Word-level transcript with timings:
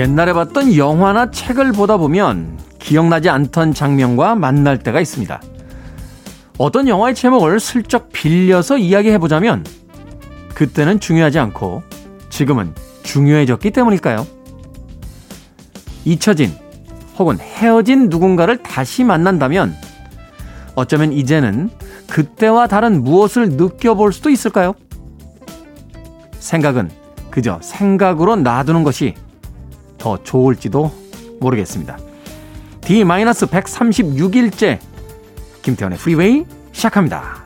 옛날에 0.00 0.32
봤던 0.32 0.78
영화나 0.78 1.30
책을 1.30 1.72
보다 1.72 1.98
보면 1.98 2.58
기억나지 2.78 3.28
않던 3.28 3.74
장면과 3.74 4.34
만날 4.34 4.78
때가 4.78 4.98
있습니다. 4.98 5.42
어떤 6.56 6.88
영화의 6.88 7.14
제목을 7.14 7.60
슬쩍 7.60 8.10
빌려서 8.10 8.78
이야기해보자면 8.78 9.62
그때는 10.54 11.00
중요하지 11.00 11.38
않고 11.38 11.82
지금은 12.30 12.74
중요해졌기 13.02 13.72
때문일까요? 13.72 14.26
잊혀진 16.06 16.56
혹은 17.18 17.38
헤어진 17.38 18.08
누군가를 18.08 18.62
다시 18.62 19.04
만난다면 19.04 19.74
어쩌면 20.76 21.12
이제는 21.12 21.68
그때와 22.08 22.68
다른 22.68 23.04
무엇을 23.04 23.50
느껴볼 23.50 24.14
수도 24.14 24.30
있을까요? 24.30 24.72
생각은 26.38 26.90
그저 27.30 27.58
생각으로 27.60 28.36
놔두는 28.36 28.82
것이 28.82 29.14
더 30.00 30.20
좋을지도 30.24 30.90
모르겠습니다. 31.38 31.96
D-136일째 32.80 34.80
김태훈의 35.62 35.98
프리웨이 35.98 36.44
시작합니다. 36.72 37.44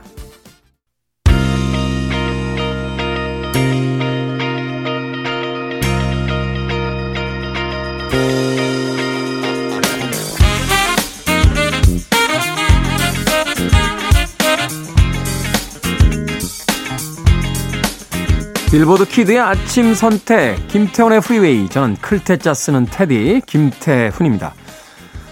빌보드 18.74 19.04
kid의 19.06 19.38
아침 19.38 19.94
선택 19.94 20.66
김태훈의 20.66 21.20
프리웨이 21.20 21.68
저는 21.68 21.94
클 21.94 22.21
태 22.21 22.41
자 22.41 22.54
쓰는 22.54 22.86
테디 22.86 23.42
김태훈입니다. 23.46 24.52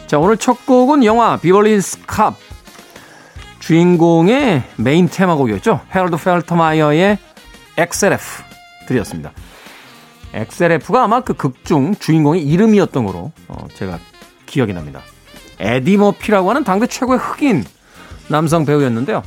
자 0.07 0.21
오늘 0.21 0.37
첫 0.37 0.65
곡은 0.65 1.05
영화 1.05 1.37
비벌리힐스 1.39 2.03
캅 2.07 2.37
주인공의 3.59 4.63
메인 4.77 5.09
테마곡이었죠. 5.09 5.81
해롤드 5.93 6.19
팔터마이어의 6.19 7.19
Axel 7.79 8.32
F 8.32 8.45
드렸습니다. 8.87 9.33
Axel 10.35 10.74
F가 10.74 11.03
아마 11.03 11.21
그 11.21 11.35
극중 11.35 11.97
주인공의 11.97 12.45
이름이었던 12.45 13.05
거로 13.05 13.33
어, 13.49 13.67
제가 13.75 13.99
기억이 14.47 14.73
납니다. 14.73 15.01
에디 15.59 15.97
머피라고 15.97 16.49
하는 16.49 16.63
당대 16.63 16.87
최고의 16.87 17.19
흑인 17.19 17.65
남성 18.29 18.65
배우였는데요. 18.65 19.25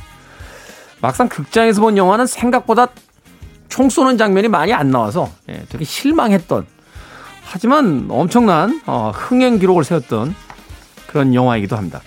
막상 1.02 1.28
극장에서 1.28 1.82
본 1.82 1.98
영화는 1.98 2.26
생각보다 2.26 2.88
총 3.68 3.88
쏘는 3.90 4.18
장면이 4.18 4.48
많이 4.48 4.72
안 4.72 4.90
나와서 4.90 5.30
예, 5.48 5.64
되게 5.68 5.84
실망했던 5.84 6.66
하지만 7.44 8.06
엄청난 8.08 8.80
어, 8.86 9.12
흥행 9.14 9.58
기록을 9.58 9.84
세웠던 9.84 10.34
그런 11.06 11.34
영화이기도 11.34 11.76
합니다. 11.76 12.00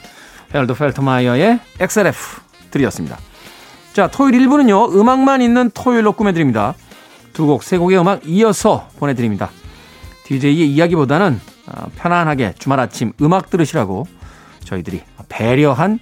헤럴드 0.54 0.74
펠터마이어의 0.74 1.60
XLF 1.80 2.42
드렸습니다. 2.72 3.18
자, 3.94 4.08
토요일 4.08 4.40
1부는요, 4.40 4.96
음악만 4.96 5.42
있는 5.42 5.72
토요일로 5.74 6.14
꾸며드립니다. 6.14 6.76
두 7.34 7.48
곡, 7.48 7.64
세 7.64 7.78
곡의 7.78 8.00
음악 8.00 8.22
이어서 8.26 8.90
보내드립니다. 9.00 9.50
DJ의 10.26 10.70
이야기보다는 10.72 11.40
어, 11.68 11.88
편안하게 11.96 12.56
주말 12.60 12.80
아침 12.80 13.14
음악 13.22 13.50
들으시라고 13.50 14.08
저희들이 14.64 15.02
배려한 15.30 16.00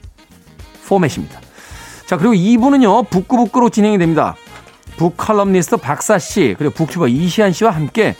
포맷입니다. 0.87 1.39
자, 2.05 2.17
그리고 2.17 2.33
2부는요, 2.33 3.09
북구북구로 3.09 3.69
진행이 3.69 3.97
됩니다. 3.97 4.35
북칼럼니스트 4.97 5.77
박사 5.77 6.19
씨 6.19 6.55
그리고 6.57 6.73
북튜버 6.73 7.07
이시안 7.07 7.53
씨와 7.53 7.71
함께 7.71 8.15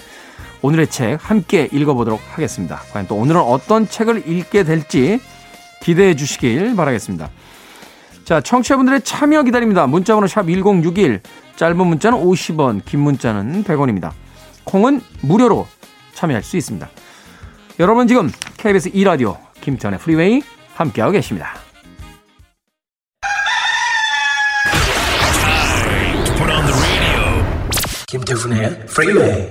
오늘의 0.62 0.88
책 0.88 1.18
함께 1.22 1.68
읽어보도록 1.72 2.20
하겠습니다. 2.32 2.82
과연 2.92 3.08
또 3.08 3.16
오늘은 3.16 3.42
어떤 3.42 3.88
책을 3.88 4.28
읽게 4.28 4.64
될지 4.64 5.20
기대해 5.82 6.16
주시길 6.16 6.76
바라겠습니다. 6.76 7.30
자, 8.26 8.42
청취자분들의 8.42 9.02
참여 9.02 9.44
기다립니다. 9.44 9.88
문자번호 9.88 10.28
샵 10.28 10.48
1061, 10.48 11.22
짧은 11.56 11.78
문자는 11.78 12.20
50원, 12.20 12.84
긴 12.84 13.00
문자는 13.00 13.64
100원입니다. 13.64 14.12
콩은 14.66 15.02
무료로 15.22 15.68
참여할 16.14 16.44
수 16.44 16.58
있습니다. 16.58 16.90
여러분 17.80 18.08
지금 18.08 18.30
KBS 18.58 18.92
2라디오 18.92 19.38
김태훈의 19.62 20.00
프리웨이 20.00 20.42
함께하고 20.76 21.14
계십니다. 21.14 21.67
김태훈의 28.10 28.86
프리웨이 28.86 29.50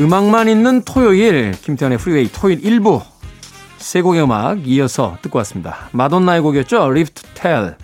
음악만 0.00 0.48
있는 0.48 0.82
토요일 0.82 1.52
김태훈의 1.52 1.98
프리웨이 1.98 2.28
토요일 2.32 2.60
1부 2.60 3.02
세 3.78 4.02
곡의 4.02 4.24
음악 4.24 4.66
이어서 4.66 5.16
듣고 5.22 5.38
왔습니다. 5.38 5.88
마돈나의 5.92 6.40
곡이었죠. 6.40 6.90
Live 6.90 7.11
to 7.11 7.22
Tell 7.34 7.76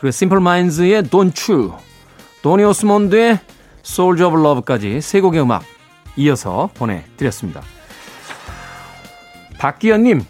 그리고 0.00 0.08
Simple 0.08 0.40
Minds의 0.40 1.04
Don't 1.04 1.48
You 1.48 1.74
도니 2.42 2.64
오스몬드의 2.64 3.38
Soldier 3.84 4.26
of 4.32 4.40
Love까지 4.40 5.00
세 5.00 5.20
곡의 5.20 5.42
음악 5.42 5.62
이어서 6.16 6.70
보내드렸습니다. 6.74 7.62
박기현님, 9.58 10.24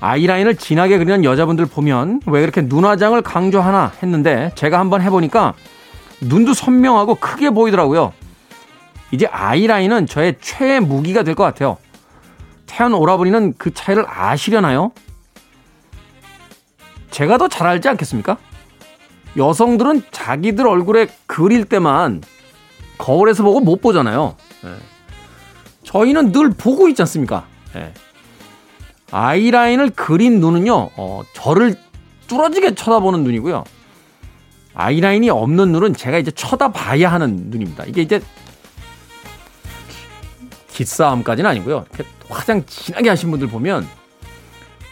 아이라인을 0.00 0.56
진하게 0.56 0.98
그리는 0.98 1.24
여자분들 1.24 1.66
보면 1.66 2.20
왜 2.26 2.40
그렇게 2.40 2.62
눈화장을 2.62 3.20
강조하나 3.22 3.92
했는데 4.02 4.52
제가 4.54 4.78
한번 4.78 5.02
해보니까 5.02 5.54
눈도 6.22 6.54
선명하고 6.54 7.16
크게 7.16 7.50
보이더라고요. 7.50 8.12
이제 9.10 9.26
아이라인은 9.26 10.06
저의 10.06 10.36
최애 10.40 10.80
무기가 10.80 11.22
될 11.22 11.34
것 11.34 11.44
같아요. 11.44 11.78
태연 12.66 12.94
오라버니는 12.94 13.54
그 13.58 13.74
차이를 13.74 14.04
아시려나요? 14.08 14.92
제가 17.10 17.36
더 17.38 17.48
잘 17.48 17.66
알지 17.66 17.88
않겠습니까? 17.88 18.38
여성들은 19.36 20.04
자기들 20.12 20.66
얼굴에 20.66 21.08
그릴 21.26 21.64
때만 21.64 22.22
거울에서 23.00 23.42
보고 23.42 23.60
못 23.60 23.80
보잖아요. 23.80 24.36
네. 24.62 24.70
저희는 25.84 26.32
늘 26.32 26.50
보고 26.50 26.88
있지 26.88 27.02
않습니까? 27.02 27.46
네. 27.74 27.92
아이라인을 29.10 29.90
그린 29.90 30.38
눈은요, 30.40 30.90
어, 30.96 31.22
저를 31.32 31.74
뚫어지게 32.28 32.74
쳐다보는 32.74 33.24
눈이고요. 33.24 33.64
아이라인이 34.74 35.30
없는 35.30 35.72
눈은 35.72 35.94
제가 35.94 36.18
이제 36.18 36.30
쳐다봐야 36.30 37.10
하는 37.10 37.50
눈입니다. 37.50 37.84
이게 37.86 38.02
이제 38.02 38.20
기싸움까지는 40.68 41.50
아니고요. 41.50 41.86
화장 42.28 42.64
진하게 42.66 43.08
하신 43.08 43.30
분들 43.30 43.48
보면, 43.48 43.88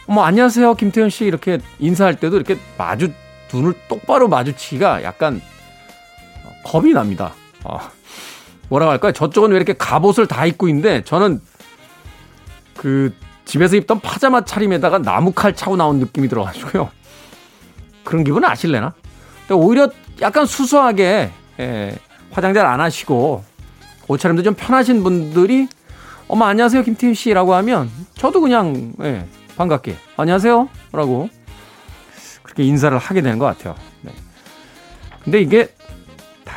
뭐, 0.07 0.25
안녕하세요, 0.25 0.73
김태현 0.73 1.09
씨. 1.09 1.25
이렇게 1.25 1.59
인사할 1.77 2.19
때도 2.19 2.35
이렇게 2.35 2.57
마주, 2.77 3.11
눈을 3.53 3.73
똑바로 3.87 4.27
마주치기가 4.27 5.03
약간 5.03 5.41
겁이 6.65 6.91
납니다. 6.93 7.33
어, 7.63 7.79
뭐라고 8.69 8.91
할까요? 8.91 9.11
저쪽은 9.11 9.51
왜 9.51 9.57
이렇게 9.57 9.73
갑옷을 9.73 10.27
다 10.27 10.45
입고 10.45 10.67
있는데 10.69 11.03
저는 11.03 11.41
그 12.77 13.13
집에서 13.45 13.75
입던 13.75 13.99
파자마 13.99 14.45
차림에다가 14.45 14.99
나무칼 14.99 15.55
차고 15.55 15.75
나온 15.75 15.99
느낌이 15.99 16.27
들어가지고요. 16.29 16.89
그런 18.03 18.23
기분 18.23 18.45
아실래나? 18.45 18.93
오히려 19.51 19.89
약간 20.21 20.45
수수하게 20.45 21.31
예, 21.59 21.97
화장 22.31 22.53
잘 22.53 22.65
안 22.65 22.79
하시고 22.79 23.43
옷차림도 24.07 24.43
좀 24.43 24.53
편하신 24.53 25.03
분들이 25.03 25.67
어머 26.27 26.45
안녕하세요 26.45 26.83
김태희 26.83 27.13
씨라고 27.15 27.53
하면 27.55 27.89
저도 28.15 28.39
그냥 28.41 28.93
예, 29.01 29.25
반갑게 29.57 29.95
안녕하세요라고 30.17 31.29
그렇게 32.43 32.63
인사를 32.63 32.95
하게 32.97 33.21
되는 33.21 33.39
것 33.39 33.45
같아요. 33.45 33.75
네. 34.01 34.11
근데 35.23 35.41
이게 35.41 35.73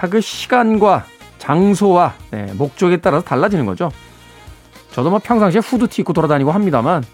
다그 0.02 0.20
시간과 0.20 1.06
장소와 1.38 2.14
네, 2.32 2.52
목적에 2.54 2.96
따라서 2.96 3.24
달라지는 3.24 3.66
거죠. 3.66 3.88
저도 4.90 5.10
뭐 5.10 5.20
평상시에 5.20 5.60
후드티 5.60 6.02
입고 6.02 6.12
돌아다니고 6.12 6.50
합니다만 6.50 7.04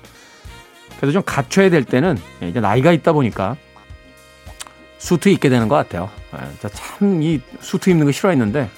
그래도 0.96 1.12
좀 1.12 1.22
갖춰야 1.22 1.68
될 1.68 1.84
때는 1.84 2.16
예, 2.42 2.48
이제 2.48 2.60
나이가 2.60 2.92
있다 2.92 3.12
보니까 3.12 3.56
수트 4.96 5.28
입게 5.28 5.50
되는 5.50 5.68
것 5.68 5.76
같아요. 5.76 6.08
예, 6.34 6.68
참이 6.70 7.42
수트 7.60 7.90
입는 7.90 8.06
거 8.06 8.12
싫어했는데 8.12 8.70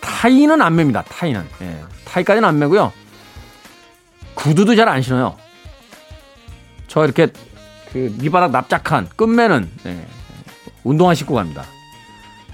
타이는 0.00 0.60
안 0.60 0.74
맵니다. 0.74 1.02
타이는 1.02 1.46
예, 1.62 1.80
타이까지는 2.06 2.48
안 2.48 2.58
매고요. 2.58 2.92
구두도 4.34 4.74
잘 4.74 4.88
안 4.88 5.00
신어요. 5.00 5.36
저 6.88 7.04
이렇게 7.04 7.28
그 7.92 8.12
밑바닥 8.20 8.50
납작한 8.50 9.08
끝매는 9.14 9.70
예, 9.86 10.06
운동화 10.82 11.14
신고 11.14 11.34
갑니다. 11.34 11.64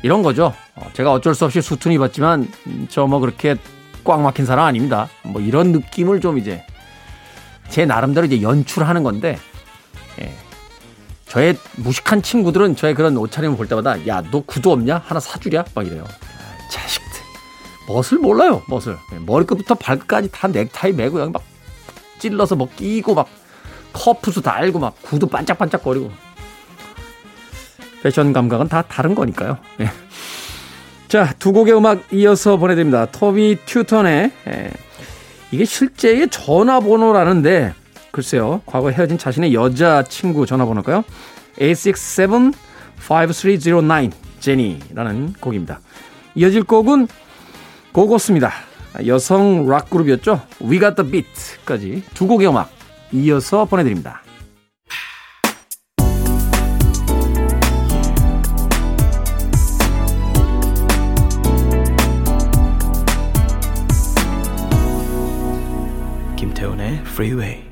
이런 0.02 0.22
거죠. 0.22 0.52
어, 0.74 0.88
제가 0.92 1.12
어쩔 1.12 1.34
수 1.34 1.44
없이 1.44 1.60
수트는 1.60 1.94
입었지만 1.96 2.48
저 2.88 3.06
뭐 3.06 3.18
그렇게 3.20 3.56
꽉 4.04 4.20
막힌 4.20 4.46
사람 4.46 4.66
아닙니다. 4.66 5.08
뭐 5.22 5.40
이런 5.40 5.72
느낌을 5.72 6.20
좀 6.20 6.38
이제 6.38 6.64
제 7.68 7.84
나름대로 7.86 8.26
이제 8.26 8.40
연출하는 8.42 9.02
건데, 9.02 9.38
예. 10.20 10.32
저의 11.26 11.58
무식한 11.76 12.22
친구들은 12.22 12.76
저의 12.76 12.94
그런 12.94 13.16
옷차림을 13.16 13.56
볼 13.56 13.66
때마다 13.66 14.06
야, 14.06 14.22
너 14.30 14.40
구두 14.46 14.70
없냐? 14.70 15.02
하나 15.04 15.18
사주랴? 15.18 15.64
막 15.74 15.84
이래요. 15.86 16.04
아, 16.04 16.68
자식들. 16.70 17.20
멋을 17.88 18.20
몰라요, 18.20 18.62
멋을. 18.68 18.96
예, 19.12 19.18
머리끝부터 19.18 19.74
발끝까지 19.74 20.30
다 20.30 20.46
넥타이 20.46 20.92
매고 20.92 21.18
여기 21.20 21.32
막 21.32 21.42
찔러서 22.20 22.54
뭐 22.54 22.68
끼고 22.76 23.14
막 23.14 23.26
커프수 23.92 24.40
달고 24.42 24.78
막 24.78 24.94
구두 25.02 25.26
반짝반짝거리고. 25.26 26.12
패션 28.06 28.32
감각은 28.32 28.68
다 28.68 28.82
다른 28.82 29.16
거니까요. 29.16 29.58
예. 29.80 29.90
자, 31.08 31.34
두 31.40 31.52
곡의 31.52 31.76
음악 31.76 32.04
이어서 32.12 32.56
보내드립니다. 32.56 33.06
토미 33.06 33.56
튜턴의 33.66 34.30
예. 34.46 34.70
이게 35.50 35.64
실제의 35.64 36.28
전화번호라는데 36.28 37.74
글쎄요. 38.12 38.62
과거 38.64 38.90
헤어진 38.90 39.18
자신의 39.18 39.54
여자친구 39.54 40.46
전화번호일까요? 40.46 41.02
867-5309 41.58 44.12
제니라는 44.38 45.32
곡입니다. 45.40 45.80
이어질 46.36 46.62
곡은 46.62 47.08
고고스입니다. 47.90 48.52
여성 49.06 49.68
락 49.68 49.90
그룹이었죠. 49.90 50.42
We 50.62 50.78
Got 50.78 50.94
The 50.94 51.10
Beat까지 51.10 52.04
두 52.14 52.28
곡의 52.28 52.46
음악 52.46 52.70
이어서 53.10 53.64
보내드립니다. 53.64 54.22
Freeway 67.16 67.64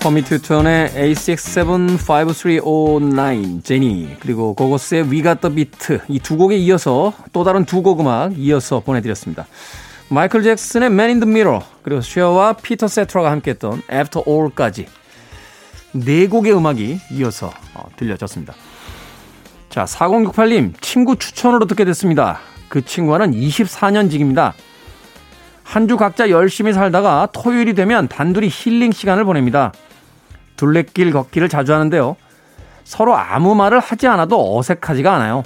터미 0.00 0.22
튜턴의 0.24 0.88
A6735309 0.90 3.64
제니 3.64 4.16
그리고 4.20 4.52
고고스의 4.54 5.04
We 5.04 5.22
Got 5.22 5.40
The 5.40 5.54
Beat 5.54 5.98
이 6.08 6.18
두 6.18 6.36
곡에 6.36 6.56
이어서 6.58 7.14
또 7.32 7.42
다른 7.44 7.64
두 7.64 7.82
곡 7.82 8.00
음악 8.00 8.38
이어서 8.38 8.80
보내드렸습니다. 8.80 9.46
마이클 10.08 10.42
잭슨의 10.42 10.86
Man 10.86 11.08
in 11.08 11.20
the 11.20 11.30
Mirror 11.30 11.64
그리고 11.82 12.00
쉐어와 12.00 12.54
피터 12.54 12.88
세트라가 12.88 13.30
함께했던 13.30 13.82
After 13.90 14.24
All까지 14.28 14.86
네 15.92 16.26
곡의 16.28 16.56
음악이 16.56 17.00
이어서 17.12 17.52
어, 17.74 17.88
들려졌습니다. 17.96 18.54
자 19.70 19.84
4068님 19.84 20.74
친구 20.80 21.16
추천으로 21.16 21.66
듣게 21.66 21.84
됐습니다. 21.84 22.40
그 22.68 22.84
친구와는 22.84 23.32
24년직입니다. 23.32 24.52
한 25.62 25.88
주 25.88 25.96
각자 25.96 26.28
열심히 26.30 26.72
살다가 26.72 27.26
토요일이 27.32 27.74
되면 27.74 28.06
단둘이 28.06 28.48
힐링 28.50 28.92
시간을 28.92 29.24
보냅니다. 29.24 29.72
둘레길 30.56 31.10
걷기를 31.10 31.48
자주 31.48 31.72
하는데요. 31.72 32.16
서로 32.84 33.16
아무 33.16 33.54
말을 33.54 33.80
하지 33.80 34.06
않아도 34.06 34.56
어색하지가 34.58 35.12
않아요. 35.14 35.42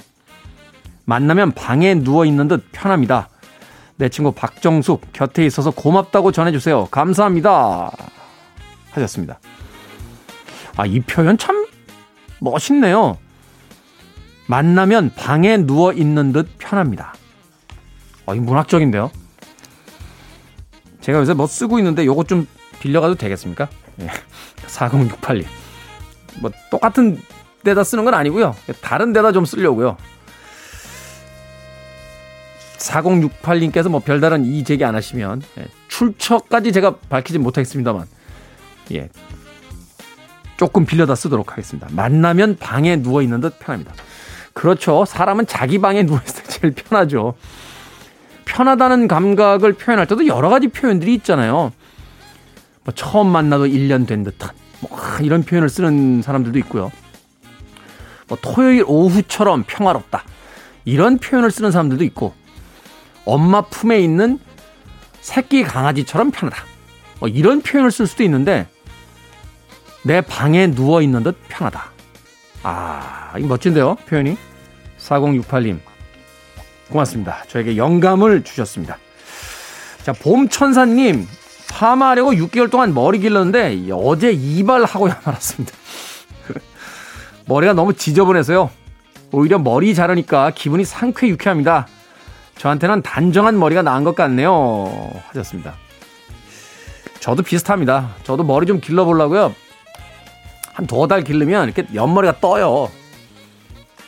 만나면 1.05 1.53
방에 1.53 1.95
누워 1.95 2.25
있는 2.25 2.47
듯 2.47 2.65
편합니다. 2.71 3.29
내 3.99 4.07
친구 4.07 4.31
박정숙 4.31 5.11
곁에 5.11 5.45
있어서 5.45 5.71
고맙다고 5.71 6.31
전해주세요. 6.31 6.85
감사합니다. 6.85 7.91
하셨습니다. 8.91 9.39
아, 10.77 10.85
이 10.85 11.01
표현 11.01 11.37
참 11.37 11.67
멋있네요. 12.39 13.17
만나면 14.47 15.11
방에 15.15 15.57
누워 15.57 15.91
있는 15.91 16.31
듯 16.31 16.47
편합니다. 16.57 17.13
어, 18.25 18.33
이 18.35 18.39
문학적인데요. 18.39 19.11
제가 21.01 21.19
요새 21.19 21.33
뭐 21.33 21.45
쓰고 21.45 21.77
있는데 21.79 22.05
요거 22.05 22.23
좀 22.23 22.47
빌려가도 22.79 23.15
되겠습니까? 23.15 23.67
예. 23.99 24.07
4068님. 24.65 25.45
뭐 26.41 26.51
똑같은 26.71 27.21
데다 27.65 27.83
쓰는 27.83 28.05
건 28.05 28.13
아니고요. 28.13 28.55
다른 28.81 29.11
데다 29.11 29.33
좀 29.33 29.43
쓰려고요. 29.43 29.97
4068님께서 32.79 33.89
뭐 33.89 33.99
별다른 33.99 34.45
이의 34.45 34.63
제기 34.63 34.83
안 34.83 34.95
하시면 34.95 35.41
예, 35.59 35.65
출처까지 35.87 36.71
제가 36.71 36.95
밝히지 37.09 37.37
못하겠습니다만 37.39 38.07
예. 38.93 39.09
조금 40.57 40.85
빌려다 40.85 41.15
쓰도록 41.15 41.51
하겠습니다. 41.51 41.87
만나면 41.91 42.57
방에 42.57 42.97
누워 42.97 43.21
있는 43.21 43.39
듯 43.39 43.59
편합니다. 43.59 43.93
그렇죠. 44.53 45.05
사람은 45.05 45.47
자기 45.47 45.79
방에 45.79 46.03
누워 46.03 46.19
있을 46.25 46.43
때 46.43 46.49
제일 46.49 46.73
편하죠. 46.73 47.35
편하다는 48.45 49.07
감각을 49.07 49.73
표현할 49.73 50.07
때도 50.07 50.27
여러 50.27 50.49
가지 50.49 50.67
표현들이 50.67 51.13
있잖아요. 51.15 51.71
뭐 52.83 52.93
처음 52.93 53.27
만나도 53.27 53.67
1년 53.67 54.07
된 54.07 54.23
듯한 54.23 54.49
뭐 54.81 54.99
이런 55.21 55.43
표현을 55.43 55.69
쓰는 55.69 56.21
사람들도 56.21 56.57
있고요. 56.59 56.91
뭐 58.27 58.37
토요일 58.41 58.83
오후처럼 58.85 59.63
평화롭다. 59.65 60.23
이런 60.83 61.19
표현을 61.19 61.51
쓰는 61.51 61.71
사람들도 61.71 62.03
있고 62.05 62.33
엄마 63.25 63.61
품에 63.61 63.99
있는 63.99 64.39
새끼 65.21 65.63
강아지처럼 65.63 66.31
편하다. 66.31 66.63
뭐 67.19 67.29
이런 67.29 67.61
표현을 67.61 67.91
쓸 67.91 68.07
수도 68.07 68.23
있는데 68.23 68.67
내 70.03 70.21
방에 70.21 70.67
누워 70.67 71.01
있는 71.01 71.23
듯 71.23 71.37
편하다. 71.49 71.91
아, 72.63 73.33
이 73.37 73.43
멋진데요, 73.43 73.95
표현이. 74.07 74.37
4068님. 74.97 75.79
고맙습니다. 76.89 77.43
저에게 77.47 77.77
영감을 77.77 78.43
주셨습니다. 78.43 78.97
자, 80.03 80.13
봄천사님. 80.13 81.27
파마하려고 81.69 82.33
6개월 82.33 82.71
동안 82.71 82.93
머리 82.93 83.19
길렀는데 83.19 83.89
어제 83.93 84.31
이발하고야 84.31 85.21
말았습니다. 85.23 85.71
머리가 87.45 87.73
너무 87.73 87.93
지저분해서요. 87.93 88.71
오히려 89.31 89.59
머리 89.59 89.93
자르니까 89.93 90.51
기분이 90.55 90.83
상쾌 90.83 91.27
유쾌합니다. 91.27 91.87
저한테는 92.59 93.01
단정한 93.01 93.57
머리가 93.57 93.81
나은 93.81 94.03
것 94.03 94.15
같네요. 94.15 95.13
하셨습니다. 95.29 95.75
저도 97.21 97.41
비슷합니다. 97.41 98.11
저도 98.23 98.43
머리 98.43 98.65
좀 98.65 98.81
길러보려고요. 98.81 99.55
한 100.73 100.85
두어 100.85 101.07
달 101.07 101.23
기르면 101.23 101.69
이렇게 101.69 101.87
옆머리가 101.93 102.41
떠요. 102.41 102.91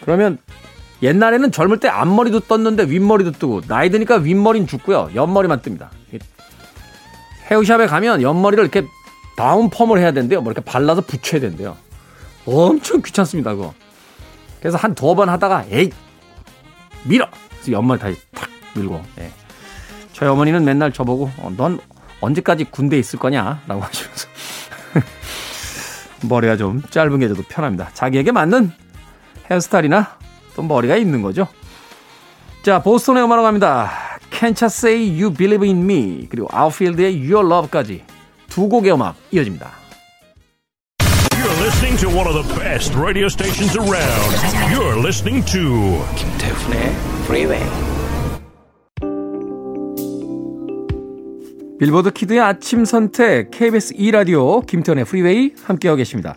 그러면 0.01 0.37
옛날에는 1.01 1.51
젊을 1.51 1.79
때 1.79 1.87
앞머리도 1.87 2.41
떴는데 2.41 2.83
윗머리도 2.83 3.31
뜨고 3.31 3.61
나이 3.61 3.89
드니까 3.89 4.17
윗머리는 4.17 4.67
죽고요. 4.67 5.11
옆머리만 5.15 5.61
뜹니다. 5.61 5.87
헤어샵에 7.49 7.87
가면 7.87 8.21
옆머리를 8.21 8.63
이렇게 8.63 8.85
다운 9.37 9.69
펌을 9.69 9.99
해야 9.99 10.11
된대요. 10.11 10.41
뭐 10.41 10.51
이렇게 10.51 10.63
발라서 10.63 11.01
붙여야 11.01 11.39
된대요. 11.41 11.77
엄청 12.45 13.01
귀찮습니다, 13.01 13.55
그거. 13.55 13.73
그래서 14.59 14.77
한 14.77 14.93
두어 14.93 15.15
번 15.15 15.29
하다가, 15.29 15.65
에이! 15.71 15.89
밀어! 17.05 17.27
그래서 17.61 17.71
옆머리 17.73 17.99
다시 17.99 18.17
탁 18.33 18.49
밀고, 18.75 19.01
예. 19.19 19.31
저희 20.13 20.29
어머니는 20.29 20.63
맨날 20.65 20.91
저보고, 20.91 21.31
어, 21.37 21.51
넌 21.55 21.79
언제까지 22.19 22.65
군대에 22.65 22.99
있을 22.99 23.19
거냐? 23.19 23.61
라고 23.67 23.81
하시면서. 23.85 24.27
머리가 26.23 26.55
좀 26.57 26.81
짧은 26.89 27.19
게 27.19 27.27
저도 27.27 27.43
편합니다. 27.47 27.89
자기에게 27.93 28.31
맞는 28.31 28.71
헤어스타일이나 29.49 30.17
또 30.55 30.61
머리가 30.61 30.95
있는 30.97 31.21
거죠. 31.21 31.47
자, 32.63 32.81
보스턴의 32.81 33.23
음악으로 33.23 33.43
갑니다. 33.43 33.91
Can't 34.29 34.61
You 34.61 34.65
Say 34.67 35.21
You 35.21 35.33
Believe 35.33 35.67
In 35.67 35.83
Me 35.83 36.27
그리고 36.29 36.47
Outfield의 36.53 37.17
Your 37.31 37.47
Love까지 37.51 38.03
두 38.49 38.69
곡의 38.69 38.93
음악 38.93 39.15
이어집니다. 39.31 39.71
You're 41.31 41.61
listening 41.63 41.97
to 41.99 42.09
one 42.09 42.27
of 42.27 42.33
the 42.33 42.59
best 42.59 42.95
radio 42.95 43.25
stations 43.25 43.75
around. 43.75 44.35
You're 44.71 44.99
listening 44.99 45.43
to 45.51 46.05
김태훈의 46.15 47.10
Freeway. 47.31 47.63
빌보드 51.79 52.11
kid의 52.11 52.41
아침 52.41 52.83
선택 52.83 53.51
KBS 53.51 53.93
2 53.97 54.11
라디오 54.11 54.59
김태훈의 54.59 55.03
Freeway 55.03 55.53
함께하고 55.63 55.95
계십니다. 55.95 56.35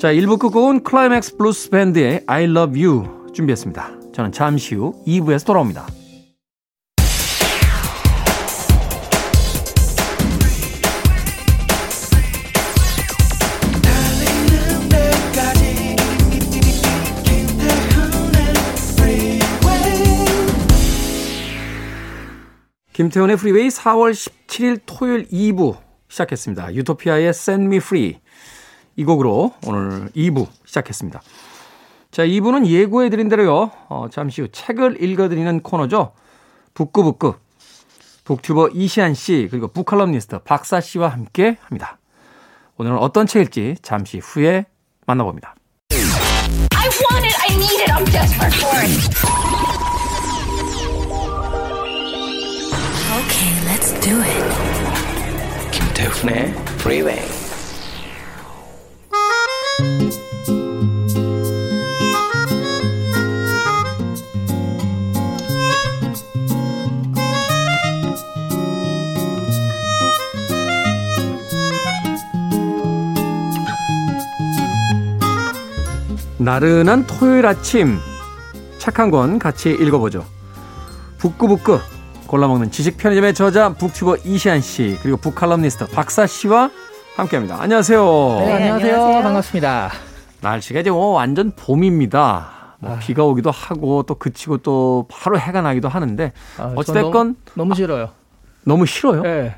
자, 0.00 0.12
1부 0.12 0.40
끝곡은 0.40 0.82
클라이맥스 0.82 1.36
블루스 1.36 1.70
밴드의 1.70 2.24
I 2.26 2.44
Love 2.44 2.84
You 2.84 3.32
준비했습니다. 3.32 3.90
저는 4.12 4.32
잠시 4.32 4.74
후 4.74 4.92
2부에서 5.06 5.46
돌아옵니다. 5.46 5.86
김태훈의 22.92 23.36
프리웨이 23.36 23.68
4월 23.68 24.12
17일 24.12 24.80
토요일 24.84 25.26
2부 25.28 25.78
시작했습니다. 26.08 26.74
유토피아의 26.74 27.28
Set 27.28 27.66
Me 27.66 27.76
Free 27.78 28.20
이 28.96 29.04
곡으로 29.04 29.54
오늘 29.66 30.10
2부 30.10 30.46
시작했습니다. 30.66 31.22
자, 32.10 32.26
2부는 32.26 32.66
예고해드린 32.66 33.28
대로요. 33.28 33.70
어, 33.88 34.08
잠시 34.10 34.42
후 34.42 34.48
책을 34.48 35.02
읽어드리는 35.02 35.60
코너죠. 35.60 36.12
북구북구 36.74 37.34
북튜버 38.24 38.68
이시한 38.74 39.14
씨 39.14 39.48
그리고 39.50 39.68
북칼럼니스트 39.68 40.40
박사 40.40 40.80
씨와 40.80 41.08
함께 41.08 41.56
합니다. 41.62 41.98
오늘은 42.76 42.98
어떤 42.98 43.26
책일지 43.26 43.76
잠시 43.82 44.18
후에 44.18 44.66
만나봅니다. 45.06 45.54
Do 54.02 54.20
it. 54.20 55.70
김태훈의 55.70 56.54
Freeway. 56.80 57.22
나른한 76.38 77.06
토요일 77.06 77.46
아침 77.46 78.00
착한 78.78 79.12
건 79.12 79.38
같이 79.38 79.70
읽어보죠. 79.70 80.26
북구북구 81.18 81.78
골라먹는 82.32 82.70
지식 82.70 82.96
편의점의 82.96 83.34
저자 83.34 83.74
북튜버 83.74 84.16
이시안 84.24 84.62
씨 84.62 84.98
그리고 85.02 85.18
북칼럼니스트 85.18 85.88
박사 85.88 86.26
씨와 86.26 86.70
함께합니다. 87.14 87.60
안녕하세요. 87.60 88.00
네, 88.00 88.52
안녕하세요. 88.54 88.94
안녕하세요. 88.94 89.22
반갑습니다. 89.22 89.90
날씨가 90.40 90.80
이제 90.80 90.90
뭐 90.90 91.08
완전 91.08 91.52
봄입니다. 91.54 92.76
뭐 92.78 92.92
아. 92.94 92.98
비가 92.98 93.24
오기도 93.24 93.50
하고 93.50 94.02
또 94.04 94.14
그치고 94.14 94.56
또 94.58 95.06
바로 95.10 95.38
해가 95.38 95.60
나기도 95.60 95.90
하는데 95.90 96.32
아, 96.56 96.72
어찌됐건 96.74 97.12
너무, 97.12 97.36
너무 97.54 97.74
싫어요. 97.74 98.08
너무 98.64 98.86
싫어요? 98.86 99.20
네. 99.20 99.54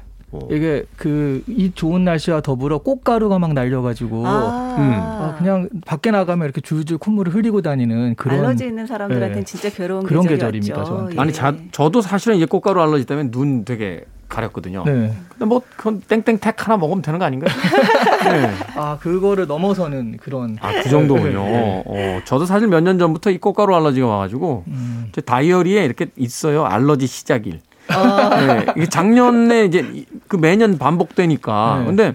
이게 0.50 0.84
그 0.96 1.42
이 1.46 1.72
좋은 1.74 2.04
날씨와 2.04 2.40
더불어 2.40 2.78
꽃가루가 2.78 3.38
막 3.38 3.52
날려가지고 3.52 4.26
아. 4.26 4.76
음. 4.78 4.92
아, 4.94 5.34
그냥 5.38 5.68
밖에 5.86 6.10
나가면 6.10 6.44
이렇게 6.44 6.60
줄줄 6.60 6.98
콧물을 6.98 7.34
흘리고 7.34 7.62
다니는 7.62 8.14
그런 8.16 8.40
알러지 8.40 8.64
있는 8.66 8.86
사람들한테는 8.86 9.40
네. 9.40 9.44
진짜 9.44 9.70
괴로운 9.70 10.04
그런 10.04 10.26
계절입니다. 10.26 10.84
저한테. 10.84 11.16
예. 11.16 11.20
아니 11.20 11.32
자, 11.32 11.54
저도 11.72 12.00
사실은 12.00 12.36
이제 12.36 12.46
꽃가루 12.46 12.80
알러지 12.82 13.04
때문에 13.06 13.30
눈 13.30 13.64
되게 13.64 14.04
가렸거든요. 14.28 14.84
네. 14.84 15.12
근데 15.28 15.44
뭐 15.44 15.60
그건 15.76 16.00
땡땡택 16.00 16.66
하나 16.66 16.76
먹으면 16.76 17.02
되는 17.02 17.18
거 17.18 17.24
아닌가요? 17.24 17.50
네. 18.24 18.50
아 18.74 18.98
그거를 18.98 19.46
넘어서는 19.46 20.16
그런. 20.16 20.56
아그 20.60 20.88
정도군요. 20.88 21.44
네. 21.44 21.82
어, 21.86 22.20
저도 22.24 22.46
사실 22.46 22.68
몇 22.68 22.80
년 22.80 22.98
전부터 22.98 23.30
이 23.30 23.38
꽃가루 23.38 23.74
알러지가 23.76 24.06
와가지고 24.06 24.64
음. 24.68 25.08
제 25.12 25.20
다이어리에 25.20 25.84
이렇게 25.84 26.06
있어요. 26.16 26.64
알러지 26.64 27.06
시작일. 27.06 27.60
아. 27.88 28.30
네, 28.40 28.66
이게 28.76 28.86
작년에 28.86 29.64
이제 29.64 30.06
그 30.28 30.36
매년 30.36 30.78
반복되니까. 30.78 31.76
네. 31.80 31.84
근데 31.86 32.12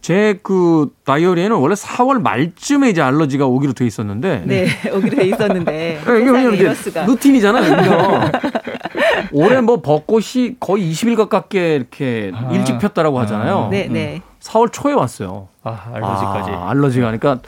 제 0.00 0.38
그 0.42 0.90
다이어리에는 1.04 1.56
원래 1.56 1.74
4월 1.74 2.20
말쯤에 2.20 2.90
이제 2.90 3.00
알러지가 3.00 3.46
오기로 3.46 3.72
돼 3.72 3.86
있었는데. 3.86 4.42
네, 4.44 4.66
오기로 4.92 5.16
돼 5.16 5.24
있었는데. 5.28 5.72
네, 5.72 6.00
이게 6.02 6.30
왜냐면 6.30 6.54
이제 6.54 6.74
루틴이잖아요. 7.06 8.30
올해 9.32 9.60
뭐 9.60 9.80
벚꽃이 9.80 10.56
거의 10.60 10.90
20일 10.92 11.16
가깝게 11.16 11.76
이렇게 11.76 12.32
아. 12.34 12.50
일찍 12.52 12.78
폈다라고 12.78 13.18
하잖아요. 13.20 13.68
네, 13.70 13.88
네. 13.90 14.20
4월 14.42 14.70
초에 14.70 14.92
왔어요. 14.92 15.48
아, 15.62 15.90
알러지까지. 15.94 16.50
아, 16.50 16.70
알러지가. 16.70 17.06
그러니까 17.10 17.38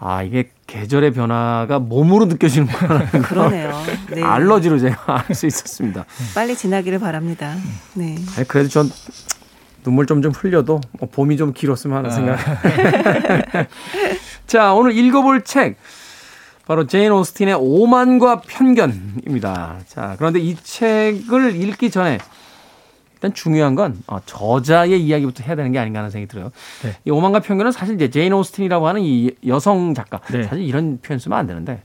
아, 0.00 0.22
이게 0.24 0.50
계절의 0.72 1.12
변화가 1.12 1.78
몸으로 1.80 2.24
느껴지는구나. 2.24 3.10
그러네요. 3.10 3.70
네. 4.10 4.22
알러지로 4.22 4.78
제가 4.78 5.24
알 5.28 5.34
수 5.34 5.46
있었습니다. 5.46 6.06
빨리 6.34 6.56
지나기를 6.56 6.98
바랍니다. 6.98 7.54
네. 7.94 8.16
아니, 8.36 8.48
그래도 8.48 8.70
전 8.70 8.90
눈물 9.84 10.06
좀 10.06 10.22
좀 10.22 10.32
흘려도 10.32 10.80
뭐 10.98 11.08
봄이 11.10 11.36
좀 11.36 11.52
길었으면 11.52 11.98
하는 11.98 12.10
아. 12.10 12.14
생각. 12.14 12.38
자, 14.46 14.72
오늘 14.72 14.96
읽어볼 14.96 15.42
책. 15.44 15.76
바로 16.66 16.86
제인 16.86 17.10
오스틴의 17.12 17.56
오만과 17.58 18.42
편견입니다. 18.42 19.80
자, 19.86 20.14
그런데 20.16 20.38
이 20.38 20.56
책을 20.56 21.56
읽기 21.56 21.90
전에 21.90 22.18
일단 23.22 23.34
중요한 23.34 23.76
건 23.76 23.96
어, 24.08 24.18
저자의 24.26 25.00
이야기부터 25.00 25.44
해야 25.44 25.54
되는 25.54 25.70
게 25.70 25.78
아닌가 25.78 26.00
하는 26.00 26.10
생각이 26.10 26.28
들어요. 26.28 26.50
네. 26.82 26.96
이 27.04 27.10
오만과 27.10 27.38
편견은 27.38 27.70
사실 27.70 27.94
이제 27.94 28.10
제인 28.10 28.32
오스틴이라고 28.32 28.88
하는 28.88 29.00
이 29.02 29.30
여성 29.46 29.94
작가 29.94 30.18
네. 30.32 30.42
사실 30.42 30.64
이런 30.64 30.98
표현 31.00 31.20
쓰면 31.20 31.38
안 31.38 31.46
되는데 31.46 31.82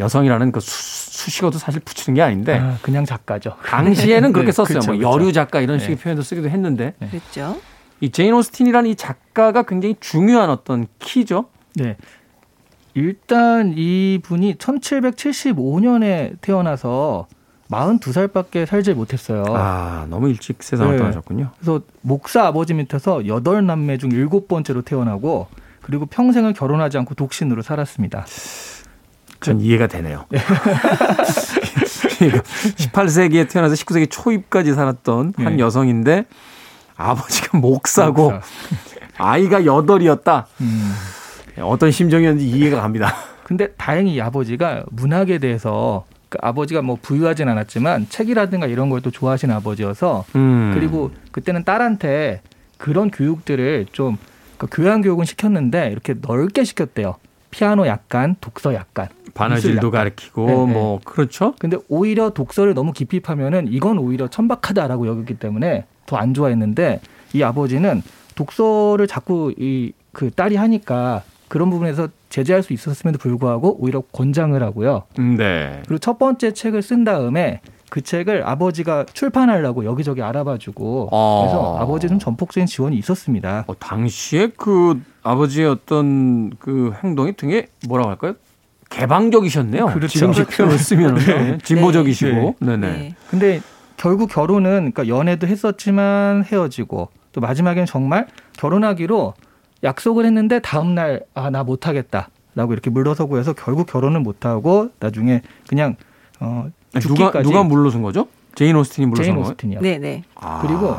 여성이라는 0.00 0.50
그 0.50 0.58
수, 0.58 1.30
식어도 1.30 1.58
사실 1.58 1.80
붙이는 1.80 2.16
게 2.16 2.22
아닌데 2.22 2.58
아, 2.58 2.76
그냥 2.82 3.04
작가죠. 3.04 3.54
당시에는 3.64 4.32
그렇게 4.32 4.46
네, 4.46 4.52
썼어요. 4.52 4.80
그렇죠, 4.80 4.90
뭐 4.90 4.98
그렇죠. 4.98 5.16
여류 5.16 5.32
작가 5.32 5.60
이런 5.60 5.78
식의 5.78 5.96
네. 5.96 6.02
표현도 6.02 6.22
쓰기도 6.22 6.50
했는데 6.50 6.94
네. 6.98 7.08
그렇죠. 7.08 7.60
이 8.00 8.10
제인 8.10 8.34
오스틴이라는 8.34 8.90
이 8.90 8.96
작가가 8.96 9.62
굉장히 9.62 9.94
중요한 10.00 10.50
어떤 10.50 10.88
키죠. 10.98 11.46
네. 11.76 11.96
일단 12.94 13.74
이 13.76 14.18
분이 14.24 14.54
1775년에 14.54 16.40
태어나서 16.40 17.28
42살밖에 17.70 18.66
살지 18.66 18.94
못했어요. 18.94 19.44
아, 19.48 20.06
너무 20.08 20.28
일찍 20.28 20.62
세상을 20.62 20.92
네. 20.92 20.98
떠나셨군요. 20.98 21.50
그래서 21.56 21.80
목사 22.02 22.46
아버지 22.46 22.74
밑에서 22.74 23.26
여덟 23.26 23.64
남매 23.64 23.98
중 23.98 24.10
일곱 24.12 24.48
번째로 24.48 24.82
태어나고 24.82 25.48
그리고 25.80 26.06
평생을 26.06 26.52
결혼하지 26.52 26.98
않고 26.98 27.14
독신으로 27.14 27.62
살았습니다. 27.62 28.26
전 29.40 29.60
이해가 29.60 29.86
되네요. 29.86 30.24
18세기에 32.78 33.50
태어나서 33.50 33.74
19세기 33.74 34.10
초입까지 34.10 34.72
살았던 34.74 35.34
한 35.36 35.56
네. 35.56 35.62
여성인데 35.62 36.24
아버지가 36.96 37.58
목사고 37.58 38.30
목사. 38.32 38.46
아이가 39.18 39.64
여덟이었다. 39.64 40.46
음. 40.60 40.94
어떤 41.60 41.90
심정이었는지 41.90 42.48
이해가 42.48 42.80
갑니다. 42.80 43.14
근데 43.44 43.68
다행히 43.72 44.14
이 44.14 44.20
아버지가 44.20 44.84
문학에 44.90 45.38
대해서 45.38 46.04
그 46.34 46.38
아버지가 46.42 46.82
뭐 46.82 46.98
부유하진 47.00 47.48
않았지만 47.48 48.08
책이라든가 48.08 48.66
이런 48.66 48.90
걸 48.90 49.04
또 49.04 49.10
좋아하시는 49.10 49.54
아버지여서 49.56 50.24
음. 50.34 50.70
그리고 50.74 51.10
그때는 51.30 51.62
딸한테 51.64 52.40
그런 52.78 53.10
교육들을 53.10 53.86
좀그 53.92 54.66
교양 54.72 55.02
교육은 55.02 55.26
시켰는데 55.26 55.90
이렇게 55.92 56.14
넓게 56.20 56.64
시켰대요. 56.64 57.16
피아노 57.50 57.86
약간, 57.86 58.34
독서 58.40 58.72
약간. 58.72 59.08
바느질도 59.34 59.90
가르치고 59.90 60.46
네, 60.46 60.52
네. 60.52 60.72
뭐 60.72 61.00
그렇죠. 61.04 61.54
근데 61.58 61.76
오히려 61.88 62.30
독서를 62.30 62.72
너무 62.72 62.92
깊이 62.92 63.20
파면은 63.20 63.68
이건 63.70 63.98
오히려 63.98 64.28
천박하다라고 64.28 65.06
여겼기 65.06 65.34
때문에 65.34 65.84
더 66.06 66.16
안 66.16 66.32
좋아했는데 66.34 67.00
이 67.34 67.42
아버지는 67.42 68.02
독서를 68.34 69.06
자꾸 69.06 69.52
이 69.58 69.92
그 70.14 70.30
딸이 70.30 70.54
하니까 70.56 71.22
그런 71.54 71.70
부분에서 71.70 72.08
제재할 72.30 72.64
수 72.64 72.72
있었음에도 72.72 73.16
불구하고 73.16 73.76
오히려 73.78 74.00
권장을 74.00 74.60
하고요. 74.60 75.04
음, 75.20 75.36
네. 75.36 75.82
그리고 75.86 75.98
첫 76.00 76.18
번째 76.18 76.52
책을 76.52 76.82
쓴 76.82 77.04
다음에 77.04 77.60
그 77.90 78.00
책을 78.00 78.42
아버지가 78.44 79.06
출판하려고 79.12 79.84
여기저기 79.84 80.20
알아봐주고 80.20 81.10
아. 81.12 81.42
그래서 81.42 81.78
아버지 81.78 82.08
좀 82.08 82.18
전폭적인 82.18 82.66
지원이 82.66 82.96
있었습니다. 82.96 83.62
어, 83.68 83.78
당시에 83.78 84.48
그 84.56 85.00
아버지의 85.22 85.68
어떤 85.68 86.50
그 86.58 86.92
행동이 87.04 87.34
되게 87.36 87.68
뭐라고 87.86 88.10
할까요? 88.10 88.34
개방적이셨네요. 88.90 89.86
그렇죠. 89.86 90.08
지금식 90.08 90.48
표현을 90.48 90.76
쓰면 90.76 91.14
네. 91.14 91.58
진보적이시고. 91.62 92.56
네. 92.58 92.76
네. 92.76 92.76
네. 92.76 93.14
근데 93.30 93.60
결국 93.96 94.28
결혼은 94.28 94.90
그러니까 94.92 95.06
연애도 95.06 95.46
했었지만 95.46 96.42
헤어지고 96.50 97.10
또 97.30 97.40
마지막엔 97.40 97.86
정말 97.86 98.26
결혼하기로 98.54 99.34
약속을 99.84 100.24
했는데 100.26 100.58
다음 100.60 100.94
날 100.94 101.22
아 101.34 101.50
나 101.50 101.62
못하겠다라고 101.62 102.72
이렇게 102.72 102.90
물러서고 102.90 103.38
해서 103.38 103.52
결국 103.52 103.86
결혼을 103.86 104.20
못하고 104.20 104.90
나중에 105.00 105.42
그냥 105.68 105.96
어 106.40 106.66
누가 107.00 107.42
누가 107.42 107.62
물러선 107.62 108.02
거죠? 108.02 108.26
제인 108.54 108.76
오스틴이 108.76 109.06
물러선 109.06 109.24
제인 109.24 109.36
오스틴이요. 109.38 109.80
네네. 109.80 110.22
아. 110.36 110.60
그리고 110.62 110.96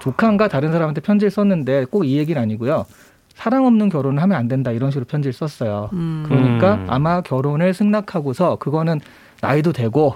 조카인가 0.00 0.48
다른 0.48 0.70
사람한테 0.72 1.00
편지를 1.00 1.30
썼는데 1.30 1.86
꼭 1.86 2.04
이 2.04 2.16
얘기는 2.18 2.40
아니고요. 2.40 2.86
사랑 3.34 3.64
없는 3.66 3.88
결혼을 3.88 4.22
하면 4.22 4.36
안 4.38 4.48
된다 4.48 4.70
이런 4.70 4.90
식으로 4.90 5.06
편지를 5.06 5.32
썼어요. 5.32 5.88
음. 5.94 6.24
그러니까 6.28 6.74
음. 6.74 6.86
아마 6.88 7.20
결혼을 7.22 7.72
승낙하고서 7.74 8.56
그거는 8.56 9.00
나이도 9.40 9.72
되고 9.72 10.14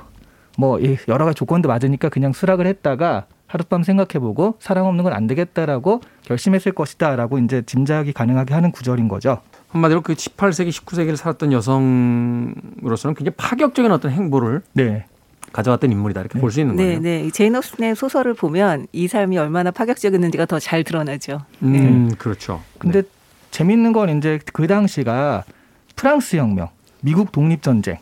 뭐 0.58 0.78
여러 1.08 1.24
가지 1.24 1.34
조건도 1.36 1.68
맞으니까 1.68 2.10
그냥 2.10 2.32
수락을 2.32 2.66
했다가 2.66 3.24
하룻밤 3.54 3.82
생각해보고 3.84 4.56
사랑 4.60 4.86
없는 4.86 5.04
건 5.04 5.14
안 5.14 5.28
되겠다라고 5.28 6.00
결심했을 6.22 6.72
것이다라고 6.72 7.38
이제 7.38 7.62
짐작이 7.64 8.12
가능하게 8.12 8.52
하는 8.52 8.72
구절인 8.72 9.06
거죠. 9.06 9.40
한마디로 9.68 10.00
그 10.00 10.14
18세기, 10.14 10.70
19세기를 10.70 11.14
살았던 11.16 11.52
여성으로서는 11.52 13.14
굉장히 13.14 13.34
파격적인 13.36 13.92
어떤 13.92 14.10
행보를 14.10 14.62
네. 14.72 15.04
가져왔던 15.52 15.92
인물이다 15.92 16.20
이렇게 16.20 16.40
볼수 16.40 16.60
있는 16.60 16.74
네, 16.74 16.84
거예요. 16.84 17.00
네. 17.00 17.30
제인 17.30 17.54
오스틴의 17.54 17.94
소설을 17.94 18.34
보면 18.34 18.88
이 18.92 19.06
삶이 19.06 19.38
얼마나 19.38 19.70
파격적이었는지가 19.70 20.46
더 20.46 20.58
잘 20.58 20.82
드러나죠. 20.82 21.42
음, 21.62 22.10
그렇죠. 22.18 22.60
근데 22.78 23.02
네. 23.02 23.08
재밌는 23.52 23.92
건 23.92 24.18
이제 24.18 24.40
그 24.52 24.66
당시가 24.66 25.44
프랑스 25.94 26.36
혁명, 26.36 26.70
미국 27.02 27.30
독립 27.30 27.62
전쟁 27.62 27.98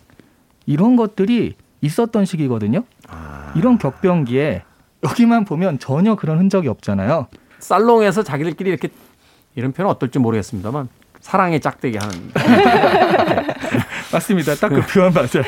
이런 0.64 0.96
것들이 0.96 1.56
있었던 1.82 2.24
시기거든요. 2.24 2.84
아, 3.08 3.52
이런 3.54 3.76
격변기에 3.76 4.62
여기만 5.04 5.44
보면 5.44 5.78
전혀 5.78 6.14
그런 6.14 6.38
흔적이 6.38 6.68
없잖아요. 6.68 7.26
살롱에서 7.58 8.22
자기들끼리 8.22 8.70
이렇게 8.70 8.88
이런 9.54 9.72
표현 9.72 9.90
어떨지 9.90 10.18
모르겠습니다만 10.18 10.88
사랑의 11.20 11.60
짝대기 11.60 11.98
하는 11.98 12.32
맞습니다. 14.12 14.54
딱 14.56 14.68
그 14.68 14.80
표현 14.86 15.12
맞아요. 15.12 15.44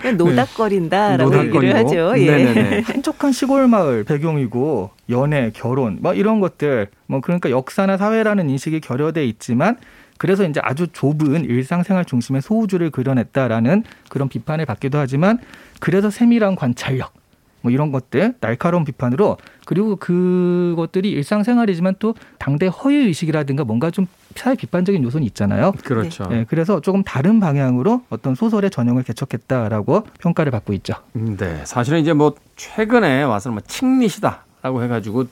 그냥 0.00 0.16
노닥거린다라고 0.16 1.24
노닥거리고. 1.30 1.56
얘기를 1.56 1.76
하죠. 1.76 2.14
예. 2.18 2.26
네네네. 2.44 2.80
한적한 2.82 3.32
시골 3.32 3.66
마을 3.68 4.04
배경이고 4.04 4.90
연애, 5.10 5.50
결혼, 5.54 5.98
뭐 6.00 6.14
이런 6.14 6.40
것들, 6.40 6.88
뭐 7.06 7.20
그러니까 7.20 7.50
역사나 7.50 7.96
사회라는 7.96 8.48
인식이 8.48 8.80
결여돼 8.80 9.24
있지만 9.26 9.76
그래서 10.18 10.44
이제 10.44 10.60
아주 10.62 10.86
좁은 10.88 11.44
일상생활 11.44 12.04
중심의 12.04 12.42
소우주를 12.42 12.90
그려냈다라는 12.90 13.84
그런 14.08 14.28
비판을 14.28 14.66
받기도 14.66 14.98
하지만 14.98 15.38
그래서 15.80 16.10
세밀한 16.10 16.56
관찰력, 16.56 17.12
뭐 17.60 17.72
이런 17.72 17.90
것들 17.92 18.34
날카로운 18.40 18.84
비판으로 18.84 19.36
그리고 19.64 19.96
그것들이 19.96 21.10
일상생활이지만 21.10 21.96
또 21.98 22.14
당대 22.38 22.66
허위 22.66 22.96
의식이라든가 22.96 23.64
뭔가 23.64 23.90
좀 23.90 24.06
사회 24.34 24.54
비판적인 24.54 25.02
요소는 25.02 25.26
있잖아요. 25.26 25.72
그렇죠. 25.84 26.28
예, 26.30 26.46
그래서 26.48 26.80
조금 26.80 27.02
다른 27.02 27.40
방향으로 27.40 28.02
어떤 28.10 28.34
소설의 28.34 28.70
전형을 28.70 29.02
개척했다라고 29.02 30.04
평가를 30.20 30.52
받고 30.52 30.72
있죠. 30.74 30.94
음, 31.16 31.36
네, 31.36 31.62
사실은 31.64 32.00
이제 32.00 32.12
뭐 32.12 32.34
최근에 32.56 33.24
와서 33.24 33.50
뭐 33.50 33.60
칭릿이다라고 33.66 34.82
해가지고 34.84 35.26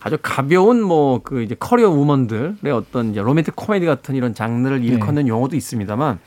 아주 0.00 0.18
가벼운 0.20 0.82
뭐 0.82 1.20
그 1.22 1.42
이제 1.42 1.54
커리어 1.54 1.90
우먼들의 1.90 2.72
어떤 2.72 3.10
이제 3.10 3.20
로맨틱 3.20 3.54
코미디 3.54 3.86
같은 3.86 4.14
이런 4.14 4.34
장르를 4.34 4.82
일컫는 4.84 5.28
용어도 5.28 5.54
있습니다만 5.54 6.18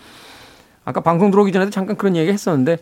아까 0.85 1.01
방송 1.01 1.31
들어오기 1.31 1.51
전에도 1.51 1.71
잠깐 1.71 1.97
그런 1.97 2.15
얘기 2.15 2.31
했었는데 2.31 2.77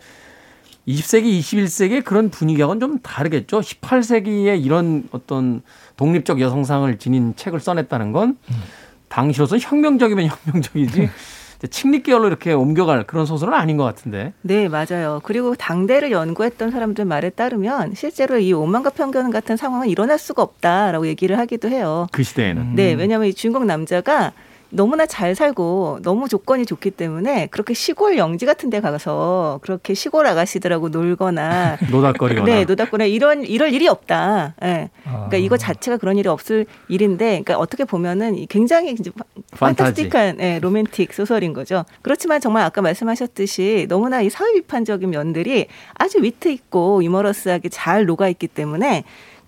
20세기, 0.86 1.38
21세기의 1.40 2.04
그런 2.04 2.30
분위기하고는 2.30 2.80
좀 2.80 2.98
다르겠죠. 2.98 3.60
18세기에 3.60 4.62
이런 4.62 5.08
어떤 5.12 5.62
독립적 5.96 6.40
여성상을 6.40 6.98
지닌 6.98 7.34
책을 7.36 7.60
써냈다는 7.60 8.12
건 8.12 8.36
당시로서 9.08 9.58
혁명적이면 9.58 10.28
혁명적이지 10.28 11.08
이제 11.58 11.66
chick 11.68 11.89
lit 11.89 12.02
계열로 12.02 12.26
이렇게 12.26 12.52
옮겨갈 12.52 13.04
그런 13.06 13.24
소설은 13.24 13.54
아닌 13.54 13.76
것 13.76 13.84
같은데. 13.84 14.32
네, 14.42 14.68
맞아요. 14.68 15.20
그리고 15.22 15.54
당대를 15.54 16.10
연구했던 16.10 16.70
사람들 16.70 17.04
말에 17.04 17.30
따르면 17.30 17.94
실제로 17.94 18.38
이 18.38 18.52
오만과 18.52 18.90
편견 18.90 19.30
같은 19.30 19.56
상황은 19.56 19.88
일어날 19.88 20.18
수가 20.18 20.42
없다라고 20.42 21.06
얘기를 21.06 21.38
하기도 21.38 21.68
해요. 21.68 22.08
그 22.12 22.22
시대에는. 22.22 22.74
네, 22.74 22.92
왜냐하면 22.92 23.28
이 23.28 23.34
주인공 23.34 23.66
남자가 23.66 24.32
너무나 24.74 25.06
잘 25.06 25.34
살고 25.36 26.00
너무 26.02 26.28
조건이 26.28 26.66
좋기 26.66 26.90
때문에 26.90 27.46
그렇게 27.46 27.74
시골 27.74 28.18
영지 28.18 28.44
같은 28.44 28.70
데 28.70 28.80
가서 28.80 29.60
그렇게 29.62 29.94
시골 29.94 30.26
아가씨들하고 30.26 30.88
놀거나 30.88 31.78
노닥거리거나. 31.90 32.44
네, 32.44 32.64
노닥거나 32.64 33.04
이런 33.04 33.44
이럴 33.44 33.72
일이 33.72 33.86
없다. 33.86 34.54
예. 34.64 34.90
그러니까 35.04 35.36
이거 35.36 35.56
자체가 35.56 35.96
그런 35.96 36.18
일이 36.18 36.28
없을 36.28 36.66
일인데, 36.88 37.26
그러니까 37.26 37.58
어떻게 37.58 37.84
보면은 37.84 38.34
이 38.36 38.46
굉장히 38.46 38.90
이제 38.92 39.10
판타지. 39.52 40.08
판타스틱한 40.10 40.40
예, 40.40 40.58
로맨틱 40.60 41.14
소설인 41.14 41.52
거죠. 41.52 41.84
그렇지만 42.02 42.40
정말 42.40 42.64
아까 42.64 42.82
말씀하셨듯이 42.82 43.86
너무나 43.88 44.22
이 44.22 44.28
사회 44.30 44.52
비판적인 44.54 45.08
면들이 45.08 45.68
아주 45.94 46.18
위트 46.20 46.48
있고 46.48 47.02
유머러스하게 47.04 47.68
잘 47.68 48.06
녹아 48.06 48.28
있기 48.28 48.48
때문에 48.48 49.04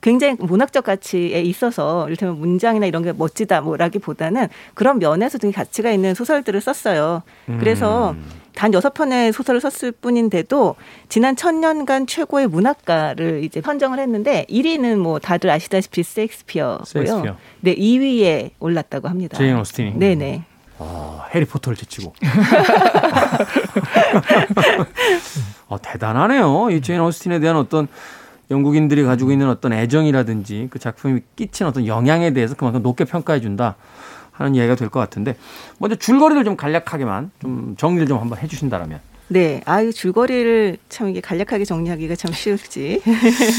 굉장히 0.06 0.36
문학적 0.38 0.84
가치에 0.84 1.40
있어서 1.42 2.06
이를테면 2.06 2.38
문장이나 2.38 2.86
이런 2.86 3.02
게 3.02 3.12
멋지다 3.12 3.60
뭐라기보다는 3.62 4.46
그런 4.74 5.00
면에서 5.00 5.36
되게 5.36 5.52
가치가 5.52 5.90
있는 5.90 6.14
소설들을 6.14 6.60
썼어요. 6.60 7.24
그래서 7.58 8.12
음. 8.12 8.24
단 8.54 8.72
여섯 8.72 8.94
편의 8.94 9.32
소설을 9.32 9.60
썼을 9.60 9.90
뿐인데도 9.90 10.76
지난 11.08 11.34
천년간 11.34 12.06
최고의 12.06 12.46
문학가를 12.46 13.42
이제 13.42 13.60
선정을 13.60 13.98
했는데 13.98 14.46
1위는 14.48 14.94
뭐 14.98 15.18
다들 15.18 15.50
아시다시피 15.50 16.04
셰익스피어고요. 16.04 16.84
셰익스피어. 16.84 17.36
네, 17.62 17.74
2위에 17.74 18.50
올랐다고 18.60 19.08
합니다. 19.08 19.36
제인 19.36 19.58
오스틴이. 19.58 19.94
네네. 19.96 20.44
어, 20.78 21.24
해리포터를 21.34 21.76
제치고. 21.76 22.14
어, 25.66 25.78
대단하네요. 25.82 26.70
이 26.70 26.80
제인 26.80 27.00
오스틴에 27.00 27.40
대한 27.40 27.56
어떤 27.56 27.88
영국인들이 28.50 29.02
가지고 29.02 29.32
있는 29.32 29.48
어떤 29.48 29.72
애정이라든지 29.72 30.68
그 30.70 30.78
작품이 30.78 31.20
끼친 31.36 31.66
어떤 31.66 31.86
영향에 31.86 32.32
대해서 32.32 32.54
그만큼 32.54 32.82
높게 32.82 33.04
평가해 33.04 33.40
준다 33.40 33.76
하는 34.32 34.54
이야기가 34.54 34.76
될 34.76 34.88
것 34.90 35.00
같은데 35.00 35.36
먼저 35.78 35.96
줄거리를 35.96 36.44
좀 36.44 36.56
간략하게만 36.56 37.30
좀 37.40 37.74
정리를 37.76 38.06
좀 38.06 38.18
한번 38.20 38.38
해주신다라면 38.38 39.00
네. 39.28 39.60
아유, 39.64 39.92
줄거리를 39.92 40.76
참 40.88 41.08
이게 41.08 41.20
간략하게 41.20 41.64
정리하기가 41.64 42.14
참 42.14 42.32
쉬울지. 42.32 43.02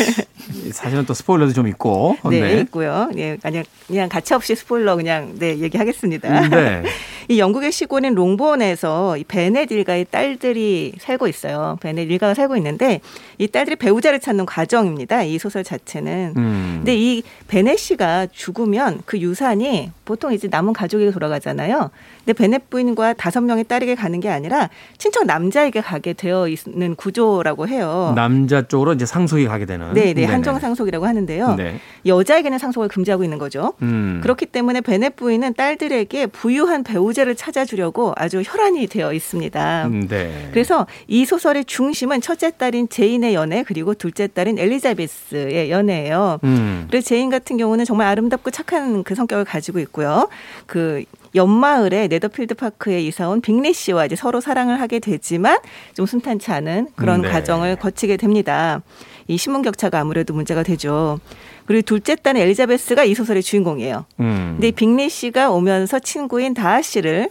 사실은 0.72 1.06
또 1.06 1.14
스포일러도 1.14 1.54
좀 1.54 1.68
있고 1.68 2.18
네, 2.30 2.60
있고요. 2.62 3.10
예, 3.18 3.38
그냥, 3.42 3.64
그냥 3.86 4.10
가차 4.10 4.36
없이 4.36 4.56
스포일러 4.56 4.96
그냥, 4.96 5.36
네, 5.38 5.58
얘기하겠습니다. 5.60 6.50
네. 6.50 6.84
이 7.30 7.40
영국의 7.40 7.74
시골인 7.74 8.14
롱본에서 8.14 9.18
이 9.18 9.26
베넷 9.26 9.70
일가의 9.70 10.06
딸들이 10.10 10.94
살고 11.00 11.28
있어요. 11.28 11.78
베넷 11.82 12.10
일가가 12.10 12.34
살고 12.34 12.56
있는데 12.56 13.02
이 13.38 13.48
딸들이 13.48 13.76
배우자를 13.76 14.22
찾는 14.22 14.46
과정입니다. 14.46 15.24
이 15.24 15.38
소설 15.38 15.66
자체는. 15.66 16.34
음. 16.38 16.74
근데 16.78 16.96
이 16.96 17.24
베넷 17.50 17.78
씨가 17.78 18.28
죽으면 18.32 19.02
그 19.06 19.20
유산이 19.20 19.92
보통 20.08 20.32
이제 20.32 20.48
남은 20.50 20.72
가족에게 20.72 21.12
돌아가잖아요. 21.12 21.92
근데 22.20 22.34
베넷 22.34 22.70
부인과 22.70 23.14
다섯 23.14 23.42
명의 23.42 23.66
딸에게 23.66 23.94
가는 23.96 24.20
게 24.22 24.30
아니라 24.30 24.70
친척 24.98 25.26
남자에게 25.26 25.82
가게 25.82 26.14
되어 26.14 26.48
있는 26.48 26.96
구조라고 26.96 27.68
해요. 27.68 28.14
남자 28.16 28.62
쪽으로 28.62 28.94
이제 28.94 29.06
상속이 29.06 29.46
가게 29.48 29.66
되는. 29.66 29.94
네, 29.94 30.14
네. 30.14 30.24
한정 30.24 30.60
상속이라고 30.60 31.06
하는데요. 31.06 31.56
네. 31.56 31.80
여자에게는 32.06 32.58
상속을 32.58 32.88
금지하고 32.88 33.26
있는 33.26 33.38
거죠. 33.38 33.74
음. 33.82 34.22
그렇기 34.24 34.46
때문에 34.46 34.80
베넷 34.80 35.18
부인은 35.18 35.56
딸들에게 35.56 36.28
부유한 36.28 36.84
배우자를 36.84 37.36
찾아주려고 37.36 38.14
아주 38.16 38.42
혈안이 38.46 38.88
되어 38.88 39.12
있습니다. 39.12 39.88
음, 39.88 40.08
네. 40.08 40.50
그래서 40.54 40.88
이 41.08 41.26
소설의 41.26 41.66
중심은 41.66 42.22
첫째 42.22 42.52
딸인 42.52 42.88
제인의 42.88 43.34
연애 43.34 43.64
그리고 43.64 43.94
둘째 43.94 44.28
딸인 44.28 44.58
엘리자베스의 44.58 45.70
연애예요. 45.70 46.40
음. 46.46 46.88
그래서 46.90 47.06
제인 47.08 47.30
같은 47.30 47.58
경우는 47.58 47.84
정말 47.84 48.08
아름답고 48.08 48.52
착한 48.52 49.04
그 49.04 49.14
성격을 49.14 49.44
가지고 49.44 49.80
있고 49.80 49.97
요. 50.04 50.30
그 50.66 51.04
연마을의 51.36 52.08
네더필드 52.08 52.56
파크에 52.56 53.02
이사 53.02 53.30
온 53.30 53.42
빅리 53.42 53.74
씨와 53.74 54.06
이제 54.06 54.16
서로 54.16 54.42
사랑을 54.42 54.80
하게 54.82 55.00
되지만 55.00 55.60
좀 55.94 56.06
순탄치 56.06 56.52
않은 56.52 56.90
그런 56.96 57.22
네. 57.22 57.30
과정을 57.30 57.76
거치게 57.78 58.18
됩니다. 58.18 58.82
이 59.28 59.38
신분 59.38 59.62
격차가 59.62 60.00
아무래도 60.00 60.34
문제가 60.34 60.64
되죠. 60.64 61.20
그리고 61.66 61.82
둘째 61.82 62.16
딸인 62.16 62.42
엘리자베스가 62.42 63.04
이 63.04 63.14
소설의 63.14 63.44
주인공이에요. 63.44 64.06
음. 64.22 64.54
근데 64.54 64.70
이 64.70 64.72
빅리 64.72 65.10
씨가 65.10 65.52
오면서 65.52 66.00
친구인 66.00 66.54
다하 66.54 66.82
씨를 66.82 67.30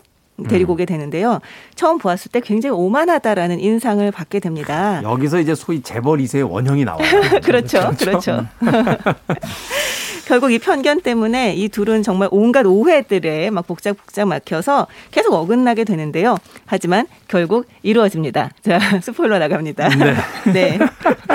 데리고 0.48 0.74
오게 0.74 0.84
되는데요. 0.84 1.40
처음 1.74 1.96
보았을 1.98 2.30
때 2.30 2.40
굉장히 2.40 2.76
오만하다라는 2.76 3.58
인상을 3.58 4.10
받게 4.10 4.40
됩니다. 4.40 5.00
여기서 5.02 5.40
이제 5.40 5.54
소위 5.54 5.80
재벌 5.80 6.18
2세의 6.18 6.50
원형이 6.50 6.84
나와요. 6.84 7.02
그렇죠. 7.42 7.92
그렇죠. 7.98 8.46
결국 10.26 10.50
이 10.50 10.58
편견 10.58 11.02
때문에 11.02 11.54
이 11.54 11.68
둘은 11.68 12.02
정말 12.02 12.28
온갖 12.32 12.66
오해들에 12.66 13.50
막 13.50 13.64
복작복작 13.64 14.26
막혀서 14.26 14.88
계속 15.12 15.32
어긋나게 15.32 15.84
되는데요. 15.84 16.36
하지만 16.66 17.06
결국 17.28 17.66
이루어집니다. 17.84 18.50
자, 18.60 18.78
스포일러 19.00 19.38
나갑니다. 19.38 19.88
네. 20.52 20.80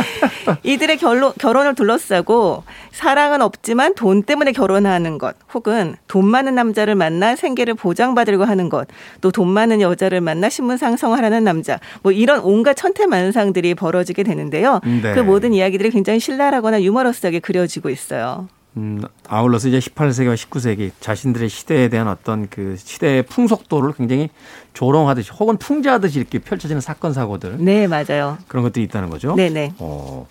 이들의 0.64 0.98
결론, 0.98 1.32
결혼을 1.40 1.74
둘러싸고 1.74 2.64
사랑은 2.92 3.42
없지만 3.42 3.96
돈 3.96 4.24
때문에 4.24 4.52
결혼하는 4.52 5.18
것, 5.18 5.36
혹은 5.54 5.96
돈 6.10 6.26
많은 6.26 6.54
남자를 6.54 6.96
만나 6.96 7.38
생계를 7.38 7.76
보장받으려고 7.76 8.44
하는 8.44 8.68
것, 8.68 8.88
또 9.22 9.32
돈 9.32 9.48
많은 9.48 9.80
여자를 9.80 10.20
만나 10.20 10.50
신분 10.50 10.76
상승하라는 10.76 11.46
남자, 11.46 11.80
뭐 12.04 12.12
이런 12.12 12.42
온갖 12.42 12.74
천태만상들이 12.74 13.74
벌어지게 13.76 14.24
되는데요. 14.24 14.82
네. 14.84 15.14
그 15.14 15.22
모든 15.22 15.54
이야기들이 15.54 15.92
굉장히 15.92 16.20
신랄하거나 16.20 16.84
유머러스하게 16.84 17.40
그려지고 17.40 17.90
있어요. 17.90 18.50
음, 18.78 19.02
아울러서 19.28 19.68
이제 19.68 19.80
18세기와 19.80 20.36
19세기 20.36 20.92
자신들의 21.02 21.50
시대에 21.50 21.90
대한 21.90 22.08
어떤 22.08 22.48
그 22.50 22.78
시대의 22.78 23.24
풍속도를 23.24 23.94
굉장히 23.94 24.30
조롱하듯이 24.74 25.32
혹은 25.32 25.58
풍자하듯이 25.58 26.20
이렇게 26.20 26.40
펼쳐지는 26.40 26.80
사건 26.80 27.12
사고들 27.14 27.58
네, 27.60 27.88
맞아요. 27.88 28.38
그런 28.48 28.64
것들이 28.64 28.86
있다는 28.86 29.10
거죠. 29.10 29.36
네 29.36 29.50
네. 29.50 29.74
어, 29.80 30.26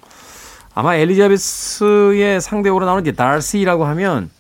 아마 0.75 0.95
엘리자베스의 0.97 2.41
상대로 2.41 2.83
나오는 2.85 3.03
이제 3.03 3.13
달시라고 3.13 3.85
하면 3.85 4.31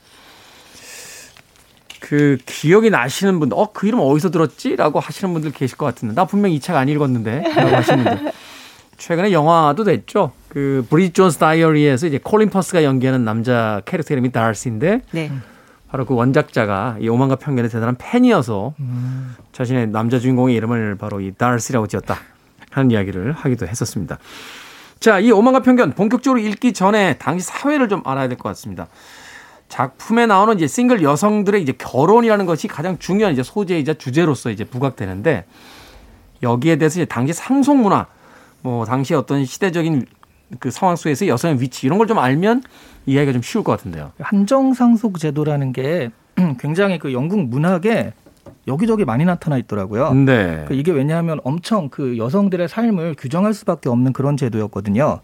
그 2.00 2.38
기억이 2.46 2.90
나시는 2.90 3.38
분들, 3.38 3.56
어, 3.56 3.70
그 3.72 3.86
이름 3.86 4.00
어디서 4.00 4.30
들었지? 4.30 4.74
라고 4.74 4.98
하시는 4.98 5.32
분들 5.32 5.52
계실 5.52 5.76
것 5.76 5.86
같은데, 5.86 6.14
나 6.14 6.24
분명 6.24 6.50
이 6.50 6.58
책 6.58 6.74
안 6.74 6.88
읽었는데? 6.88 7.42
라고 7.54 7.76
하시는 7.76 8.02
분들 8.04 8.32
최근에 9.00 9.32
영화도 9.32 9.84
됐죠. 9.84 10.32
그 10.50 10.86
브리지 10.90 11.14
존스 11.14 11.38
다이어리에서 11.38 12.06
이제 12.06 12.20
콜린 12.22 12.50
퍼스가 12.50 12.84
연기하는 12.84 13.24
남자 13.24 13.80
캐릭터 13.86 14.12
이름이 14.12 14.30
달시인데 14.30 15.00
네. 15.12 15.32
바로 15.88 16.04
그 16.04 16.14
원작자가 16.14 16.98
이 17.00 17.08
오만과 17.08 17.36
편견의 17.36 17.70
대단한 17.70 17.96
팬이어서 17.98 18.74
음. 18.78 19.34
자신의 19.52 19.88
남자 19.88 20.18
주인공의 20.18 20.54
이름을 20.54 20.96
바로 20.98 21.20
이 21.20 21.32
달시라고 21.32 21.86
지었다 21.86 22.16
하는 22.70 22.90
이야기를 22.90 23.32
하기도 23.32 23.66
했었습니다. 23.66 24.18
자, 25.00 25.18
이 25.18 25.30
오만과 25.30 25.62
편견 25.62 25.92
본격적으로 25.92 26.38
읽기 26.38 26.74
전에 26.74 27.16
당시 27.16 27.46
사회를 27.46 27.88
좀 27.88 28.02
알아야 28.04 28.28
될 28.28 28.36
것 28.36 28.50
같습니다. 28.50 28.86
작품에 29.70 30.26
나오는 30.26 30.56
이제 30.56 30.66
싱글 30.66 31.02
여성들의 31.02 31.62
이제 31.62 31.72
결혼이라는 31.72 32.44
것이 32.44 32.68
가장 32.68 32.98
중요한 32.98 33.32
이제 33.32 33.42
소재이자 33.42 33.94
주제로서 33.94 34.50
이제 34.50 34.64
부각되는데 34.64 35.46
여기에 36.42 36.76
대해서 36.76 37.00
이제 37.00 37.06
당시 37.06 37.32
상속 37.32 37.78
문화, 37.78 38.06
뭐 38.62 38.84
당시 38.84 39.14
어떤 39.14 39.44
시대적인 39.44 40.06
그 40.58 40.70
상황 40.70 40.96
속에서 40.96 41.26
여성의 41.26 41.60
위치 41.60 41.86
이런 41.86 41.98
걸 41.98 42.06
좀 42.06 42.18
알면 42.18 42.62
이해하기가 43.06 43.32
좀 43.32 43.42
쉬울 43.42 43.64
것 43.64 43.72
같은데요. 43.72 44.12
한정상속 44.20 45.18
제도라는 45.18 45.72
게 45.72 46.10
굉장히 46.58 46.98
그 46.98 47.12
영국 47.12 47.40
문학에 47.44 48.12
여기저기 48.66 49.04
많이 49.04 49.24
나타나 49.24 49.56
있더라고요. 49.58 50.12
네. 50.12 50.64
그 50.68 50.74
이게 50.74 50.90
왜냐하면 50.92 51.40
엄청 51.44 51.88
그 51.88 52.18
여성들의 52.18 52.68
삶을 52.68 53.14
규정할 53.18 53.54
수밖에 53.54 53.88
없는 53.88 54.12
그런 54.12 54.36
제도였거든요. 54.36 55.20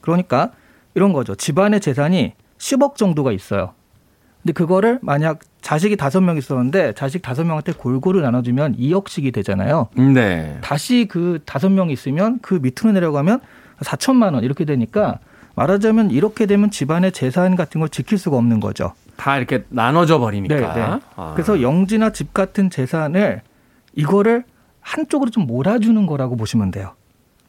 그러니까 0.00 0.52
이런 0.94 1.12
거죠. 1.12 1.34
집안의 1.34 1.80
재산이 1.80 2.34
10억 2.58 2.96
정도가 2.96 3.32
있어요. 3.32 3.72
근데 4.48 4.52
그거를 4.52 4.98
만약 5.02 5.40
자식이 5.60 5.96
다섯 5.96 6.22
명 6.22 6.38
있었는데 6.38 6.94
자식 6.94 7.20
다섯 7.20 7.44
명한테 7.44 7.72
골고루 7.72 8.22
나눠주면 8.22 8.76
2억씩이 8.76 9.34
되잖아요. 9.34 9.88
네. 9.94 10.56
다시 10.62 11.06
그 11.06 11.40
다섯 11.44 11.68
명 11.68 11.90
있으면 11.90 12.38
그 12.40 12.54
밑으로 12.54 12.92
내려가면 12.92 13.40
4천만 13.80 14.32
원 14.32 14.44
이렇게 14.44 14.64
되니까 14.64 15.18
말하자면 15.54 16.12
이렇게 16.12 16.46
되면 16.46 16.70
집안의 16.70 17.12
재산 17.12 17.56
같은 17.56 17.80
걸 17.80 17.90
지킬 17.90 18.16
수가 18.16 18.38
없는 18.38 18.60
거죠. 18.60 18.94
다 19.16 19.36
이렇게 19.36 19.64
나눠져 19.68 20.18
버리니까. 20.18 20.54
네, 20.54 20.80
네. 20.80 21.00
아. 21.16 21.32
그래서 21.34 21.60
영지나 21.60 22.10
집 22.10 22.32
같은 22.32 22.70
재산을 22.70 23.42
이거를 23.92 24.44
한쪽으로 24.80 25.30
좀 25.30 25.46
몰아주는 25.46 26.06
거라고 26.06 26.36
보시면 26.36 26.70
돼요. 26.70 26.94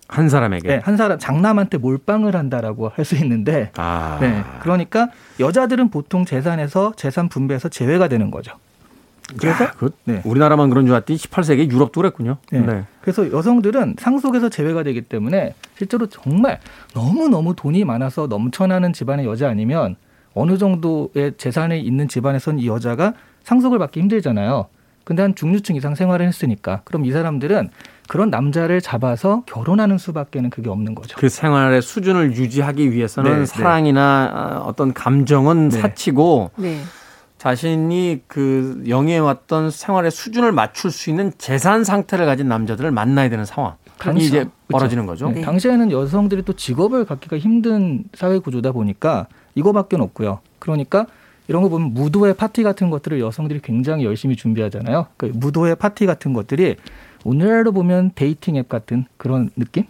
한 0.10 0.28
사람에게. 0.28 0.68
네, 0.68 0.82
한 0.84 0.98
사람 0.98 1.20
장남한테 1.20 1.78
몰빵을 1.78 2.36
한다라고 2.36 2.90
할 2.90 3.06
수 3.06 3.16
있는데, 3.16 3.72
아. 3.78 4.18
네, 4.20 4.44
그러니까 4.62 5.10
여자들은 5.40 5.90
보통 5.90 6.26
재산에서 6.26 6.94
재산 6.96 7.30
분배에서 7.30 7.70
제외가 7.70 8.08
되는 8.08 8.30
거죠. 8.30 8.52
그래서 9.40 9.66
야, 9.66 9.72
그 9.78 9.92
네. 10.06 10.22
우리나라만 10.26 10.70
그런 10.70 10.86
줄 10.88 10.96
알았더니 10.96 11.18
18세기 11.20 11.72
유럽도 11.72 12.02
그랬군요. 12.02 12.38
네. 12.52 12.84
그래서 13.02 13.32
여성들은 13.32 13.96
상속에서 14.00 14.50
제외가 14.50 14.82
되기 14.82 15.02
때문에 15.02 15.54
실제로 15.78 16.08
정말 16.08 16.60
너무 16.96 17.30
너무 17.30 17.56
돈이 17.56 17.86
많아서 17.86 18.26
넘쳐나는 18.26 18.92
집안의 18.92 19.28
여자 19.28 19.48
아니면 19.50 19.96
어느 20.34 20.58
정도의 20.58 21.34
재산이 21.38 21.80
있는 21.80 22.08
집안에선 22.08 22.58
이 22.58 22.68
여자가 22.68 23.14
상속을 23.44 23.78
받기 23.78 24.00
힘들잖아요. 24.00 24.66
근데 25.04 25.22
한 25.22 25.36
중류층 25.36 25.76
이상 25.76 25.94
생활을 25.96 26.26
했으니까 26.28 26.82
그럼 26.84 27.06
이 27.06 27.12
사람들은 27.12 27.70
그런 28.10 28.32
남자를 28.32 28.82
잡아서 28.82 29.44
결혼하는 29.46 30.00
수밖에는 30.00 30.50
그게 30.50 30.68
없는 30.68 30.96
거죠. 30.96 31.16
그 31.20 31.30
생활의 31.30 31.84
수준을 31.84 32.32
유지하기 32.34 32.92
위해서는 32.92 33.32
네, 33.32 33.40
네. 33.42 33.46
사랑이나 33.46 34.32
아, 34.34 34.58
어떤 34.66 34.96
감정은 34.96 35.70
네. 35.70 35.80
사치고 35.80 36.50
네. 36.56 36.82
자신이 37.38 38.22
그 38.26 38.84
영위해왔던 38.88 39.70
생활의 39.70 40.10
수준을 40.10 40.52
맞출 40.52 40.90
수 40.90 41.12
있는 41.12 41.32
재산 41.38 41.84
상태를 41.84 42.26
가진 42.26 42.48
남자들을 42.50 42.90
만나야 42.90 43.30
되는 43.30 43.46
상황이 43.46 43.76
당시- 44.00 44.26
이제 44.26 44.38
그렇죠. 44.40 44.52
벌어지는 44.70 45.06
거죠. 45.06 45.30
네, 45.30 45.42
당시에는 45.42 45.92
여성들이 45.92 46.42
또 46.42 46.54
직업을 46.54 47.06
갖기가 47.06 47.38
힘든 47.38 48.06
사회 48.16 48.40
구조다 48.40 48.72
보니까 48.72 49.28
이거밖에 49.54 49.98
없고요. 49.98 50.40
그러니까 50.58 51.06
이런 51.48 51.62
거 51.62 51.70
보면 51.70 51.94
무도회 51.94 52.34
파티 52.34 52.64
같은 52.64 52.90
것들을 52.90 53.20
여성들이 53.20 53.60
굉장히 53.62 54.04
열심히 54.06 54.36
준비하잖아요. 54.36 55.06
그 55.16 55.32
무도회 55.34 55.76
파티 55.76 56.08
같은 56.08 56.34
것들이 56.34 56.76
오늘날로 57.24 57.72
보면 57.72 58.12
dating 58.16 58.56
앱 58.56 58.70
같은 58.70 59.06
그런 59.18 59.50
느낌? 59.56 59.86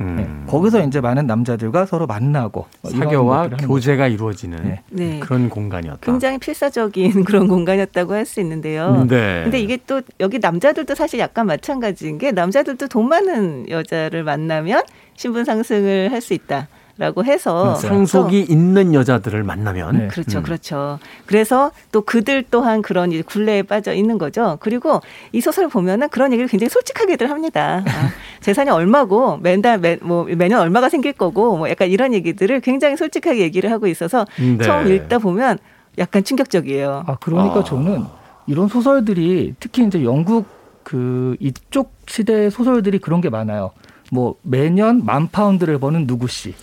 음. 0.00 0.16
네. 0.16 0.50
거기서 0.50 0.82
이제 0.84 1.00
많은 1.00 1.26
남자들과 1.26 1.86
서로 1.86 2.06
만나고 2.08 2.66
뭐 2.82 2.90
사교와 2.90 3.48
교제가 3.48 4.08
이루어지는 4.08 4.58
네. 4.64 4.82
네. 4.90 5.20
그런 5.20 5.48
공간이었다. 5.48 6.00
굉장히 6.00 6.38
필사적인 6.38 7.22
그런 7.24 7.46
공간이었다고 7.46 8.12
할 8.12 8.26
수 8.26 8.40
있는데요. 8.40 9.06
네. 9.08 9.42
근데 9.44 9.60
이게 9.60 9.78
또 9.86 10.02
여기 10.18 10.40
남자들도 10.40 10.94
사실 10.96 11.20
약간 11.20 11.46
마찬가지인 11.46 12.18
게 12.18 12.32
남자들도 12.32 12.88
돈 12.88 13.08
많은 13.08 13.68
여자를 13.70 14.24
만나면 14.24 14.82
신분 15.16 15.44
상승을 15.44 16.10
할 16.10 16.20
수 16.20 16.34
있다. 16.34 16.66
라고 16.96 17.24
해서 17.24 17.64
맞아요. 17.64 17.76
상속이 17.76 18.40
있는 18.42 18.94
여자들을 18.94 19.42
만나면 19.42 19.98
네. 19.98 20.08
그렇죠, 20.08 20.38
음. 20.38 20.42
그렇죠. 20.44 21.00
그래서 21.26 21.72
또 21.90 22.02
그들 22.02 22.44
또한 22.52 22.82
그런 22.82 23.10
이제 23.10 23.22
굴레에 23.22 23.62
빠져 23.62 23.92
있는 23.92 24.16
거죠. 24.16 24.58
그리고 24.60 25.00
이 25.32 25.40
소설 25.40 25.68
보면은 25.68 26.08
그런 26.08 26.32
얘기를 26.32 26.46
굉장히 26.46 26.68
솔직하게들 26.68 27.30
합니다. 27.30 27.82
아, 27.84 28.10
재산이 28.40 28.70
얼마고 28.70 29.38
매달 29.38 29.78
매, 29.78 29.98
뭐 30.02 30.24
매년 30.24 30.60
얼마가 30.60 30.88
생길 30.88 31.12
거고 31.12 31.56
뭐 31.56 31.68
약간 31.68 31.88
이런 31.88 32.14
얘기들을 32.14 32.60
굉장히 32.60 32.96
솔직하게 32.96 33.40
얘기를 33.40 33.72
하고 33.72 33.88
있어서 33.88 34.24
네. 34.38 34.58
처음 34.58 34.86
읽다 34.92 35.18
보면 35.18 35.58
약간 35.98 36.22
충격적이에요. 36.22 37.04
아 37.08 37.16
그러니까 37.16 37.60
아. 37.60 37.64
저는 37.64 38.04
이런 38.46 38.68
소설들이 38.68 39.54
특히 39.58 39.84
이제 39.84 40.04
영국 40.04 40.46
그 40.84 41.36
이쪽 41.40 41.92
시대의 42.06 42.52
소설들이 42.52 42.98
그런 42.98 43.20
게 43.20 43.30
많아요. 43.30 43.72
뭐 44.12 44.34
매년 44.42 45.04
만 45.04 45.28
파운드를 45.30 45.78
버는 45.78 46.06
누구 46.06 46.28
씨 46.28 46.54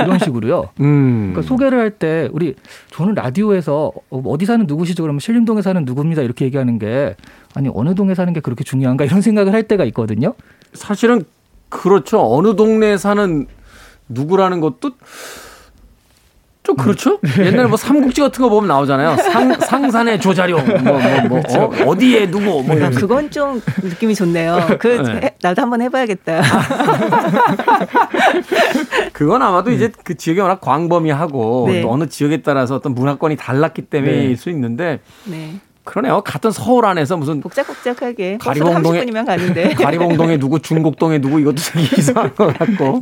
이런 0.00 0.18
식으로요. 0.18 0.68
음. 0.80 1.32
그러니까 1.32 1.42
소개를 1.42 1.78
할 1.78 1.90
때 1.90 2.28
우리 2.32 2.54
저는 2.90 3.14
라디오에서 3.14 3.92
어, 4.10 4.22
어디 4.26 4.44
사는 4.44 4.66
누구시죠? 4.66 5.02
그러면 5.02 5.18
신림동에 5.20 5.62
사는 5.62 5.84
누구입니다. 5.84 6.22
이렇게 6.22 6.44
얘기하는 6.44 6.78
게 6.78 7.16
아니 7.54 7.70
어느 7.72 7.94
동에 7.94 8.14
사는 8.14 8.30
게 8.32 8.40
그렇게 8.40 8.64
중요한가 8.64 9.04
이런 9.04 9.20
생각을 9.22 9.52
할 9.54 9.62
때가 9.62 9.84
있거든요. 9.86 10.34
사실은 10.74 11.24
그렇죠. 11.68 12.20
어느 12.22 12.54
동네에 12.54 12.96
사는 12.98 13.46
누구라는 14.08 14.60
것도 14.60 14.92
좀 16.66 16.74
그렇죠. 16.74 17.20
옛날에 17.38 17.68
뭐 17.68 17.76
삼국지 17.76 18.20
같은 18.20 18.42
거 18.42 18.48
보면 18.48 18.66
나오잖아요. 18.66 19.16
상, 19.18 19.52
상산의 19.54 20.20
조자룡, 20.20 20.66
뭐, 20.82 20.98
뭐, 21.28 21.28
뭐, 21.28 21.40
어, 21.86 21.96
디에 21.96 22.28
누구, 22.28 22.44
뭐, 22.64 22.70
아, 22.70 22.74
이런. 22.74 22.90
그건 22.92 23.30
좀 23.30 23.62
느낌이 23.84 24.16
좋네요. 24.16 24.58
그 24.80 24.88
네. 24.88 25.12
해- 25.26 25.34
나도 25.40 25.62
한번 25.62 25.80
해봐야겠다. 25.82 26.42
그건 29.12 29.42
아마도 29.42 29.70
이제 29.70 29.90
그 30.04 30.16
지역이 30.16 30.40
워낙 30.40 30.60
광범위하고 30.60 31.68
네. 31.70 31.82
또 31.82 31.92
어느 31.92 32.06
지역에 32.08 32.42
따라서 32.42 32.74
어떤 32.74 32.94
문화권이 32.94 33.36
달랐기 33.36 33.82
때문일 33.82 34.28
네. 34.30 34.36
수 34.36 34.50
있는데 34.50 35.00
네, 35.24 35.54
그러네요. 35.86 36.20
같은 36.20 36.50
서울 36.50 36.84
안에서 36.84 37.16
무슨 37.16 37.40
복작복작하게 37.40 38.38
가리봉동에- 38.38 38.82
버스로 38.82 38.92
30분이면 38.92 39.24
가는데. 39.26 39.72
가리봉동에 39.74 40.38
누구, 40.38 40.60
중곡동에 40.60 41.20
누구 41.20 41.40
이것도 41.40 41.56
되게 41.56 41.86
이상한 41.96 42.34
것 42.34 42.52
같고. 42.58 43.00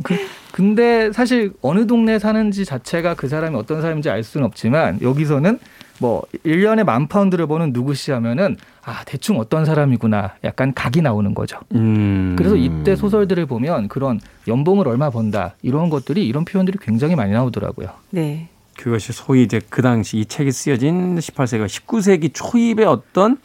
근데 0.53 1.11
사실 1.11 1.51
어느 1.61 1.85
동네에 1.85 2.19
사는지 2.19 2.63
자체가 2.63 3.15
그 3.15 3.27
사람이 3.27 3.55
어떤 3.57 3.81
사람인지 3.81 4.09
알 4.09 4.23
수는 4.23 4.45
없지만 4.47 4.99
여기서는 5.01 5.59
뭐 5.99 6.23
1년에 6.45 6.83
만 6.83 7.07
파운드를 7.07 7.47
버는 7.47 7.71
누구시 7.73 8.11
하면은 8.11 8.55
아, 8.83 9.01
대충 9.05 9.39
어떤 9.39 9.65
사람이구나. 9.65 10.33
약간 10.43 10.73
각이 10.73 11.01
나오는 11.01 11.33
거죠. 11.33 11.57
음. 11.73 12.35
그래서 12.37 12.55
이때 12.55 12.95
소설들을 12.95 13.45
보면 13.47 13.87
그런 13.87 14.19
연봉을 14.47 14.87
얼마 14.87 15.09
번다. 15.09 15.55
이런 15.61 15.89
것들이 15.89 16.25
이런 16.27 16.45
표현들이 16.45 16.77
굉장히 16.81 17.15
많이 17.15 17.31
나오더라고요. 17.31 17.87
네, 18.11 18.49
그것이 18.77 19.13
소위 19.13 19.43
이제 19.43 19.61
그 19.69 19.81
당시 19.81 20.17
이 20.17 20.25
책이 20.25 20.51
쓰여진 20.51 21.15
18세기와 21.17 21.65
19세기 21.67 22.31
초입의 22.33 22.85
어떤 22.85 23.37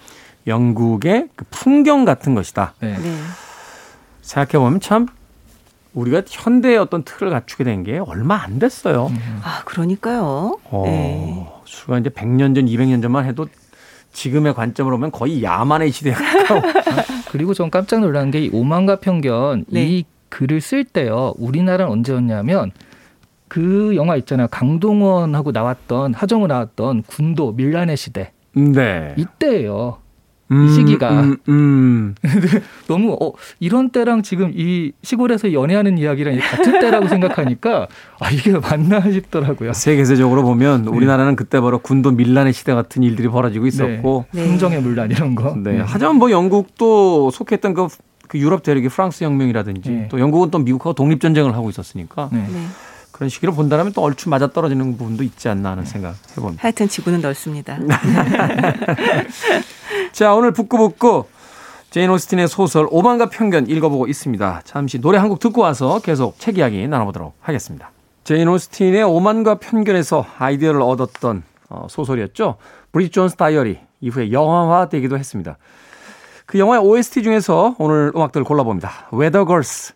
영국의 0.46 1.28
그 1.36 1.44
풍경 1.50 2.04
같은 2.04 2.34
것이다. 2.34 2.74
네. 2.80 2.96
네, 2.98 3.16
생각해 4.22 4.62
보면 4.64 4.80
참 4.80 5.06
우리가 5.92 6.22
현대의 6.28 6.78
어떤 6.78 7.02
틀을 7.04 7.30
갖추게 7.30 7.64
된 7.64 7.84
게 7.84 7.98
얼마 7.98 8.36
안 8.42 8.58
됐어요. 8.58 9.10
아 9.42 9.62
그러니까요. 9.64 10.58
어, 10.64 10.82
네. 10.86 11.46
수가 11.64 11.98
이제 11.98 12.10
100년 12.10 12.54
전, 12.54 12.66
200년 12.66 13.02
전만 13.02 13.24
해도 13.26 13.46
지금의 14.12 14.54
관점으로 14.54 14.96
보면 14.96 15.12
거의 15.12 15.42
야만의 15.42 15.92
시대에 15.92 16.12
가까워. 16.12 16.62
그리고 17.30 17.54
전 17.54 17.70
깜짝 17.70 18.00
놀란 18.00 18.30
게 18.30 18.40
이 18.40 18.50
오만과 18.52 18.96
편견 18.96 19.66
네. 19.68 19.84
이 19.86 20.04
글을 20.28 20.60
쓸 20.60 20.84
때요. 20.84 21.34
우리나라는 21.38 21.92
언제였냐면 21.92 22.72
그 23.50 23.96
영화 23.96 24.14
있잖아요. 24.16 24.46
강동원하고 24.48 25.50
나왔던 25.50 26.14
하정우 26.14 26.46
나왔던 26.46 27.02
군도 27.02 27.52
밀란의 27.52 27.96
시대 27.96 28.30
네. 28.54 29.12
이때예요. 29.16 29.98
음, 30.52 30.68
시기가. 30.68 31.10
음, 31.22 31.36
음. 31.48 32.14
너무 32.86 33.16
어 33.20 33.32
이런 33.58 33.90
때랑 33.90 34.22
지금 34.22 34.52
이 34.54 34.92
시골에서 35.02 35.52
연애하는 35.52 35.98
이야기랑 35.98 36.38
같은 36.38 36.80
때라고 36.80 37.08
생각하니까 37.08 37.88
아 38.20 38.30
이게 38.30 38.52
맞나 38.56 39.00
싶더라고요. 39.00 39.72
세계세적으로 39.72 40.42
보면 40.44 40.86
우리나라는 40.86 41.34
그때 41.34 41.60
바로 41.60 41.78
군도 41.80 42.12
밀란의 42.12 42.52
시대 42.52 42.72
같은 42.72 43.02
일들이 43.02 43.26
벌어지고 43.28 43.66
있었고 43.66 44.26
네. 44.32 44.44
흥정의 44.46 44.80
물란 44.80 45.10
이런 45.10 45.34
거. 45.34 45.56
네. 45.56 45.82
하지만 45.84 46.16
뭐 46.16 46.30
영국도 46.30 47.30
속했던 47.32 47.74
그 47.74 47.88
그 48.30 48.38
유럽 48.38 48.62
대륙이 48.62 48.88
프랑스 48.88 49.24
혁명이라든지 49.24 49.90
네. 49.90 50.08
또 50.08 50.20
영국은 50.20 50.52
또 50.52 50.60
미국하고 50.60 50.94
독립 50.94 51.20
전쟁을 51.20 51.52
하고 51.56 51.68
있었으니까 51.68 52.30
네. 52.32 52.46
네. 53.20 53.20
그런 53.20 53.28
시기로 53.28 53.52
본다면 53.52 53.92
또 53.92 54.00
얼추 54.00 54.30
맞아 54.30 54.46
떨어지는 54.46 54.96
부분도 54.96 55.22
있지 55.24 55.50
않나 55.50 55.72
하는 55.72 55.84
생각 55.84 56.14
해봅니다. 56.36 56.62
하여튼 56.62 56.88
지구는 56.88 57.20
넓습니다. 57.20 57.78
자, 60.12 60.34
오늘 60.34 60.52
북구북구 60.52 61.26
제인 61.90 62.08
오스틴의 62.08 62.48
소설 62.48 62.86
오만과 62.90 63.28
편견 63.28 63.68
읽어보고 63.68 64.06
있습니다. 64.06 64.62
잠시 64.64 64.98
노래 65.00 65.18
한 65.18 65.28
곡 65.28 65.38
듣고 65.38 65.60
와서 65.60 66.00
계속 66.02 66.38
책 66.38 66.56
이야기 66.56 66.88
나눠보도록 66.88 67.34
하겠습니다. 67.40 67.90
제인 68.24 68.48
오스틴의 68.48 69.02
오만과 69.02 69.56
편견에서 69.56 70.24
아이디어를 70.38 70.80
얻었던 70.80 71.42
어, 71.68 71.86
소설이었죠. 71.90 72.56
브리짓 72.90 73.12
존스 73.12 73.36
다이어리 73.36 73.80
이후에 74.00 74.32
영화화되기도 74.32 75.18
했습니다. 75.18 75.58
그 76.46 76.58
영화의 76.58 76.82
OST 76.82 77.22
중에서 77.22 77.76
오늘 77.78 78.12
음악들을 78.14 78.44
골라봅니다. 78.44 79.10
Girls 79.12 79.92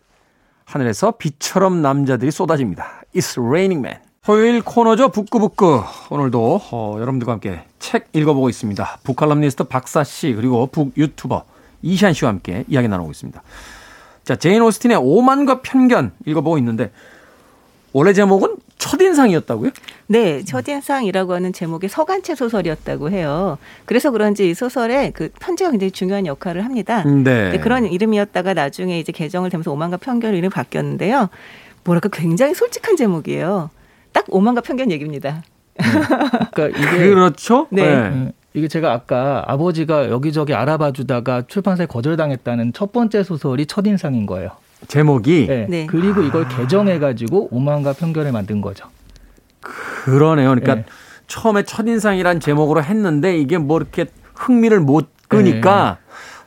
하늘에서 0.65 1.11
비처럼 1.11 1.81
남자들이 1.81 2.31
쏟아집니다. 2.31 3.03
It's 3.15 3.41
Raining 3.41 3.79
Men. 3.79 3.99
토요일 4.25 4.61
코너죠. 4.61 5.09
북구북구. 5.09 5.83
오늘도 6.09 6.61
어, 6.71 6.95
여러분들과 6.99 7.31
함께 7.31 7.61
책 7.79 8.09
읽어보고 8.11 8.49
있습니다. 8.49 8.99
book 9.03 9.16
칼럼니스트 9.16 9.63
박사 9.65 10.03
씨 10.03 10.33
그리고 10.33 10.67
book 10.67 10.91
유튜버 10.97 11.45
이시안 11.81 12.13
씨와 12.13 12.31
함께 12.31 12.65
이야기 12.67 12.89
나누고 12.89 13.11
있습니다. 13.11 13.41
자, 14.25 14.35
제인 14.35 14.61
오스틴의 14.61 14.97
오만과 14.97 15.61
편견 15.61 16.11
읽어보고 16.25 16.57
있는데 16.57 16.91
원래 17.93 18.11
제목은 18.11 18.57
첫인상이었다고요? 18.77 19.71
네, 20.07 20.43
첫인상이라고 20.43 21.33
하는 21.33 21.53
제목의 21.53 21.89
서간체 21.89 22.35
소설이었다고 22.35 23.11
해요. 23.11 23.57
그래서 23.85 24.11
그런지 24.11 24.49
이 24.49 24.53
소설에 24.53 25.11
그 25.11 25.29
편지가 25.39 25.71
굉장히 25.71 25.91
중요한 25.91 26.25
역할을 26.25 26.65
합니다. 26.65 27.03
네. 27.03 27.51
네, 27.51 27.59
그런 27.59 27.85
이름이었다가 27.85 28.53
나중에 28.53 28.99
이제 28.99 29.13
개정을 29.13 29.49
되면서 29.49 29.71
오만과 29.71 29.97
편견 29.97 30.33
이름이 30.33 30.49
바뀌었는데요. 30.49 31.29
뭐랄까 31.85 32.09
굉장히 32.09 32.53
솔직한 32.53 32.97
제목이에요. 32.97 33.69
딱 34.11 34.25
오만과 34.27 34.61
편견 34.61 34.91
얘기입니다. 34.91 35.43
그러니까 36.53 36.67
이게 36.77 37.09
그렇죠. 37.09 37.67
네. 37.69 37.83
음, 37.83 38.31
이게 38.53 38.67
제가 38.67 38.91
아까 38.91 39.43
아버지가 39.47 40.09
여기저기 40.09 40.53
알아봐 40.53 40.91
주다가 40.91 41.43
출판사에 41.47 41.85
거절당했다는 41.85 42.73
첫 42.73 42.91
번째 42.91 43.23
소설이 43.23 43.65
첫인상인 43.67 44.25
거예요. 44.25 44.51
제목이 44.87 45.47
네. 45.47 45.67
네. 45.69 45.85
그리고 45.85 46.21
이걸 46.21 46.47
개정해 46.47 46.99
가지고 46.99 47.47
오만과 47.51 47.93
편견을 47.93 48.31
만든 48.31 48.61
거죠. 48.61 48.87
그러네요. 49.61 50.49
그러니까 50.49 50.75
네. 50.75 50.85
처음에 51.27 51.63
첫인상이란 51.63 52.39
제목으로 52.39 52.83
했는데 52.83 53.37
이게 53.37 53.57
뭐 53.57 53.77
이렇게 53.77 54.05
흥미를 54.33 54.79
못 54.79 55.09
끄니까 55.27 55.97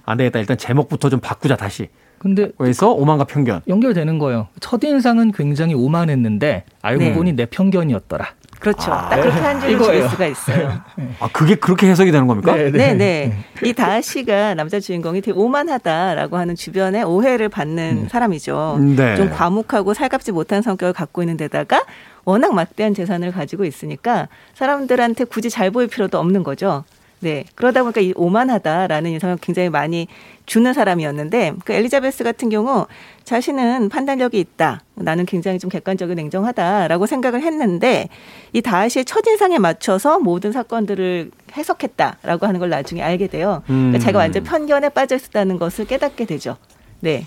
안 0.05 0.19
되겠다. 0.19 0.39
일단 0.39 0.57
제목부터 0.57 1.11
좀 1.11 1.21
바꾸자 1.21 1.57
다시. 1.57 1.89
근데 2.19 2.51
그래서 2.59 2.91
오만과 2.93 3.25
편견. 3.25 3.63
연결되는 3.69 4.19
거예요. 4.19 4.49
첫 4.61 4.83
인상은 4.83 5.33
굉장히 5.33 5.75
오만했는데 5.75 6.65
알고 6.83 7.03
네. 7.03 7.13
보니 7.15 7.33
내 7.33 7.47
편견이었더라. 7.47 8.27
그렇죠. 8.59 8.93
아, 8.93 9.09
딱 9.09 9.21
그렇게 9.21 9.39
한 9.39 9.61
줄을 9.61 9.75
이거예요. 9.75 9.93
줄일 9.93 10.09
수가 10.09 10.27
있어요. 10.27 10.81
아 11.21 11.29
그게 11.33 11.55
그렇게 11.55 11.89
해석이 11.89 12.11
되는 12.11 12.27
겁니까? 12.27 12.57
네, 12.57 12.95
네. 12.95 13.33
이 13.65 13.73
다하 13.73 14.01
씨가 14.01 14.55
남자 14.55 14.81
주인공이 14.81 15.21
되게 15.21 15.39
오만하다라고 15.39 16.37
하는 16.37 16.57
주변의 16.57 17.05
오해를 17.05 17.49
받는 17.49 18.09
사람이죠. 18.09 18.79
네. 18.97 19.15
좀 19.15 19.31
과묵하고 19.31 19.95
살갑지 19.95 20.33
못한 20.33 20.63
성격을 20.63 20.93
갖고 20.93 21.23
있는 21.23 21.37
데다가 21.37 21.85
워낙 22.25 22.53
막대한 22.53 22.95
재산을 22.95 23.31
가지고 23.31 23.65
있으니까 23.65 24.27
사람들한테 24.55 25.25
굳이 25.25 25.51
잘 25.51 25.71
보일 25.71 25.87
필요도 25.87 26.19
없는 26.19 26.43
거죠. 26.43 26.83
네. 27.21 27.45
그러다 27.55 27.83
보니까 27.83 28.01
이 28.01 28.13
오만하다라는 28.15 29.11
인상을 29.11 29.39
굉장히 29.41 29.71
많이 29.71 30.07
주는 30.47 30.73
사람이었는데 30.73 31.55
그 31.65 31.73
엘리자베스 31.73 32.25
같은 32.25 32.49
경우 32.49 32.87
자신은 33.25 33.89
판단력이 33.89 34.39
있다. 34.39 34.83
나는 34.95 35.27
굉장히 35.27 35.59
좀 35.59 35.69
객관적이고 35.69 36.15
냉정하다라고 36.15 37.07
생각을 37.07 37.43
했는데 37.43 38.09
이 38.53 38.63
다하시의 38.63 39.05
첫인상에 39.05 39.59
맞춰서 39.59 40.19
모든 40.19 40.53
사건들을 40.53 41.31
해석했다라고 41.57 42.47
하는 42.47 42.61
걸 42.61 42.71
나중에 42.71 43.03
알게 43.03 43.27
돼요. 43.27 43.63
그러니까 43.67 43.99
음. 43.99 44.01
자기가 44.01 44.19
완전 44.19 44.45
편견에 44.45 44.91
빠져 44.91 45.17
있었다는 45.17 45.59
것을 45.59 45.87
깨닫게 45.87 46.25
되죠. 46.25 46.57
네. 47.01 47.27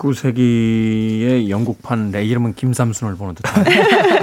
19세기의 0.00 1.48
영국판 1.50 2.10
내 2.10 2.24
이름은 2.24 2.54
김삼순을 2.54 3.16
보는 3.16 3.34
듯한 3.34 3.64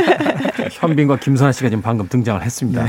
현빈과 0.71 1.17
김선아 1.17 1.51
씨가 1.51 1.69
지금 1.69 1.81
방금 1.81 2.07
등장을 2.09 2.41
했습니다. 2.43 2.87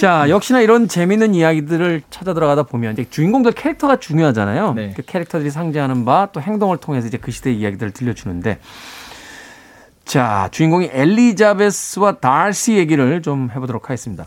자, 0.00 0.30
역시나 0.30 0.60
이런 0.60 0.88
재미있는 0.88 1.34
이야기들을 1.34 2.02
찾아 2.08 2.32
들어가다 2.32 2.62
보면 2.62 2.94
이제 2.94 3.04
주인공들 3.10 3.52
캐릭터가 3.52 3.96
중요하잖아요. 4.00 4.72
네. 4.72 4.94
그 4.96 5.02
캐릭터들이 5.02 5.50
상징하는 5.50 6.04
바 6.06 6.28
또 6.32 6.40
행동을 6.40 6.78
통해서 6.78 7.06
이제 7.06 7.18
그 7.18 7.30
시대의 7.30 7.56
이야기들을 7.58 7.92
들려주는데 7.92 8.60
자, 10.04 10.48
주인공이 10.52 10.88
엘리자베스와 10.92 12.12
달시 12.16 12.76
얘기를 12.78 13.20
좀 13.20 13.50
해보도록 13.54 13.84
하겠습니다. 13.90 14.26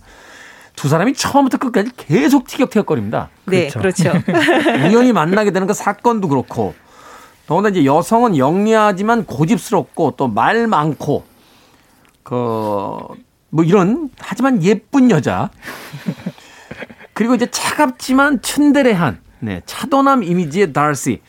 두 0.75 0.87
사람이 0.89 1.13
처음부터 1.13 1.57
끝까지 1.57 1.91
계속 1.97 2.45
티격태격거립니다. 2.47 3.29
네, 3.45 3.69
그렇죠. 3.69 4.11
우연히 4.89 5.11
만나게 5.11 5.51
되는 5.51 5.65
그 5.67 5.73
사건도 5.73 6.27
그렇고 6.27 6.73
더군다나 7.47 7.71
이제 7.75 7.85
여성은 7.85 8.37
영리하지만 8.37 9.25
고집스럽고 9.25 10.11
또 10.17 10.27
말 10.27 10.67
많고 10.67 11.23
그 12.23 12.99
뭐 13.53 13.63
이런 13.63 14.09
하지만 14.17 14.63
예쁜 14.63 15.11
여자 15.11 15.49
그리고 17.13 17.35
이제 17.35 17.45
차갑지만 17.49 18.41
츤데레한 18.41 19.19
네, 19.41 19.61
차도남 19.65 20.23
이미지의 20.23 20.73
달시 20.73 21.21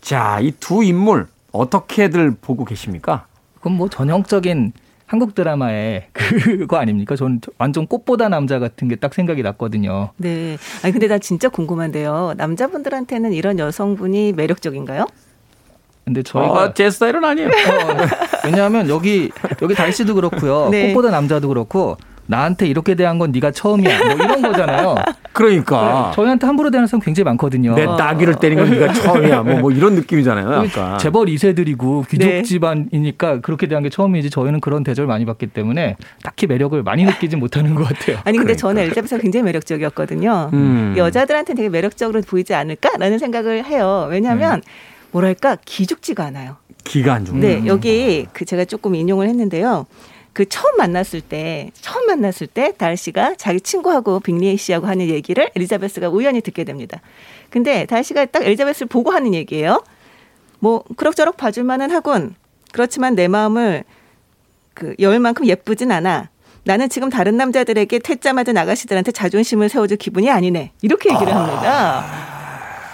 자 0.00 0.38
이 0.40 0.52
두 0.60 0.84
인물 0.84 1.26
어떻게들 1.50 2.36
보고 2.40 2.64
계십니까? 2.64 3.26
그건 3.56 3.72
뭐 3.72 3.88
전형적인 3.88 4.72
한국 5.06 5.34
드라마의 5.34 6.08
그거 6.12 6.76
아닙니까? 6.76 7.16
저는 7.16 7.40
완전 7.58 7.86
꽃보다 7.86 8.28
남자 8.28 8.58
같은 8.60 8.86
게 8.88 8.94
딱 8.96 9.14
생각이 9.14 9.42
났거든요. 9.42 10.10
네. 10.18 10.56
아니 10.84 10.92
근데 10.92 11.08
나 11.08 11.18
진짜 11.18 11.48
궁금한데요. 11.48 12.34
남자분들한테는 12.36 13.32
이런 13.32 13.58
여성분이 13.58 14.32
매력적인가요? 14.34 15.06
근데 16.08 16.22
저희가 16.22 16.62
아, 16.62 16.72
제 16.72 16.90
스타일은 16.90 17.22
아니에요. 17.22 17.48
어, 17.48 18.46
왜냐하면 18.46 18.88
여기 18.88 19.30
여기 19.60 19.74
달씨도 19.74 20.14
그렇고요. 20.14 20.68
네. 20.72 20.88
꽃보다 20.88 21.10
남자도 21.10 21.48
그렇고 21.48 21.98
나한테 22.24 22.66
이렇게 22.66 22.94
대한 22.94 23.18
건 23.18 23.30
네가 23.30 23.50
처음이야. 23.50 24.04
뭐 24.04 24.14
이런 24.14 24.42
거잖아요. 24.42 24.96
그러니까 25.32 26.12
저희한테 26.14 26.46
함부로 26.46 26.70
대하는 26.70 26.86
사람 26.86 27.00
굉장히 27.00 27.24
많거든요. 27.24 27.74
내 27.74 27.84
따귀를 27.84 28.36
때린 28.36 28.58
건 28.58 28.70
네가 28.70 28.92
처음이야. 28.92 29.42
뭐, 29.42 29.58
뭐 29.60 29.70
이런 29.70 29.94
느낌이잖아요. 29.94 30.52
여기 30.52 30.68
약간. 30.68 30.98
재벌 30.98 31.26
2세들이고 31.26 32.08
귀족 32.08 32.26
네. 32.26 32.42
집안이니까 32.42 33.40
그렇게 33.40 33.66
대한 33.66 33.82
게 33.82 33.90
처음이지 33.90 34.30
저희는 34.30 34.60
그런 34.60 34.82
대접을 34.82 35.06
많이 35.06 35.24
받기 35.26 35.48
때문에 35.48 35.96
딱히 36.22 36.46
매력을 36.46 36.82
많이 36.82 37.04
느끼지 37.04 37.36
못하는 37.36 37.74
것 37.74 37.86
같아요. 37.86 38.16
아니 38.24 38.36
근데 38.38 38.54
그러니까. 38.54 38.56
저는 38.56 38.82
엘리자베스가 38.82 39.20
굉장히 39.22 39.44
매력적이었거든요. 39.44 40.50
음. 40.54 40.94
여자들한테 40.96 41.54
되게 41.54 41.68
매력적으로 41.68 42.22
보이지 42.22 42.54
않을까라는 42.54 43.18
생각을 43.18 43.64
해요. 43.64 44.08
왜냐하면 44.10 44.62
뭐랄까 45.18 45.56
기죽지가 45.64 46.24
않아요. 46.26 46.56
기가 46.84 47.14
안 47.14 47.24
좋은. 47.24 47.40
네, 47.40 47.66
여기 47.66 48.26
그 48.32 48.44
제가 48.44 48.64
조금 48.64 48.94
인용을 48.94 49.28
했는데요. 49.28 49.86
그 50.32 50.48
처음 50.48 50.76
만났을 50.76 51.20
때, 51.20 51.70
처음 51.80 52.06
만났을 52.06 52.46
때 52.46 52.72
달 52.78 52.96
씨가 52.96 53.34
자기 53.36 53.60
친구하고 53.60 54.20
빅리 54.20 54.56
씨하고 54.56 54.86
하는 54.86 55.08
얘기를 55.08 55.50
엘리자베스가 55.56 56.08
우연히 56.08 56.40
듣게 56.40 56.62
됩니다. 56.62 57.00
근데 57.50 57.84
달 57.86 58.04
씨가 58.04 58.26
딱 58.26 58.44
엘리자베스를 58.44 58.86
보고 58.86 59.10
하는 59.10 59.34
얘기예요. 59.34 59.82
뭐 60.60 60.84
그럭저럭 60.96 61.36
봐줄 61.36 61.64
만은 61.64 61.90
하군. 61.90 62.36
그렇지만 62.72 63.16
내 63.16 63.26
마음을 63.26 63.82
그열 64.74 65.18
만큼 65.18 65.46
예쁘진 65.46 65.90
않아. 65.90 66.28
나는 66.64 66.88
지금 66.88 67.08
다른 67.10 67.36
남자들에게 67.36 67.98
퇴짜 68.00 68.32
맞은 68.32 68.56
아가씨들한테 68.56 69.10
자존심을 69.10 69.68
세워줄 69.68 69.96
기분이 69.96 70.30
아니네. 70.30 70.72
이렇게 70.82 71.12
얘기를 71.12 71.34
합니다. 71.34 72.27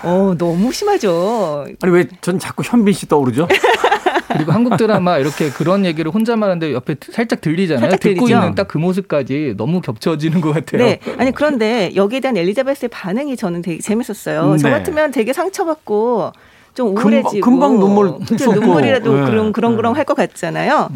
어, 0.04 0.34
너무 0.38 0.72
심하죠. 0.72 1.66
아니 1.82 1.92
왜 1.92 2.06
전 2.20 2.38
자꾸 2.38 2.62
현빈 2.64 2.92
씨 2.94 3.06
떠오르죠? 3.08 3.48
그리고 4.32 4.52
한국 4.52 4.76
드라마 4.76 5.18
이렇게 5.18 5.50
그런 5.50 5.84
얘기를 5.84 6.10
혼자만 6.12 6.48
하는데 6.50 6.72
옆에 6.72 6.96
살짝 7.12 7.40
들리잖아요. 7.40 7.82
살짝 7.82 8.00
듣고 8.00 8.26
들리죠. 8.26 8.34
있는 8.40 8.54
딱 8.54 8.66
그 8.68 8.78
모습까지 8.78 9.54
너무 9.56 9.80
겹쳐지는 9.80 10.40
것 10.40 10.52
같아요. 10.52 10.84
네. 10.84 10.98
아니 11.18 11.30
그런데 11.30 11.92
여기에 11.94 12.20
대한 12.20 12.36
엘리자베스의 12.36 12.88
반응이 12.88 13.36
저는 13.36 13.62
되게 13.62 13.80
재밌었어요. 13.80 14.52
네. 14.52 14.58
저 14.58 14.70
같으면 14.70 15.10
되게 15.12 15.32
상처받고 15.32 16.32
좀 16.74 16.94
금방- 16.94 17.12
우울해지고 17.12 17.44
금방 17.50 17.78
눈물 17.78 18.14
좀 18.26 18.36
쏟고. 18.38 18.54
눈물이라도 18.60 19.14
네. 19.20 19.30
그런 19.30 19.52
그런 19.52 19.76
그런 19.76 19.94
할것 19.94 20.16
같잖아요. 20.16 20.88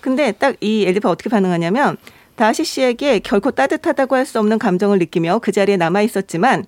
근데 0.00 0.32
딱 0.32 0.56
이 0.60 0.82
엘리자베스가 0.82 1.10
어떻게 1.10 1.30
반응하냐면 1.30 1.96
다시 2.36 2.64
씨에게 2.64 3.20
결코 3.20 3.50
따뜻하다고 3.52 4.16
할 4.16 4.26
수 4.26 4.38
없는 4.38 4.58
감정을 4.58 4.98
느끼며 4.98 5.38
그 5.38 5.52
자리에 5.52 5.76
남아 5.78 6.02
있었지만 6.02 6.64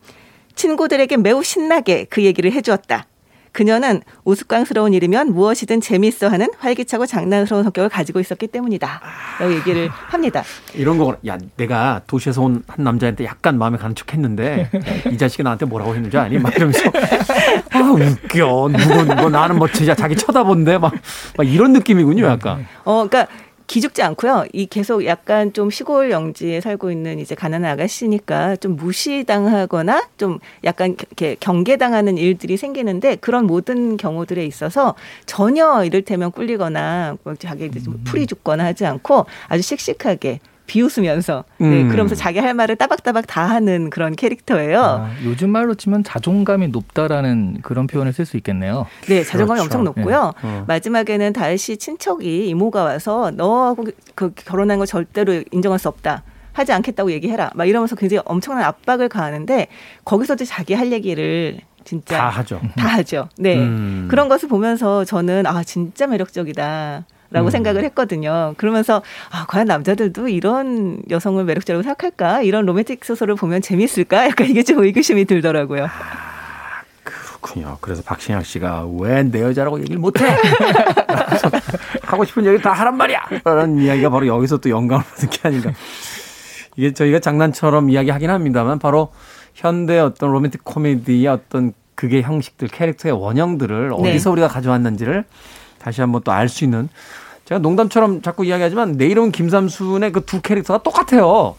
친구들에게 0.55 1.17
매우 1.19 1.43
신나게 1.43 2.07
그 2.11 2.23
얘기를 2.23 2.53
해주었다. 2.53 3.07
그녀는 3.53 4.03
우스꽝스러운 4.25 4.95
일이면 4.95 5.33
무엇이든 5.33 5.81
재미있어 5.81 6.27
하는 6.27 6.49
활기차고 6.59 7.07
장난스러운 7.07 7.63
성격을 7.63 7.89
가지고 7.89 8.19
있었기 8.19 8.49
때문이다. 8.49 9.01
라고 9.39 9.55
얘기를 9.55 9.89
합니다. 9.89 10.43
이런 10.75 10.99
거, 10.99 11.17
야, 11.29 11.39
내가 11.57 12.01
도시에서 12.09 12.43
온 12.43 12.65
한 12.67 12.83
남자한테 12.85 13.25
약간 13.25 13.57
마음에 13.57 13.79
가는 13.79 13.95
척 13.95 14.13
했는데, 14.13 14.69
이 15.09 15.17
자식이 15.17 15.45
나한테 15.45 15.67
뭐라고 15.67 15.95
했는지 15.95 16.19
아니? 16.19 16.37
막 16.39 16.53
이러면서, 16.57 16.81
아, 17.71 17.79
웃겨. 17.79 18.71
누구, 18.77 19.15
뭐 19.15 19.31
나는 19.31 19.57
뭐 19.57 19.69
진짜 19.69 19.95
자기 19.95 20.17
쳐다본대. 20.17 20.79
막, 20.79 20.93
막 21.37 21.47
이런 21.47 21.73
느낌이군요, 21.75 22.27
약간. 22.27 22.67
어, 22.85 23.07
그러니까 23.09 23.33
기죽지 23.67 24.03
않고요. 24.03 24.45
이 24.53 24.67
계속 24.67 25.05
약간 25.07 25.53
좀 25.53 25.71
시골 25.71 26.11
영지에 26.11 26.61
살고 26.61 26.91
있는 26.91 27.19
이제 27.19 27.35
가난한 27.35 27.73
아가씨니까 27.73 28.57
좀 28.57 28.77
무시당하거나 28.77 30.09
좀 30.19 30.39
약간 30.65 30.93
이렇게 30.99 31.37
경계당하는 31.41 32.19
일들이 32.19 32.57
생기는데 32.57 33.17
그런 33.17 33.47
모든 33.47 33.97
경우들에 33.97 34.45
있어서 34.45 34.95
전혀 35.27 35.85
이를테면 35.85 36.31
꿀리거나 36.31 37.17
뭐 37.25 37.35
자기 37.37 37.67
이제 37.67 37.81
좀 37.81 38.01
풀이 38.05 38.27
죽거나 38.27 38.65
하지 38.65 38.85
않고 38.85 39.27
아주 39.49 39.63
씩씩하게 39.63 40.41
비웃으면서 40.67 41.45
네, 41.59 41.83
음. 41.83 41.89
그러면서 41.89 42.15
자기 42.15 42.39
할 42.39 42.55
말을 42.55 42.77
따박따박 42.77 43.27
다 43.27 43.45
하는 43.49 43.91
그런 43.91 44.17
캐릭터예요. 44.17 44.81
아, 44.81 45.11
요즘 45.25 45.51
말로 45.51 45.75
치면 45.75 46.05
자존감이 46.05 46.69
높다라는 46.69 47.59
그런 47.63 47.87
표현을 47.87 48.13
쓸 48.13 48.25
수 48.25 48.37
있겠네요. 48.39 48.87
네, 49.09 49.23
자존감이 49.23 49.61
그렇죠. 49.61 49.79
엄청 49.79 49.85
높고요. 49.85 50.33
어. 50.43 50.65
마지막에는 50.67 51.33
다시 51.33 51.77
친척이 51.77 52.49
이모가 52.49 52.85
와서 52.85 53.31
너하고 53.35 53.85
그 54.15 54.33
결혼한 54.35 54.79
거 54.79 54.87
절대로 54.87 55.43
인정할 55.51 55.79
수 55.79 55.89
없다. 55.89 56.23
하지 56.53 56.73
않겠다고 56.73 57.11
얘기해라. 57.13 57.51
막 57.55 57.65
이러면서 57.65 57.97
굉장히 57.97 58.23
엄청난 58.25 58.65
압박을 58.65 59.09
가하는데 59.09 59.67
거기서도 60.05 60.45
자기 60.45 60.73
할 60.75 60.93
얘기를 60.93 61.59
진짜 61.85 62.17
다 62.17 62.29
하죠. 62.29 62.61
다 62.77 62.89
하죠. 62.89 63.29
네. 63.37 63.57
음. 63.57 64.07
그런 64.09 64.29
것을 64.29 64.49
보면서 64.49 65.05
저는 65.05 65.47
아 65.47 65.63
진짜 65.65 66.07
매력적이다. 66.07 67.05
라고 67.31 67.49
음. 67.49 67.51
생각을 67.51 67.83
했거든요. 67.85 68.55
그러면서 68.57 69.03
아 69.31 69.45
과연 69.47 69.67
남자들도 69.67 70.29
이런 70.29 71.01
여성을 71.11 71.43
매력적이라고 71.45 71.83
생각할까? 71.83 72.43
이런 72.43 72.65
로맨틱 72.67 73.05
소설을 73.05 73.35
보면 73.35 73.61
재미있을까? 73.63 74.29
약간 74.29 74.49
이게 74.49 74.63
좀 74.63 74.83
의구심이 74.85 75.25
들더라고요. 75.25 75.89
그렇군요. 77.03 77.77
그래서 77.81 78.03
박신양 78.03 78.43
씨가 78.43 78.87
왜 78.99 79.23
내 79.25 79.43
여자라고 79.43 79.79
얘기를 79.81 79.99
못해? 79.99 80.25
하고 82.03 82.25
싶은 82.25 82.45
얘기 82.47 82.63
다 82.63 82.73
하란 82.73 82.97
말이야. 82.97 83.21
라는 83.45 83.79
이야기가 83.79 84.11
바로 84.11 84.27
여기서 84.27 84.59
또 84.59 84.71
영감을 84.71 85.05
받은 85.05 85.31
게 85.31 85.41
아닌가. 85.49 85.73
이게 86.77 86.93
저희가 86.93 87.19
장난처럼 87.21 87.91
이야기하긴 87.91 88.31
합니다만 88.31 88.79
바로 88.79 89.13
현대 89.55 89.99
어떤 89.99 90.33
로맨틱 90.33 90.65
코미디의 90.65 91.27
어떤 91.29 91.73
극의 91.95 92.23
형식들, 92.23 92.69
캐릭터의 92.69 93.15
원형들을 93.15 93.91
네. 93.91 93.95
어디서 93.95 94.31
우리가 94.33 94.49
가져왔는지를 94.49 95.25
다시 95.85 96.01
한번 96.01 96.23
또 96.23 96.33
알 96.33 96.49
수 96.49 96.65
있는 96.65 96.89
제가 97.45 97.59
농담처럼 97.59 98.23
자꾸 98.23 98.45
이야기하지만 98.45 98.97
내 98.97 99.07
이름은 99.07 99.31
김삼순의 99.33 100.13
그 100.13 100.21
두 100.25 100.41
캐릭터가 100.41 100.83
똑같아요. 100.83 101.57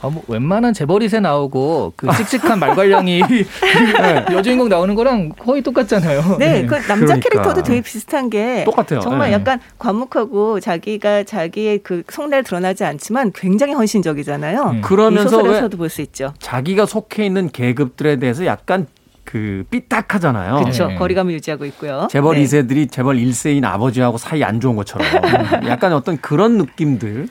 아, 0.00 0.08
뭐 0.08 0.22
웬만한 0.28 0.74
재벌이세 0.74 1.18
나오고 1.20 1.92
그 1.96 2.06
씩씩한 2.12 2.58
말괄량이 2.60 3.20
여주인공 4.32 4.68
나오는 4.68 4.94
거랑 4.94 5.30
거의 5.30 5.60
똑같잖아요. 5.62 6.36
네, 6.38 6.66
그 6.66 6.74
남자 6.86 7.14
그러니까. 7.16 7.20
캐릭터도 7.28 7.62
되게 7.64 7.80
비슷한 7.80 8.30
게 8.30 8.62
똑같아요. 8.64 9.00
정말 9.00 9.30
네. 9.30 9.34
약간 9.34 9.60
과묵하고 9.78 10.60
자기가 10.60 11.24
자기의 11.24 11.78
그 11.78 12.02
속내를 12.08 12.44
드러나지 12.44 12.84
않지만 12.84 13.32
굉장히 13.34 13.74
헌신적이잖아요. 13.74 14.62
음. 14.70 14.78
이 14.78 14.80
그러면서 14.82 15.36
왜 15.38 15.42
소설에서도 15.44 15.76
볼 15.76 15.88
수 15.88 16.00
있죠. 16.02 16.32
자기가 16.38 16.86
속해 16.86 17.24
있는 17.26 17.48
계급들에 17.50 18.16
대해서 18.16 18.44
약간 18.46 18.86
그 19.28 19.62
삐딱하잖아요. 19.68 20.60
그렇죠. 20.60 20.86
네. 20.86 20.94
거리감을 20.94 21.34
유지하고 21.34 21.66
있고요. 21.66 22.08
재벌 22.10 22.36
네. 22.36 22.44
2세들이 22.44 22.90
재벌 22.90 23.16
1세인 23.16 23.62
아버지하고 23.62 24.16
사이 24.16 24.42
안 24.42 24.58
좋은 24.58 24.74
것처럼 24.74 25.06
약간 25.68 25.92
어떤 25.92 26.16
그런 26.16 26.56
느낌들. 26.56 27.28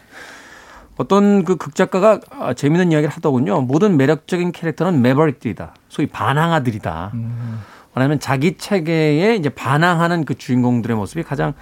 어떤 0.97 1.43
그 1.43 1.55
극작가가 1.55 2.19
아, 2.29 2.53
재밌는 2.53 2.91
이야기를 2.91 3.09
하더군요. 3.09 3.61
모든 3.61 3.97
매력적인 3.97 4.51
캐릭터는 4.51 5.01
매버릭들이다. 5.01 5.73
소위 5.89 6.05
반항아들이다. 6.05 7.11
음. 7.15 7.61
왜냐하면 7.95 8.19
자기 8.19 8.57
체계에 8.57 9.35
이제 9.35 9.49
반항하는 9.49 10.25
그 10.25 10.37
주인공들의 10.37 10.95
모습이 10.95 11.23
가장 11.23 11.53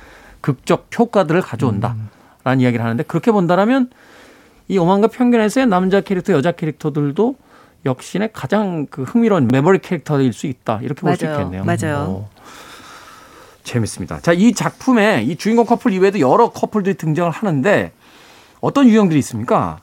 극적 0.41 0.89
효과들을 0.99 1.41
가져온다. 1.41 1.95
라는 2.43 2.59
이야기를 2.59 2.83
하는데 2.83 3.03
그렇게 3.03 3.31
본다라면 3.31 3.89
이 4.67 4.77
오만과 4.77 5.07
편견에서의 5.07 5.67
남자 5.67 6.01
캐릭터, 6.01 6.33
여자 6.33 6.51
캐릭터들도 6.51 7.35
역신의 7.85 8.31
가장 8.33 8.87
그 8.89 9.03
흥미로운 9.03 9.47
메모리 9.47 9.79
캐릭터일 9.79 10.33
수 10.33 10.47
있다. 10.47 10.79
이렇게 10.81 11.01
볼 11.01 11.15
수. 11.15 11.25
있겠네요. 11.25 11.63
맞아요. 11.63 11.95
어, 12.07 12.29
재밌습니다. 13.63 14.19
자, 14.21 14.33
이 14.33 14.53
작품에 14.53 15.23
이 15.23 15.35
주인공 15.35 15.65
커플 15.65 15.93
이외에도 15.93 16.19
여러 16.19 16.49
커플들이 16.49 16.95
등장을 16.95 17.29
하는데 17.29 17.91
어떤 18.59 18.87
유형들이 18.87 19.19
있습니까? 19.19 19.79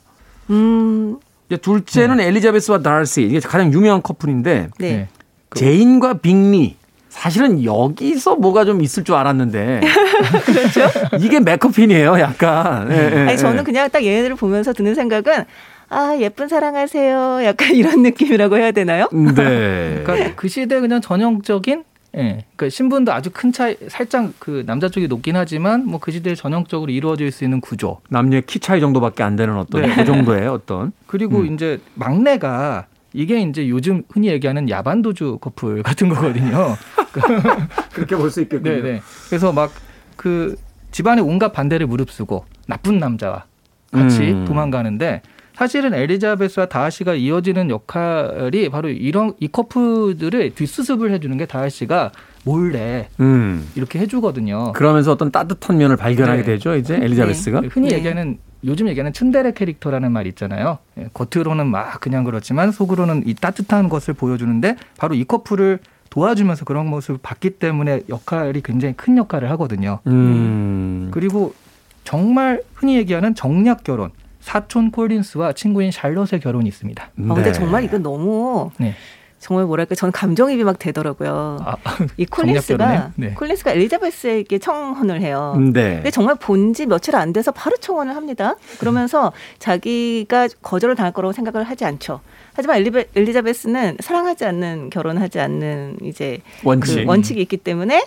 음, 0.50 1.18
이제 1.48 1.56
둘째는 1.56 2.20
엘리자베스와 2.20 2.80
다르시. 2.80 3.22
이게 3.22 3.40
가장 3.40 3.72
유명한 3.72 4.02
커플인데 4.02 4.68
네. 4.78 4.90
네. 4.90 5.08
제인과 5.54 6.14
빅리. 6.14 6.76
사실은 7.08 7.62
여기서 7.62 8.36
뭐가 8.36 8.64
좀 8.64 8.82
있을 8.82 9.04
줄 9.04 9.14
알았는데. 9.14 9.80
그렇죠. 10.46 10.80
이게 11.20 11.40
맥커핀이에요, 11.40 12.18
약간. 12.20 12.90
예, 12.90 13.10
예, 13.12 13.28
아니 13.28 13.36
저는 13.36 13.58
예. 13.60 13.62
그냥 13.62 13.90
딱 13.90 14.02
얘네들을 14.02 14.36
보면서 14.36 14.72
드는 14.72 14.94
생각은 14.94 15.44
아 15.92 16.16
예쁜 16.18 16.48
사랑하세요. 16.48 17.40
약간 17.44 17.72
이런 17.76 18.02
느낌이라고 18.02 18.56
해야 18.56 18.72
되나요? 18.72 19.08
네. 19.12 20.02
그러니까 20.04 20.34
그 20.36 20.48
시대 20.48 20.80
그냥 20.80 21.00
전형적인 21.02 21.84
예. 22.16 22.44
그러니까 22.56 22.68
신분도 22.68 23.12
아주 23.12 23.30
큰 23.32 23.52
차이 23.52 23.76
살짝 23.88 24.32
그 24.38 24.64
남자 24.66 24.88
쪽이 24.88 25.08
높긴 25.08 25.36
하지만 25.36 25.86
뭐 25.86 25.98
그 26.00 26.10
시대에 26.10 26.34
전형적으로 26.34 26.90
이루어질 26.92 27.30
수 27.30 27.44
있는 27.44 27.60
구조. 27.60 28.00
남녀의 28.08 28.42
키 28.46 28.58
차이 28.58 28.80
정도밖에 28.80 29.22
안 29.22 29.36
되는 29.36 29.56
어떤 29.56 29.82
네. 29.82 29.94
그 29.94 30.04
정도의 30.04 30.46
어떤. 30.48 30.92
그리고 31.06 31.38
음. 31.38 31.54
이제 31.54 31.78
막내가 31.94 32.86
이게 33.14 33.40
이제 33.42 33.68
요즘 33.68 34.02
흔히 34.10 34.28
얘기하는 34.28 34.68
야반도주 34.70 35.38
커플 35.40 35.82
같은 35.82 36.08
거거든요. 36.08 36.74
그렇게 37.92 38.16
볼 38.16 38.30
수 38.30 38.40
있겠군요. 38.40 38.82
네네. 38.82 39.00
그래서 39.28 39.52
막 39.52 39.70
그 40.16 40.56
집안의 40.92 41.24
온갖 41.24 41.52
반대를 41.52 41.86
무릅쓰고 41.86 42.44
나쁜 42.68 42.98
남자와 42.98 43.44
같이 43.90 44.30
음. 44.32 44.44
도망가는데 44.44 45.22
사실은 45.62 45.94
엘리자베스와 45.94 46.66
다하시가 46.66 47.14
이어지는 47.14 47.70
역할이 47.70 48.68
바로 48.68 48.88
이런 48.88 49.32
이 49.38 49.46
커플들을 49.46 50.56
뒷수습을 50.56 51.12
해주는 51.12 51.38
게 51.38 51.46
다하시가 51.46 52.10
몰래 52.44 53.08
음. 53.20 53.68
이렇게 53.76 54.00
해주거든요. 54.00 54.72
그러면서 54.72 55.12
어떤 55.12 55.30
따뜻한 55.30 55.78
면을 55.78 55.96
발견하게 55.96 56.38
네. 56.38 56.44
되죠, 56.46 56.74
이제 56.74 56.96
엘리자베스가. 56.96 57.62
흔히 57.70 57.90
네. 57.90 57.98
얘기하는 57.98 58.38
요즘 58.64 58.88
얘기하는 58.88 59.12
츤데레 59.12 59.52
캐릭터라는 59.52 60.10
말 60.10 60.26
있잖아요. 60.26 60.78
예, 60.98 61.06
겉으로는 61.14 61.68
막 61.68 62.00
그냥 62.00 62.24
그렇지만 62.24 62.72
속으로는 62.72 63.22
이 63.26 63.34
따뜻한 63.34 63.88
것을 63.88 64.14
보여주는데 64.14 64.74
바로 64.98 65.14
이 65.14 65.22
커플을 65.22 65.78
도와주면서 66.10 66.64
그런 66.64 66.88
모습을 66.88 67.20
봤기 67.22 67.50
때문에 67.50 68.00
역할이 68.08 68.62
굉장히 68.62 68.94
큰 68.96 69.16
역할을 69.16 69.48
하거든요. 69.52 70.00
음. 70.08 71.10
그리고 71.12 71.54
정말 72.02 72.62
흔히 72.74 72.96
얘기하는 72.96 73.36
정략 73.36 73.84
결혼. 73.84 74.10
사촌 74.42 74.90
콜린스와 74.90 75.52
친구인 75.54 75.90
샬롯의 75.90 76.40
결혼이 76.42 76.68
있습니다. 76.68 77.02
아, 77.02 77.10
근데 77.34 77.44
네. 77.44 77.52
정말 77.52 77.84
이거 77.84 77.96
너무 77.98 78.70
네. 78.78 78.94
정말 79.38 79.64
뭐랄까 79.66 79.94
저는 79.96 80.12
감정입이 80.12 80.62
막 80.62 80.78
되더라고요. 80.78 81.58
아, 81.64 81.76
이? 82.16 82.26
콜린스가 82.26 83.12
네. 83.16 83.30
콜린스가 83.34 83.72
엘리자베스에게 83.72 84.58
청혼을 84.58 85.20
해요. 85.20 85.56
네. 85.72 85.94
근데 85.96 86.10
정말 86.10 86.34
본 86.36 86.72
지 86.74 86.86
며칠 86.86 87.16
안 87.16 87.32
돼서 87.32 87.50
바로 87.52 87.76
청혼을 87.76 88.14
합니다. 88.16 88.54
그러면서 88.78 89.32
자기가 89.58 90.48
거절을 90.62 90.94
당할 90.94 91.12
거라고 91.12 91.32
생각을 91.32 91.64
하지 91.68 91.84
않죠. 91.84 92.20
하지만 92.54 92.76
엘리베, 92.78 93.06
엘리자베스는 93.16 93.96
사랑하지 94.00 94.44
않는 94.44 94.90
결혼하지 94.90 95.40
않는 95.40 95.96
이제 96.02 96.38
원칙. 96.64 96.96
그 96.96 97.04
원칙이 97.06 97.40
있기 97.42 97.56
때문에 97.58 98.06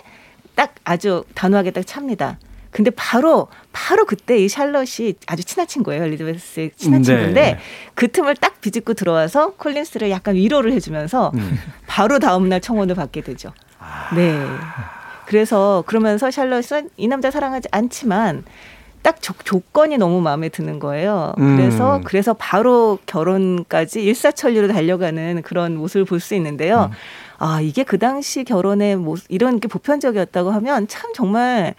딱 0.54 0.74
아주 0.84 1.24
단호하게 1.34 1.70
딱 1.72 1.86
찹니다. 1.86 2.38
근데 2.76 2.90
바로 2.90 3.48
바로 3.72 4.04
그때 4.04 4.36
이 4.36 4.50
샬럿이 4.50 5.14
아주 5.26 5.42
친한 5.44 5.66
친구예요. 5.66 6.04
엘리자베스의 6.04 6.72
친한 6.76 7.00
네. 7.00 7.06
친구인데 7.06 7.58
그 7.94 8.12
틈을 8.12 8.36
딱 8.36 8.60
비집고 8.60 8.92
들어와서 8.92 9.52
콜린스를 9.52 10.10
약간 10.10 10.34
위로를 10.34 10.72
해주면서 10.72 11.32
음. 11.36 11.58
바로 11.86 12.18
다음날 12.18 12.60
청혼을 12.60 12.94
받게 12.94 13.22
되죠. 13.22 13.54
네. 14.14 14.38
그래서 15.24 15.84
그러면서 15.86 16.30
샬럿은 16.30 16.90
이 16.98 17.08
남자 17.08 17.30
사랑하지 17.30 17.68
않지만 17.72 18.44
딱 19.00 19.22
조, 19.22 19.32
조건이 19.42 19.96
너무 19.96 20.20
마음에 20.20 20.50
드는 20.50 20.78
거예요. 20.78 21.32
음. 21.38 21.56
그래서 21.56 22.02
그래서 22.04 22.34
바로 22.34 22.98
결혼까지 23.06 24.02
일사천리로 24.04 24.68
달려가는 24.68 25.40
그런 25.40 25.76
모습을 25.76 26.04
볼 26.04 26.20
수 26.20 26.34
있는데요. 26.34 26.90
아 27.38 27.62
이게 27.62 27.84
그 27.84 27.98
당시 27.98 28.44
결혼의 28.44 28.96
모습 28.96 29.24
이런 29.30 29.60
게 29.60 29.66
보편적이었다고 29.66 30.50
하면 30.50 30.86
참 30.88 31.14
정말 31.14 31.74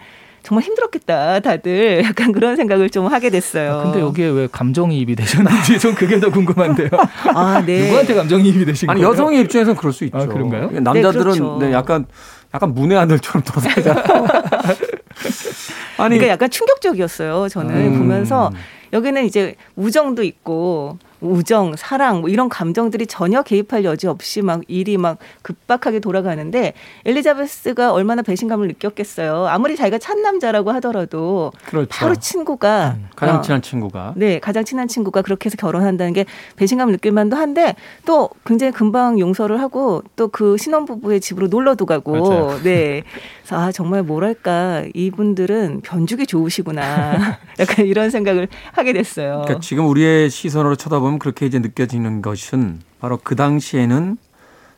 정말 0.48 0.62
힘들었겠다 0.64 1.40
다들 1.40 2.02
약간 2.08 2.32
그런 2.32 2.56
생각을 2.56 2.88
좀 2.88 3.06
하게 3.06 3.28
됐어요. 3.28 3.80
아, 3.80 3.82
근데 3.82 4.00
여기에 4.00 4.28
왜 4.28 4.48
감정이입이 4.50 5.14
되셨는지 5.14 5.78
좀 5.78 5.94
그게 5.94 6.18
더 6.18 6.30
궁금한데요. 6.30 6.88
아 7.34 7.62
네. 7.64 7.82
누구한테 7.82 8.14
감정이입이 8.14 8.64
되신 8.64 8.88
아니 8.88 9.02
거예요? 9.02 9.12
여성의 9.12 9.42
입장에서는 9.42 9.76
그럴 9.76 9.92
수 9.92 10.04
있죠. 10.04 10.16
아, 10.16 10.26
그런가요? 10.26 10.70
남자들은 10.70 11.12
네, 11.12 11.18
그렇죠. 11.18 11.58
네, 11.60 11.72
약간 11.72 12.06
약간 12.54 12.72
문외 12.72 12.96
아들처럼 12.96 13.42
돌아다니잖아. 13.42 14.00
아니, 15.98 16.16
그러니까 16.16 16.28
약간 16.28 16.48
충격적이었어요. 16.48 17.48
저는 17.50 17.74
음. 17.74 17.98
보면서 17.98 18.50
여기는 18.94 19.26
이제 19.26 19.54
우정도 19.76 20.22
있고 20.22 20.98
우정, 21.20 21.76
사랑 21.76 22.20
뭐 22.20 22.30
이런 22.30 22.48
감정들이 22.48 23.06
전혀 23.06 23.42
개입할 23.42 23.84
여지 23.84 24.06
없이 24.06 24.40
막 24.40 24.62
일이 24.68 24.96
막 24.96 25.18
급박하게 25.42 26.00
돌아가는데 26.00 26.72
엘리자베스가 27.04 27.92
얼마나 27.92 28.22
배신감을 28.22 28.68
느꼈겠어요. 28.68 29.46
아무리 29.48 29.76
자기가 29.76 29.98
찬 29.98 30.22
남자라고 30.22 30.70
하더라도 30.72 31.52
그렇죠. 31.66 31.88
바로 31.90 32.14
친구가 32.14 32.96
음, 32.96 33.08
가장 33.14 33.36
어, 33.36 33.40
친한 33.42 33.60
친구가 33.60 34.14
네 34.16 34.38
가장 34.38 34.64
친한 34.64 34.88
친구가 34.88 35.22
그렇게 35.22 35.46
해서 35.46 35.56
결혼한다는 35.56 36.12
게 36.12 36.24
배신감을 36.56 36.92
느낄 36.92 37.12
만도 37.12 37.36
한데 37.36 37.74
또 38.06 38.30
굉장히 38.46 38.72
금방 38.72 39.18
용서를 39.18 39.60
하고 39.60 40.02
또 40.16 40.28
그 40.38 40.56
신혼부부의 40.56 41.20
집으로 41.20 41.48
놀러도 41.48 41.84
가고 41.84 42.12
맞아요. 42.12 42.60
네 42.62 43.02
그래서 43.48 43.62
아 43.62 43.72
정말 43.72 44.02
뭐랄까 44.02 44.84
이분들은 44.92 45.80
변죽이 45.80 46.26
좋으시구나 46.26 47.38
약간 47.58 47.86
이런 47.86 48.10
생각을 48.10 48.46
하게 48.72 48.92
됐어요. 48.92 49.40
그러니까 49.44 49.60
지금 49.60 49.86
우리의 49.88 50.28
시선으로 50.28 50.76
쳐다보면 50.76 51.08
보면 51.08 51.18
그렇게 51.18 51.46
이제 51.46 51.58
느껴지는 51.58 52.20
것은 52.20 52.80
바로 53.00 53.18
그 53.22 53.36
당시에는 53.36 54.18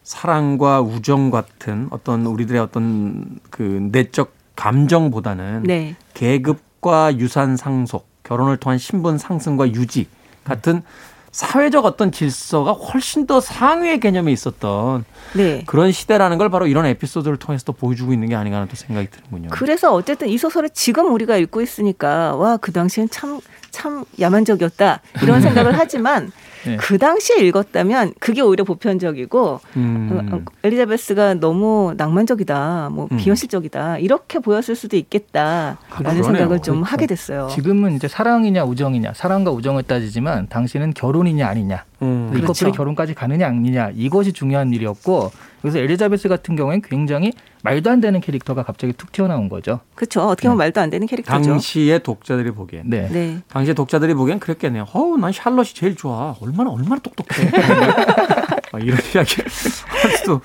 사랑과 0.04 0.80
우정 0.80 1.30
같은 1.30 1.88
어떤 1.90 2.24
우리들의 2.26 2.60
어떤 2.60 3.40
그 3.50 3.88
내적 3.90 4.32
감정보다는 4.54 5.64
네. 5.64 5.96
계급과 6.14 7.18
유산 7.18 7.56
상속, 7.56 8.06
결혼을 8.22 8.56
통한 8.58 8.78
신분 8.78 9.18
상승과 9.18 9.72
유지 9.72 10.06
같은 10.44 10.82
사회적 11.33 11.85
어떤 11.85 12.11
질서가 12.11 12.72
훨씬 12.72 13.26
더 13.26 13.41
상위의 13.41 14.01
개념에 14.01 14.33
있었던 14.33 15.05
네. 15.35 15.62
그런 15.66 15.93
시대라는 15.93 16.39
걸 16.39 16.51
바로 16.51 16.66
이런 16.66 16.87
에피소드를 16.87 17.37
통해서 17.37 17.64
또 17.64 17.72
보여주고 17.72 18.12
있는 18.12 18.28
게 18.28 18.35
아닌가 18.35 18.57
하는 18.57 18.68
또 18.68 18.74
생각이 18.74 19.09
드는군요. 19.11 19.51
그래서 19.53 19.93
어쨌든 19.95 20.28
이 20.28 20.37
소설을 20.39 20.70
지금 20.70 21.12
우리가 21.12 21.37
읽고 21.37 21.61
있으니까 21.62 22.35
와 22.35 22.57
그 22.61 22.72
당시엔 22.72 23.11
참 23.11 23.41
참 23.70 24.04
야만적이었다 24.18 25.00
이런 25.22 25.40
생각을 25.40 25.78
하지만 25.78 26.30
네. 26.64 26.76
그 26.76 26.98
당시에 26.98 27.38
읽었다면 27.46 28.14
그게 28.20 28.42
오히려 28.42 28.64
보편적이고 28.64 29.60
음. 29.76 30.28
어, 30.32 30.36
어, 30.36 30.40
엘리자베스가 30.62 31.34
너무 31.34 31.94
낭만적이다, 31.96 32.90
뭐 32.92 33.08
음. 33.10 33.16
비현실적이다 33.16 33.98
이렇게 33.98 34.38
보였을 34.38 34.74
수도 34.74 34.96
있겠다라는 34.96 35.76
아, 35.88 36.12
생각을 36.22 36.60
좀 36.60 36.76
그렇죠. 36.76 36.82
하게 36.82 37.06
됐어요. 37.06 37.48
지금은 37.50 37.96
이제 37.96 38.08
사랑이냐 38.08 38.64
우정이냐, 38.64 39.12
사랑과 39.14 39.50
우정을 39.50 39.84
따지지만 39.84 40.48
당시는 40.48 40.92
결혼이냐 40.92 41.46
아니냐, 41.46 41.84
음. 42.03 42.28
이 42.30 42.40
그렇죠. 42.40 42.46
커플이 42.53 42.72
결혼까지 42.72 43.14
가느냐 43.14 43.46
아니냐 43.46 43.90
이것이 43.94 44.32
중요한 44.32 44.72
일이었고 44.72 45.30
그래서 45.61 45.78
엘리자베스 45.78 46.28
같은 46.28 46.57
경우에는 46.57 46.82
굉장히 46.82 47.32
말도 47.62 47.90
안 47.90 48.01
되는 48.01 48.20
캐릭터가 48.20 48.62
갑자기 48.62 48.92
툭 48.94 49.12
튀어나온 49.12 49.48
거죠. 49.48 49.80
그렇죠. 49.94 50.22
어떻게 50.22 50.48
보면 50.48 50.59
네. 50.59 50.64
말도 50.64 50.80
안 50.80 50.90
되는 50.90 51.07
캐릭터죠. 51.07 51.51
당시의 51.51 52.03
독자들이 52.03 52.53
보기엔. 52.53 52.84
네. 52.86 53.09
네. 53.11 53.38
당시의 53.48 53.74
독자들이 53.74 54.14
보기엔 54.14 54.38
그랬겠네요. 54.38 54.86
어우, 54.92 55.18
난 55.18 55.32
샬럿이 55.32 55.74
제일 55.74 55.94
좋아. 55.96 56.34
얼마나 56.40 56.70
얼마나 56.70 57.01
똑똑해. 57.01 57.51
이런 58.80 58.98
이야기 59.14 59.42
할 59.42 60.11
수도 60.16 60.40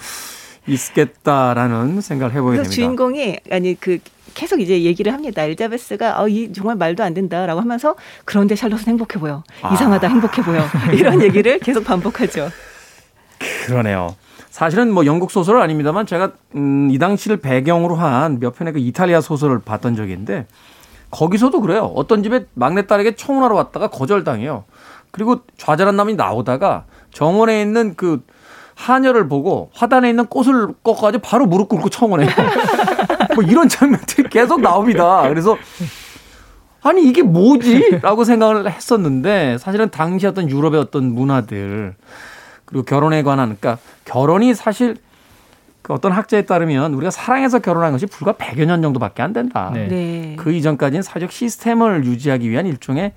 있겠다라는 0.68 2.02
생각을 2.02 2.34
해보게 2.34 2.58
됩니다. 2.58 2.74
주인공이 2.74 3.38
아니 3.52 3.76
그 3.80 4.00
계속 4.36 4.60
이제 4.62 4.84
얘기를 4.84 5.12
합니다. 5.12 5.42
엘자베스가 5.44 6.22
어, 6.22 6.28
이 6.28 6.54
정말 6.54 6.76
말도 6.76 7.04
안 7.04 7.14
된다라고 7.16 7.60
하면서 7.62 7.96
그런데 8.26 8.56
샬롯은 8.56 8.84
행복해 8.88 9.20
보여. 9.20 9.44
아. 9.64 9.74
이상하다 9.74 10.08
행복해 10.08 10.44
보여. 10.44 10.62
이런 10.94 11.22
얘기를 11.24 11.58
계속 11.60 11.84
반복하죠. 11.86 12.50
그러네요. 13.66 14.16
사실은 14.50 14.94
뭐 14.94 15.06
영국 15.06 15.32
소설은 15.32 15.62
아닙니다만 15.62 16.06
제가 16.06 16.32
음, 16.56 16.90
이 16.92 16.98
당시를 17.00 17.38
배경으로 17.38 17.96
한 17.96 18.40
몇 18.40 18.56
편의 18.56 18.74
그 18.74 18.80
이탈리아 18.80 19.20
소설을 19.22 19.60
봤던 19.60 19.96
적이 19.96 20.12
있는데 20.14 20.46
거기서도 21.12 21.62
그래요. 21.62 21.92
어떤 21.96 22.24
집에 22.24 22.46
막내딸에게 22.54 23.16
청혼하러 23.16 23.56
왔다가 23.56 23.88
거절당해요. 23.88 24.64
그리고 25.12 25.42
좌절한 25.58 25.96
남이 25.96 26.16
나오다가 26.16 26.86
정원에 27.12 27.62
있는 27.62 27.96
그 27.96 28.22
하녀를 28.76 29.30
보고 29.30 29.70
화단에 29.74 30.10
있는 30.10 30.26
꽃을 30.26 30.68
꺾어가지고 30.84 31.22
바로 31.22 31.46
무릎 31.46 31.70
꿇고 31.70 31.88
청혼해요. 31.90 32.30
뭐 33.36 33.44
이런 33.44 33.68
장면들이 33.70 34.30
계속 34.30 34.62
나옵니다. 34.62 35.28
그래서 35.28 35.58
아니 36.84 37.08
이게 37.08 37.24
뭐지? 37.24 38.00
라고 38.02 38.24
생각을 38.24 38.72
했었는데 38.72 39.58
사실은 39.58 39.90
당시 39.90 40.28
어떤 40.28 40.50
유럽의 40.50 40.80
어떤 40.80 41.14
문화들 41.14 41.96
그리고 42.66 42.84
결혼에 42.84 43.24
관한 43.24 43.58
그러니까 43.60 43.78
결혼이 44.06 44.54
사실 44.54 44.96
그 45.82 45.94
어떤 45.94 46.12
학자에 46.12 46.44
따르면 46.44 46.94
우리가 46.96 47.12
사랑해서 47.12 47.60
결혼한 47.60 47.92
것이 47.92 48.08
불과 48.08 48.34
100여 48.34 48.66
년 48.66 48.82
정도밖에 48.82 49.22
안 49.22 49.34
된다. 49.34 49.72
네. 49.74 49.88
네. 49.88 50.36
그 50.38 50.52
이전까지는 50.52 51.04
사회적 51.04 51.32
시스템을 51.32 52.06
유지하기 52.06 52.50
위한 52.50 52.66
일종의 52.66 53.14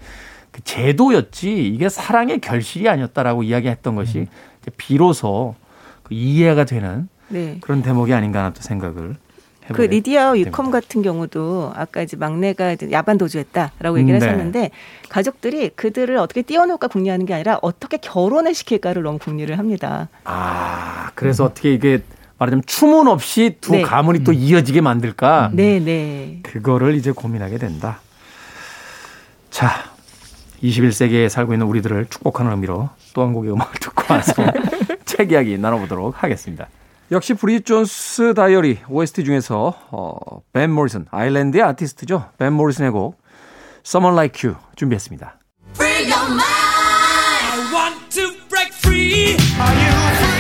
그 0.51 0.63
제도였지 0.65 1.69
이게 1.69 1.89
사랑의 1.89 2.41
결실이 2.41 2.89
아니었다라고 2.89 3.43
이야기했던 3.43 3.95
것이 3.95 4.19
음. 4.19 4.27
비로소 4.77 5.55
그 6.03 6.15
이해가 6.15 6.65
되는 6.65 7.09
네. 7.29 7.59
그런 7.61 7.83
대목이 7.83 8.13
아닌가 8.13 8.41
하는 8.41 8.53
또 8.53 8.61
생각을 8.61 9.17
그 9.75 9.83
리디아 9.83 10.31
위컴 10.33 10.71
같은 10.71 11.03
경우도 11.03 11.73
아까 11.75 12.03
이제 12.03 12.17
막내가 12.17 12.73
이제 12.73 12.91
야반 12.91 13.19
도주했다라고 13.19 13.99
얘기를 13.99 14.19
네. 14.19 14.27
하셨는데 14.27 14.71
가족들이 15.09 15.71
그들을 15.71 16.17
어떻게 16.17 16.43
띄워놓을까 16.43 16.89
궁리하는 16.89 17.27
게 17.27 17.35
아니라 17.35 17.59
어떻게 17.63 17.97
결혼을 17.97 18.55
시킬까를 18.55 19.03
너무 19.03 19.19
궁리를 19.19 19.57
합니다. 19.59 20.09
아 20.25 21.11
그래서 21.15 21.45
음. 21.45 21.49
어떻게 21.49 21.73
이게 21.73 22.03
말하자면 22.39 22.63
추문 22.67 23.09
없이 23.09 23.57
두 23.61 23.73
네. 23.73 23.83
가문이 23.83 24.25
또 24.25 24.33
이어지게 24.33 24.81
만들까? 24.81 25.51
네, 25.53 25.81
네. 25.81 26.39
그거를 26.43 26.95
이제 26.95 27.11
고민하게 27.11 27.59
된다. 27.59 28.01
자, 29.51 29.71
21세기에 30.63 31.29
살고 31.29 31.53
있는 31.53 31.67
우리들을 31.67 32.07
축복하는 32.11 32.53
의미로 32.53 32.91
또 33.13 33.25
한 33.25 33.33
곡의 33.33 33.53
음악을 33.53 33.81
듣고 33.81 34.15
와서 34.15 34.33
책 35.05 35.33
이야기 35.33 35.59
나눠보도록 35.59 36.23
하겠습니다. 36.23 36.69
역시 37.11 37.35
브리짓 37.35 37.65
존스 37.65 38.35
다이어리 38.35 38.81
OST 38.89 39.25
중에서 39.25 39.75
어, 39.91 40.41
벤 40.53 40.71
모리슨, 40.71 41.07
아일랜드의 41.11 41.63
아티스트죠. 41.63 42.31
벤 42.37 42.53
모리슨의 42.53 42.91
곡 42.91 43.21
Someone 43.85 44.15
Like 44.15 44.49
You 44.49 44.61
준비했습니다. 44.77 45.39
Free 45.75 46.11
your 46.11 46.27
mind. 46.27 46.43
I 46.43 47.73
want 47.73 48.11
to 48.11 48.31
break 48.49 48.73
free. 48.75 49.37
Are 49.59 49.75
you 49.75 50.17
free? 50.17 50.39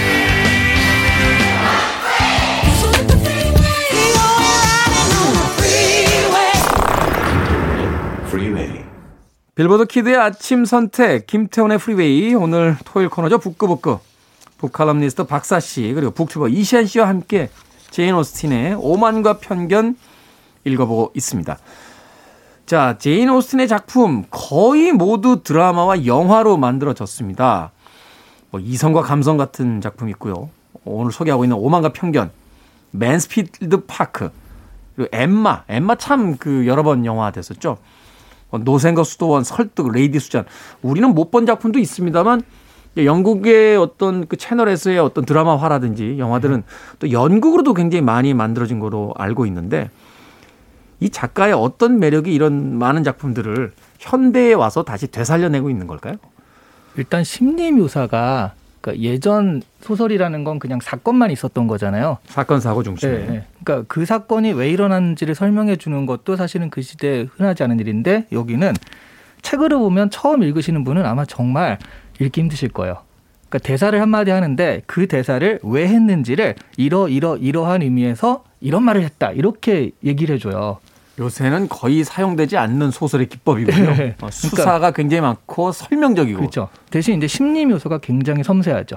빌보드 9.59 9.87
키드의 9.87 10.17
아침 10.17 10.65
선택 10.65 11.27
김태훈의 11.27 11.79
프리웨이 11.79 12.33
오늘 12.33 12.77
토요일 12.85 13.09
코너죠 13.09 13.39
북끄북끄 13.39 13.99
book 14.59 14.73
칼럼니스트 14.73 15.25
박사 15.25 15.61
씨 15.61 15.93
그리고 15.95 16.11
booktuber 16.11 16.49
이시안 16.49 16.87
씨와 16.87 17.09
함께 17.09 17.49
제인 17.91 18.15
오스틴의 18.15 18.75
오만과 18.79 19.39
편견 19.39 19.97
읽어보고 20.65 21.13
있습니다. 21.15 21.59
자, 22.67 22.99
제인 22.99 23.31
오스틴의 23.31 23.67
작품 23.69 24.25
거의 24.31 24.93
모두 24.93 25.43
드라마와 25.43 26.05
영화로 26.05 26.59
만들어졌습니다. 26.59 27.71
뭐 28.51 28.61
이성과 28.61 29.03
감성 29.03 29.37
같은 29.37 29.81
작품이 29.81 30.11
있고요. 30.13 30.51
오늘 30.85 31.13
소개하고 31.13 31.45
있는 31.45 31.57
오만과 31.57 31.93
편견, 31.93 32.31
맨스필드 32.91 33.85
파크, 33.87 34.31
그리고 34.97 35.09
엠마, 35.17 35.65
엠마 35.69 35.95
참 35.95 36.37
그 36.37 36.67
여러 36.67 36.83
번 36.83 37.07
영화 37.07 37.31
됐었죠. 37.31 37.79
뭐 38.51 38.61
노생과 38.61 39.05
수도원, 39.05 39.45
설득, 39.45 39.91
레이디 39.93 40.19
수잔. 40.19 40.45
우리는 40.83 41.15
못 41.15 41.31
본 41.31 41.47
작품도 41.47 41.79
있습니다만 41.79 42.43
영국의 43.05 43.77
어떤 43.77 44.27
그 44.27 44.37
채널에서의 44.37 44.99
어떤 44.99 45.25
드라마화라든지 45.25 46.19
영화들은 46.19 46.63
또 46.99 47.11
연극으로도 47.11 47.75
굉장히 47.75 48.03
많이 48.03 48.35
만들어진 48.35 48.81
거로 48.81 49.15
알고 49.17 49.47
있는데 49.47 49.91
이 51.01 51.11
작가의 51.11 51.53
어떤 51.53 51.99
매력이 51.99 52.33
이런 52.33 52.79
많은 52.79 53.05
작품들을 53.05 53.73
현대에 53.99 54.53
와서 54.55 54.83
다시 54.83 55.07
되살려내고 55.07 55.71
있는 55.71 55.87
걸까요? 55.87 56.15
일단 56.97 57.23
심리 57.23 57.71
묘사가 57.71 58.55
그러니까 58.81 59.05
예전 59.05 59.63
소설이라는 59.81 60.45
건 60.45 60.59
그냥 60.59 60.79
사건만 60.81 61.31
있었던 61.31 61.67
거잖아요. 61.67 62.19
사건 62.27 62.61
사고 62.61 62.83
중심에. 62.83 63.13
네, 63.13 63.27
네. 63.27 63.47
그러니까 63.63 63.87
그 63.89 64.05
사건이 64.05 64.53
왜 64.53 64.71
일어났는지를 64.71 65.35
설명해 65.35 65.77
주는 65.77 66.07
것도 66.07 66.37
사실은 66.37 66.71
그 66.71 66.83
시대에 66.83 67.27
흔하지 67.37 67.63
않은 67.65 67.81
일인데 67.81 68.27
여기는 68.33 68.75
책을 69.43 69.69
보면 69.69 70.11
처음 70.11 70.43
읽으시는 70.43 70.85
분은 70.85 71.05
아마 71.07 71.25
정말 71.25 71.79
읽기 72.21 72.41
힘드실 72.41 72.71
거예요. 72.71 72.99
그러니까 73.49 73.67
대사를 73.67 73.99
한마디 74.01 74.31
하는데 74.31 74.83
그 74.87 75.07
대사를 75.07 75.61
왜 75.63 75.89
했는지를 75.89 76.55
이러 76.77 77.09
이러 77.09 77.37
이러한 77.37 77.83
의미에서 77.83 78.45
이런 78.61 78.83
말을 78.83 79.03
했다 79.03 79.33
이렇게 79.33 79.91
얘기를 80.05 80.35
해줘요. 80.35 80.79
요새는 81.19 81.69
거의 81.69 82.05
사용되지 82.05 82.57
않는 82.57 82.91
소설의 82.91 83.29
기법이고요. 83.29 83.91
네. 83.97 84.17
어, 84.21 84.31
수사가 84.31 84.65
그러니까, 84.65 84.91
굉장히 84.93 85.21
많고 85.23 85.73
설명적이고. 85.73 86.39
그렇죠. 86.39 86.69
대신 86.91 87.17
이제 87.17 87.27
심리 87.27 87.67
묘사가 87.67 87.99
굉장히 87.99 88.45
섬세하죠. 88.45 88.97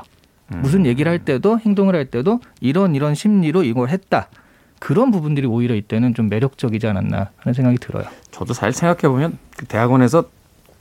음. 0.53 0.61
무슨 0.61 0.85
얘기를 0.85 1.11
할 1.11 1.19
때도 1.19 1.59
행동을 1.59 1.95
할 1.95 2.05
때도 2.05 2.39
이런 2.59 2.93
이런 2.93 3.15
심리로 3.15 3.63
이걸 3.63 3.89
했다. 3.89 4.27
그런 4.79 5.11
부분들이 5.11 5.47
오히려 5.47 5.75
이때는 5.75 6.13
좀 6.13 6.27
매력적이지 6.27 6.87
않았나 6.87 7.29
하는 7.37 7.53
생각이 7.53 7.77
들어요. 7.77 8.05
저도 8.31 8.53
사실 8.53 8.73
생각해 8.73 9.11
보면 9.13 9.37
그 9.55 9.65
대학원에서 9.65 10.25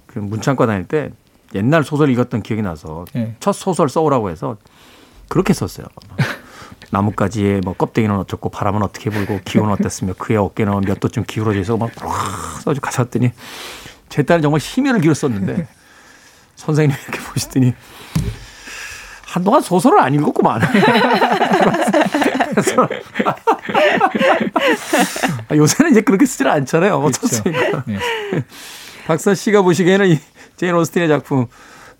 그 0.07 0.19
문창과 0.19 0.67
다닐 0.67 0.85
때 0.87 1.11
옛날 1.55 1.85
소설 1.85 2.11
읽었던 2.11 2.43
기억이 2.43 2.63
나서 2.63 3.05
네. 3.13 3.37
첫 3.41 3.53
소설 3.53 3.89
써오라고 3.89 4.31
해서 4.31 4.57
그렇게 5.29 5.53
썼어요. 5.53 5.87
나뭇가지에 6.91 7.61
뭐 7.65 7.75
껍데기는 7.75 8.15
어쩌고 8.17 8.49
바람은 8.49 8.83
어떻게 8.83 9.11
불고 9.11 9.41
기온은 9.45 9.73
어땠으며 9.73 10.15
그의 10.15 10.39
어깨는 10.39 10.81
몇 10.83 10.99
도쯤 10.99 11.25
기울어져 11.27 11.61
있어 11.61 11.77
막 11.77 11.91
써가지고 12.61 12.81
가셨더니 12.81 13.31
제 14.09 14.23
딸은 14.23 14.43
정말 14.43 14.61
심혈을 14.61 15.01
기울여 15.01 15.15
썼는데 15.15 15.69
선생님이 16.57 16.99
이렇게 17.01 17.21
보시더니 17.21 17.75
한동안 19.25 19.63
소설을 19.63 20.01
안 20.01 20.13
읽었구만. 20.15 20.61
그래서 22.51 22.89
아, 25.49 25.55
요새는 25.55 25.93
이제 25.93 26.01
그렇게 26.01 26.27
쓰질 26.27 26.49
않잖아요. 26.49 26.97
어떻습니까? 26.97 27.85
네. 27.87 27.99
박사 29.07 29.33
씨가 29.35 29.63
보시기에는 29.63 30.09
이 30.09 30.19
제인 30.61 30.75
오스틴의 30.75 31.09
작품 31.09 31.47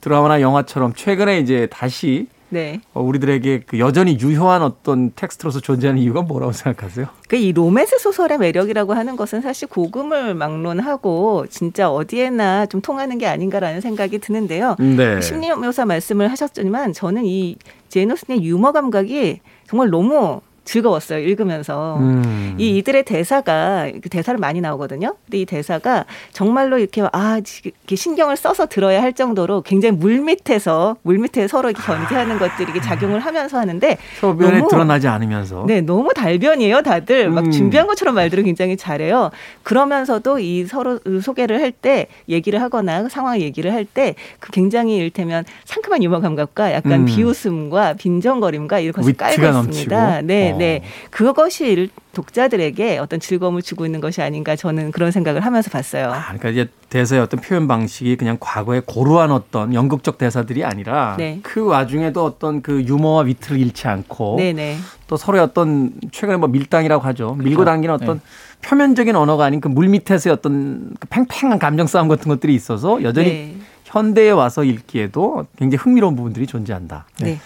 드라마나 0.03 0.43
영화처럼 0.43 0.93
최근에 0.95 1.39
이제 1.41 1.67
다시 1.71 2.27
네. 2.51 2.83
어, 2.93 3.01
우리들에게 3.01 3.63
그 3.67 3.79
여전히 3.79 4.19
유효한 4.21 4.61
어떤 4.61 5.13
텍스트로서 5.15 5.61
존재하는 5.61 6.03
이유가 6.03 6.21
뭐라고 6.21 6.53
생각하세요? 6.53 7.07
그 7.27 7.37
이 7.37 7.53
로맨스 7.53 7.99
소설의 8.01 8.37
매력이라고 8.37 8.93
하는 8.93 9.17
것은 9.17 9.41
사실 9.41 9.67
고금을 9.67 10.35
막론하고 10.35 11.47
진짜 11.49 11.91
어디에나 11.91 12.67
좀 12.67 12.83
통하는 12.83 13.17
게 13.17 13.27
아닌가라는 13.27 13.81
생각이 13.81 14.19
드는데요. 14.19 14.77
네. 14.79 15.23
심리 15.23 15.49
묘사 15.55 15.87
말씀을 15.87 16.31
하셨지만 16.31 16.93
저는 16.93 17.25
이 17.25 17.57
오스틴의 17.97 18.45
유머 18.45 18.73
감각이 18.73 19.41
정말 19.67 19.89
너무 19.89 20.43
즐거웠어요 20.65 21.19
읽으면서 21.21 21.97
음. 21.99 22.55
이 22.59 22.77
이들의 22.79 23.05
대사가 23.05 23.91
그 24.03 24.09
대사를 24.09 24.39
많이 24.39 24.61
나오거든요. 24.61 25.15
근데 25.25 25.39
이 25.39 25.47
대사가 25.47 26.05
정말로 26.33 26.79
이렇게 26.79 27.03
아 27.13 27.41
이렇게 27.65 27.97
신경을 27.97 28.37
써서 28.37 28.67
들어야 28.67 29.03
할 29.03 29.13
정도로 29.13 29.63
굉장히 29.63 29.97
물 29.97 30.21
밑에서 30.21 30.97
물 31.03 31.19
밑에 31.19 31.49
서로 31.49 31.71
이렇게 31.71 31.83
견제하는 31.85 32.39
것들이 32.39 32.65
이렇게 32.65 32.81
작용을 32.81 33.21
하면서 33.21 33.59
하는데 33.59 33.99
표변에 34.21 34.59
너무- 34.59 34.69
드러나지 34.71 35.09
않으면서 35.09 35.65
네, 35.67 35.81
너무 35.81 36.13
달변이에요, 36.15 36.83
다들. 36.83 37.31
막 37.31 37.47
음. 37.47 37.51
준비한 37.51 37.87
것처럼 37.87 38.15
말들을 38.15 38.45
굉장히 38.45 38.77
잘해요. 38.77 39.31
그러면서도 39.63 40.39
이 40.39 40.67
서로 40.67 40.99
소개를 41.23 41.61
할 41.61 41.73
때, 41.73 42.07
얘기를 42.29 42.61
하거나 42.61 43.09
상황 43.09 43.41
얘기를 43.41 43.73
할 43.73 43.85
때, 43.85 44.15
그 44.39 44.51
굉장히 44.53 44.97
이를테면 44.97 45.45
상큼한 45.65 46.03
유머 46.03 46.21
감각과 46.21 46.73
약간 46.73 46.93
음. 47.01 47.05
비웃음과 47.07 47.95
빈정거림과 47.95 48.81
이것이 48.81 49.09
위트가 49.11 49.27
깔고 49.27 49.43
있습니다. 49.71 50.05
넘치고. 50.05 50.27
네, 50.27 50.50
어. 50.53 50.57
네. 50.59 50.83
그것이 51.11 51.67
일- 51.67 51.91
독자들에게 52.13 52.99
어떤 52.99 53.21
즐거움을 53.21 53.63
주고 53.63 53.87
있는 53.87 54.01
것이 54.01 54.21
아닌가 54.21 54.57
저는 54.57 54.91
그런 54.91 55.11
생각을 55.13 55.43
하면서 55.43 55.71
봤어요. 55.71 56.11
아, 56.13 56.23
그러니까 56.25 56.49
이제 56.51 56.69
대사의 56.89 57.23
어떤 57.23 57.41
표현 57.41 57.69
방식이 57.69 58.17
그냥 58.17 58.37
과거의 58.41 58.83
고루한 58.85 59.31
어떤 59.31 59.73
연극적 59.75 60.19
대사들이 60.19 60.65
아니라 60.65 61.15
네. 61.19 61.39
그 61.45 61.65
와중에도 61.65 62.25
어떤 62.25 62.63
그 62.63 62.83
유머와 62.83 63.23
위트를 63.23 63.61
잃지 63.61 63.87
않고 63.87 64.37
네네. 64.39 64.77
또 65.07 65.17
서로의 65.17 65.45
어떤 65.45 65.93
최근에 66.11 66.37
뭐 66.37 66.49
밀당이라고 66.49 67.05
하죠. 67.05 67.35
밀고 67.35 67.59
그렇죠. 67.59 67.65
당기는 67.71 67.95
어떤 67.95 68.21
표면적인 68.63 69.15
언어가 69.15 69.45
아닌 69.45 69.61
그 69.61 69.69
물 69.69 69.89
밑에서의 69.89 70.33
어떤 70.35 70.93
그 70.99 71.07
팽팽한 71.09 71.59
감정 71.61 71.87
싸움 71.87 72.09
같은 72.09 72.29
것들이 72.29 72.55
있어서 72.55 73.03
여전히 73.05 73.29
네. 73.29 73.57
현대에 73.85 74.31
와서 74.31 74.63
읽기에도 74.65 75.47
굉장히 75.57 75.81
흥미로운 75.83 76.17
부분들이 76.17 76.47
존재한다. 76.47 77.07
네. 77.21 77.39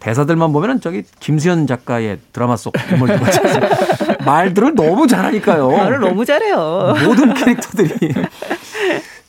대사들만 0.00 0.52
보면은 0.52 0.80
저기 0.80 1.02
김수현 1.20 1.66
작가의 1.66 2.18
드라마 2.32 2.56
속 2.56 2.74
인물들 2.90 3.18
같이 3.18 3.40
말들을 4.24 4.74
너무 4.74 5.06
잘하니까요. 5.06 5.70
말을 5.70 6.00
너무 6.00 6.24
잘해요. 6.24 6.94
모든 7.04 7.34
캐릭터들이. 7.34 8.14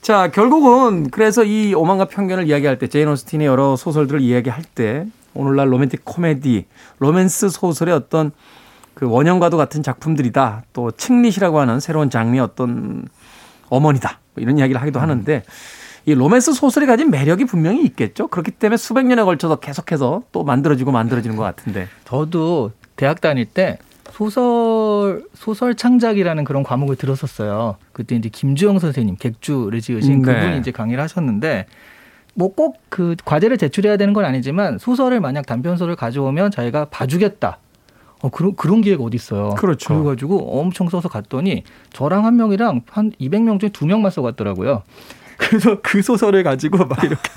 자, 0.00 0.30
결국은 0.30 1.10
그래서 1.10 1.44
이 1.44 1.74
오만과 1.74 2.06
편견을 2.06 2.48
이야기할 2.48 2.78
때 2.78 2.86
제인 2.88 3.08
오스틴의 3.08 3.46
여러 3.46 3.76
소설들을 3.76 4.20
이야기할 4.20 4.62
때 4.74 5.06
오늘날 5.34 5.72
로맨틱 5.72 6.04
코미디, 6.04 6.66
로맨스 6.98 7.50
소설의 7.50 7.94
어떤 7.94 8.32
그 8.94 9.08
원형과도 9.08 9.56
같은 9.56 9.82
작품들이다. 9.82 10.64
또 10.72 10.90
chick 10.90 11.17
lit이라고 11.17 11.60
하는 11.60 11.80
새로운 11.80 12.10
장르의 12.10 12.40
어떤 12.40 13.04
어머니다. 13.68 14.18
뭐 14.34 14.42
이런 14.42 14.58
이야기를 14.58 14.80
하기도 14.80 15.00
하는데 15.00 15.42
이 16.06 16.14
로맨스 16.14 16.52
소설이 16.54 16.86
가진 16.86 17.10
매력이 17.10 17.44
분명히 17.44 17.84
있겠죠. 17.84 18.28
그렇기 18.28 18.52
때문에 18.52 18.76
수백 18.76 19.06
년에 19.06 19.22
걸쳐서 19.22 19.56
계속해서 19.56 20.22
또 20.32 20.44
만들어지고 20.44 20.92
만들어지는 20.92 21.36
것 21.36 21.42
같은데. 21.42 21.88
저도 22.04 22.72
대학 22.96 23.20
다닐 23.20 23.44
때 23.44 23.78
소설 24.10 25.24
소설 25.34 25.74
창작이라는 25.74 26.44
그런 26.44 26.62
과목을 26.62 26.96
들었었어요. 26.96 27.76
그때 27.92 28.16
이제 28.16 28.28
김주영 28.28 28.78
선생님 28.78 29.16
객주를 29.16 29.80
지으신 29.80 30.22
네. 30.22 30.34
그분이 30.34 30.58
이제 30.58 30.70
강의를 30.70 31.02
하셨는데 31.02 31.66
뭐 32.34 32.54
꼭 32.54 32.76
그 32.88 33.14
과제를 33.24 33.56
제출해야 33.58 33.96
되는 33.96 34.12
건 34.12 34.24
아니지만 34.24 34.78
소설을 34.78 35.20
만약 35.20 35.46
단편소를 35.46 35.96
가져오면 35.96 36.50
자기가 36.50 36.86
봐주겠다. 36.86 37.58
어 38.22 38.28
그런 38.28 38.54
그런 38.56 38.80
기회가 38.82 39.02
어디 39.02 39.14
있어요. 39.16 39.50
그렇죠. 39.50 39.94
그래 39.94 40.04
가지고 40.04 40.60
엄청 40.60 40.88
써서 40.88 41.08
갔더니 41.08 41.64
저랑 41.92 42.26
한 42.26 42.36
명이랑 42.36 42.82
한 42.90 43.12
200명 43.20 43.58
중에 43.60 43.70
두 43.70 43.86
명만 43.86 44.10
써 44.10 44.20
갔더라고요. 44.22 44.82
그래서 45.40 45.78
그 45.82 46.02
소설을 46.02 46.42
가지고 46.42 46.84
막 46.84 47.02
이렇게 47.02 47.30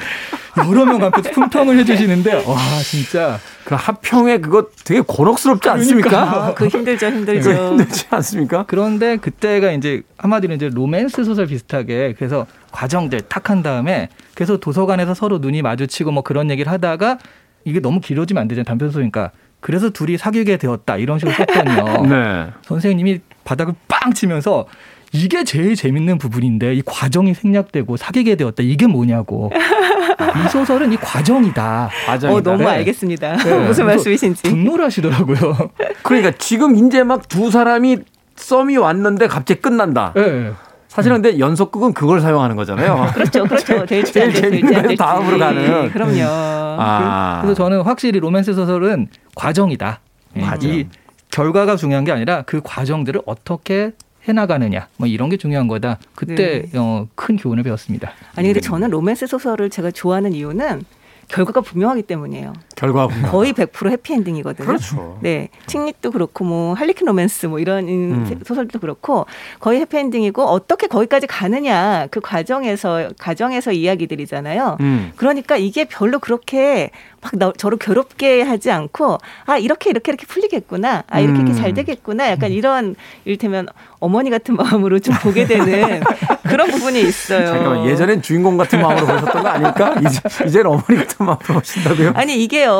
여러 0.57 0.85
명 0.85 1.03
앞에서 1.03 1.31
품평을 1.31 1.77
해주시는데 1.79 2.43
와 2.45 2.57
진짜 2.83 3.39
그 3.63 3.75
합평에 3.75 4.37
그거 4.39 4.67
되게 4.83 5.01
곤혹스럽지 5.01 5.69
않습니까? 5.69 6.21
아, 6.21 6.53
그 6.53 6.67
힘들죠, 6.67 7.07
힘들죠. 7.07 7.51
힘들지 7.51 8.05
않습니까? 8.11 8.65
그런데 8.67 9.17
그때가 9.17 9.71
이제 9.71 10.03
한마디로 10.17 10.53
이제 10.53 10.69
로맨스 10.71 11.23
소설 11.23 11.47
비슷하게 11.47 12.13
그래서 12.17 12.45
과정들 12.71 13.21
탁 13.21 13.49
한 13.49 13.61
다음에 13.63 14.09
그래서 14.35 14.57
도서관에서 14.57 15.13
서로 15.13 15.39
눈이 15.39 15.61
마주치고 15.61 16.11
뭐 16.11 16.23
그런 16.23 16.49
얘기를 16.49 16.71
하다가 16.71 17.17
이게 17.65 17.79
너무 17.79 17.99
길어지면 17.99 18.41
안 18.41 18.47
되잖아요 18.47 18.65
단편소니까 18.65 19.31
그래서 19.59 19.89
둘이 19.89 20.17
사귀게 20.17 20.57
되었다 20.57 20.97
이런 20.97 21.19
식으로 21.19 21.35
썼거든요. 21.35 22.05
네. 22.07 22.47
선생님이 22.63 23.21
바닥을 23.43 23.73
빵 23.87 24.13
치면서 24.13 24.67
이게 25.13 25.43
제일 25.43 25.75
재밌는 25.75 26.17
부분인데 26.17 26.73
이 26.73 26.81
과정이 26.85 27.33
생략되고 27.35 27.97
사귀게 27.97 28.35
되었다 28.35 28.63
이게 28.63 28.87
뭐냐고 28.87 29.51
이 29.53 30.49
소설은 30.49 30.91
이 30.91 30.97
과정이다 30.97 31.89
과정이다. 32.07 32.35
어, 32.37 32.41
너무 32.41 32.63
네. 32.63 32.69
알겠습니다. 32.77 33.37
네. 33.37 33.57
무슨 33.67 33.85
말씀이신지. 33.85 34.43
분노를 34.43 34.85
하시더라고요. 34.85 35.69
그러니까 36.01 36.31
지금 36.39 36.75
이제 36.75 37.03
막 37.03 37.27
두 37.29 37.51
사람이 37.51 37.97
썸이 38.35 38.77
왔는데 38.77 39.27
갑자기 39.27 39.61
끝난다. 39.61 40.11
네. 40.15 40.51
사실은 40.87 41.21
근데 41.21 41.39
연속극은 41.39 41.93
그걸 41.93 42.19
사용하는 42.21 42.55
거잖아요. 42.55 43.07
그렇죠, 43.13 43.43
그렇죠. 43.45 43.85
될지 43.85 44.11
제일 44.13 44.33
재밌는 44.33 44.81
될지. 44.81 44.95
다음으로 44.95 45.37
가는. 45.39 45.91
그럼요. 45.91 46.21
아. 46.23 47.39
그래서 47.41 47.55
저는 47.55 47.81
확실히 47.81 48.19
로맨스 48.19 48.53
소설은 48.53 49.07
과정이다. 49.35 49.99
예, 50.37 50.41
과정. 50.41 50.69
이 50.71 50.87
결과가 51.31 51.75
중요한 51.77 52.03
게 52.03 52.11
아니라 52.11 52.43
그 52.43 52.61
과정들을 52.63 53.21
어떻게 53.25 53.91
해나가느냐, 54.27 54.87
뭐 54.97 55.07
이런 55.07 55.29
게 55.29 55.37
중요한 55.37 55.67
거다. 55.67 55.99
그때 56.15 56.63
네. 56.71 56.79
어, 56.79 57.07
큰 57.15 57.35
교훈을 57.37 57.63
배웠습니다. 57.63 58.13
아니 58.35 58.47
근데 58.47 58.59
저는 58.61 58.89
로맨스 58.89 59.27
소설을 59.27 59.69
제가 59.69 59.91
좋아하는 59.91 60.33
이유는 60.33 60.83
결과가 61.27 61.61
분명하기 61.61 62.03
때문이에요. 62.03 62.53
결과가 62.83 63.07
분명. 63.07 63.31
거의 63.31 63.53
100% 63.53 63.91
해피엔딩이거든요. 63.91 64.67
그렇죠. 64.67 65.17
네, 65.21 65.47
chick 65.67 65.89
lit도 65.89 66.11
그렇고 66.11 66.43
뭐 66.43 66.73
할리퀸 66.73 67.07
로맨스 67.07 67.45
뭐 67.45 67.59
이런 67.59 67.87
음. 67.87 68.41
소설도 68.45 68.79
그렇고 68.79 69.25
거의 69.59 69.79
해피엔딩이고 69.79 70.43
어떻게 70.43 70.87
거기까지 70.87 71.25
가느냐 71.27 72.07
그 72.11 72.19
과정에서 72.19 73.09
과정에서 73.17 73.71
이야기들이잖아요. 73.71 74.77
음. 74.81 75.13
그러니까 75.15 75.55
이게 75.55 75.85
별로 75.85 76.19
그렇게 76.19 76.91
막 77.21 77.31
나, 77.37 77.53
저를 77.55 77.77
괴롭게 77.77 78.41
하지 78.41 78.69
않고 78.69 79.17
아 79.45 79.57
이렇게 79.57 79.89
이렇게 79.89 80.11
이렇게 80.11 80.25
풀리겠구나 80.25 81.03
아 81.07 81.19
이렇게 81.21 81.39
이렇게 81.39 81.53
음. 81.53 81.57
잘 81.57 81.73
되겠구나 81.73 82.29
약간 82.29 82.51
이런 82.51 82.95
이를테면 83.23 83.67
어머니 83.99 84.29
같은 84.29 84.57
마음으로 84.57 84.99
좀 84.99 85.15
보게 85.21 85.45
되는 85.47 86.01
그런 86.43 86.69
부분이 86.69 86.99
있어요. 87.01 87.45
잠깐만 87.47 87.85
예전엔 87.85 88.21
주인공 88.21 88.57
같은 88.57 88.81
마음으로 88.81 89.07
보셨던 89.07 89.43
거 89.43 89.47
아닐까? 89.47 89.95
이제 90.05 90.19
이제는 90.45 90.67
어머니 90.67 90.97
같은 90.97 91.25
마음으로 91.25 91.53
보신다고요? 91.53 92.11
아니 92.15 92.43
이게요 92.43 92.72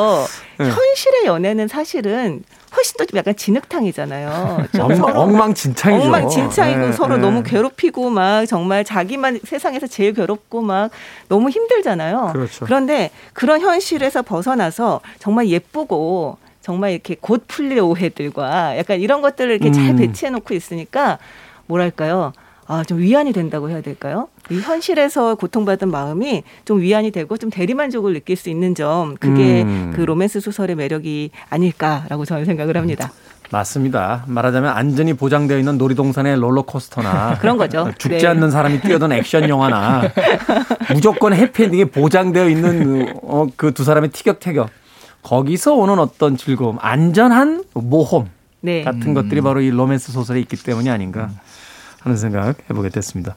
네. 0.57 0.65
현실의 0.65 1.25
연애는 1.25 1.67
사실은 1.67 2.43
훨씬 2.75 2.97
더 2.97 3.05
좀 3.05 3.17
약간 3.17 3.35
진흙탕이잖아요. 3.35 4.65
엉, 4.79 4.91
엉망진창이죠. 5.15 6.03
엉망진창이고 6.05 6.79
네, 6.79 6.91
서로 6.91 7.17
네. 7.17 7.21
너무 7.21 7.43
괴롭히고 7.43 8.09
막 8.09 8.45
정말 8.45 8.83
자기만 8.83 9.41
세상에서 9.43 9.85
제일 9.87 10.13
괴롭고 10.13 10.61
막 10.61 10.89
너무 11.29 11.49
힘들잖아요. 11.49 12.31
그렇죠. 12.33 12.65
그런데 12.65 13.11
그런 13.33 13.61
현실에서 13.61 14.21
벗어나서 14.23 15.01
정말 15.19 15.47
예쁘고 15.49 16.37
정말 16.61 16.91
이렇게 16.91 17.15
곧 17.19 17.43
풀릴 17.47 17.79
오해들과 17.79 18.77
약간 18.77 18.99
이런 19.01 19.21
것들을 19.21 19.51
이렇게 19.51 19.71
잘 19.71 19.89
음. 19.89 19.95
배치해 19.97 20.31
놓고 20.31 20.53
있으니까 20.53 21.19
뭐랄까요? 21.67 22.33
아, 22.65 22.83
좀 22.85 22.99
위안이 22.99 23.33
된다고 23.33 23.69
해야 23.69 23.81
될까요? 23.81 24.29
이 24.49 24.59
현실에서 24.59 25.35
고통받은 25.35 25.89
마음이 25.89 26.43
좀 26.65 26.81
위안이 26.81 27.11
되고 27.11 27.37
좀 27.37 27.49
대리만족을 27.49 28.13
느낄 28.13 28.35
수 28.35 28.49
있는 28.49 28.75
점, 28.75 29.15
그게 29.15 29.63
음. 29.63 29.93
그 29.95 30.01
로맨스 30.01 30.39
소설의 30.41 30.75
매력이 30.75 31.31
아닐까라고 31.49 32.25
저는 32.25 32.45
생각을 32.45 32.75
합니다. 32.77 33.11
맞습니다. 33.51 34.23
말하자면 34.27 34.71
안전이 34.75 35.13
보장되어 35.13 35.57
있는 35.59 35.77
놀이동산의 35.77 36.37
롤러코스터나 36.39 37.37
그런 37.41 37.57
거죠. 37.57 37.91
죽지 37.97 38.17
네. 38.23 38.27
않는 38.27 38.49
사람이 38.51 38.81
뛰어든 38.81 39.11
액션 39.11 39.47
영화나 39.47 40.01
무조건 40.93 41.33
해피엔딩이 41.33 41.85
보장되어 41.85 42.49
있는 42.49 43.13
어, 43.21 43.47
그 43.55 43.71
두 43.73 43.83
사람의 43.83 44.09
티격태격 44.11 44.69
거기서 45.21 45.73
오는 45.75 45.99
어떤 45.99 46.35
즐거움, 46.35 46.77
안전한 46.81 47.63
모험 47.73 48.29
네. 48.61 48.83
같은 48.83 49.13
것들이 49.13 49.41
바로 49.41 49.61
이 49.61 49.69
로맨스 49.69 50.11
소설에 50.11 50.39
있기 50.41 50.57
때문이 50.57 50.89
아닌가 50.89 51.29
하는 52.01 52.17
생각 52.17 52.55
해보게 52.69 52.89
됐습니다. 52.89 53.35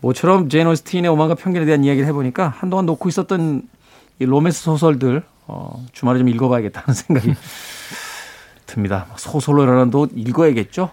모처럼 0.00 0.48
제인 0.48 0.66
오스틴의 0.66 1.10
오만과 1.10 1.34
편견에 1.34 1.66
대한 1.66 1.84
이야기를 1.84 2.06
해보니까 2.08 2.48
한동안 2.48 2.86
놓고 2.86 3.08
있었던 3.08 3.62
이 4.20 4.24
로맨스 4.24 4.62
소설들 4.62 5.22
어, 5.46 5.84
주말에 5.92 6.18
좀 6.18 6.28
읽어봐야겠다는 6.28 6.94
생각이 6.94 7.34
듭니다. 8.66 9.06
소설로라도 9.16 10.08
읽어야겠죠. 10.14 10.90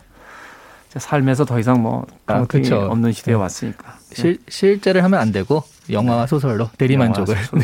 제 0.89 0.99
삶에서 0.99 1.43
더 1.43 1.59
이상 1.59 1.81
뭐 1.81 2.05
아, 2.25 2.39
깡통이 2.39 2.63
그쵸. 2.63 2.77
없는 2.77 3.11
시대에 3.11 3.33
네. 3.33 3.39
왔으니까. 3.39 3.97
실, 4.13 4.39
실제를 4.47 5.03
하면 5.03 5.19
안 5.19 5.33
되고 5.33 5.61
영화와 5.89 6.25
소설로 6.25 6.69
대리만족을. 6.77 7.35
소설로. 7.35 7.61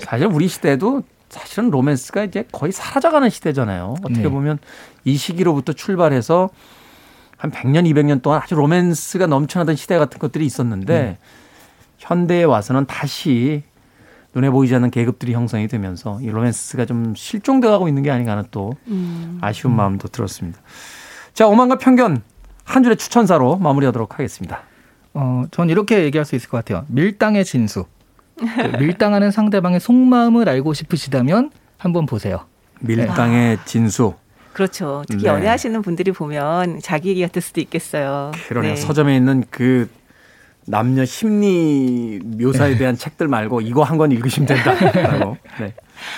사실 0.02 0.26
우리 0.26 0.48
시대도 0.48 1.02
사실은 1.28 1.70
로맨스가 1.70 2.24
이제 2.24 2.46
거의 2.52 2.72
사라져가는 2.72 3.28
시대잖아요. 3.28 3.96
어떻게 4.02 4.22
네. 4.22 4.28
보면 4.28 4.58
이 5.04 5.16
시기로부터 5.16 5.74
출발해서 5.74 6.48
한 7.44 7.50
100년, 7.50 7.84
200년 7.92 8.22
동안 8.22 8.40
아주 8.42 8.54
로맨스가 8.54 9.26
넘쳐나던 9.26 9.76
시대 9.76 9.98
같은 9.98 10.18
것들이 10.18 10.46
있었는데 10.46 11.18
현대에 11.98 12.44
와서는 12.44 12.86
다시 12.86 13.62
눈에 14.34 14.48
보이지 14.48 14.74
않는 14.76 14.90
계급들이 14.90 15.34
형성이 15.34 15.68
되면서 15.68 16.18
이 16.22 16.30
로맨스가 16.30 16.86
좀 16.86 17.14
실종돼 17.14 17.68
가고 17.68 17.86
있는 17.86 18.02
게 18.02 18.10
아닌가 18.10 18.32
하는 18.32 18.44
또 18.50 18.72
음. 18.86 19.38
아쉬운 19.42 19.76
마음도 19.76 20.08
들었습니다. 20.08 20.58
자, 21.34 21.46
오만과 21.46 21.76
편견 21.76 22.22
한 22.64 22.82
줄의 22.82 22.96
추천사로 22.96 23.58
마무리하도록 23.58 24.14
하겠습니다. 24.14 24.62
어, 25.12 25.44
전 25.50 25.68
이렇게 25.68 26.02
얘기할 26.04 26.24
수 26.24 26.36
있을 26.36 26.48
것 26.48 26.56
같아요. 26.56 26.86
밀당의 26.88 27.44
진수. 27.44 27.84
그 28.38 28.76
밀당하는 28.78 29.30
상대방의 29.30 29.80
속마음을 29.80 30.48
알고 30.48 30.72
싶으시다면 30.72 31.50
한번 31.76 32.06
보세요. 32.06 32.46
밀당의 32.80 33.58
진수. 33.66 34.14
그렇죠. 34.54 35.04
특히 35.08 35.24
네. 35.24 35.28
연애하시는 35.28 35.82
분들이 35.82 36.12
보면 36.12 36.80
자기 36.80 37.10
얘기 37.10 37.20
같을 37.22 37.42
수도 37.42 37.60
있겠어요. 37.60 38.32
그러네요. 38.48 38.74
네. 38.74 38.80
서점에 38.80 39.14
있는 39.16 39.44
그 39.50 39.90
남녀 40.66 41.04
심리 41.04 42.20
묘사에 42.24 42.78
대한 42.78 42.96
책들 42.96 43.28
말고 43.28 43.60
이거 43.60 43.82
한 43.82 43.98
권 43.98 44.10
읽으시면 44.12 44.46
된다라고. 44.46 45.36
네. 45.60 45.74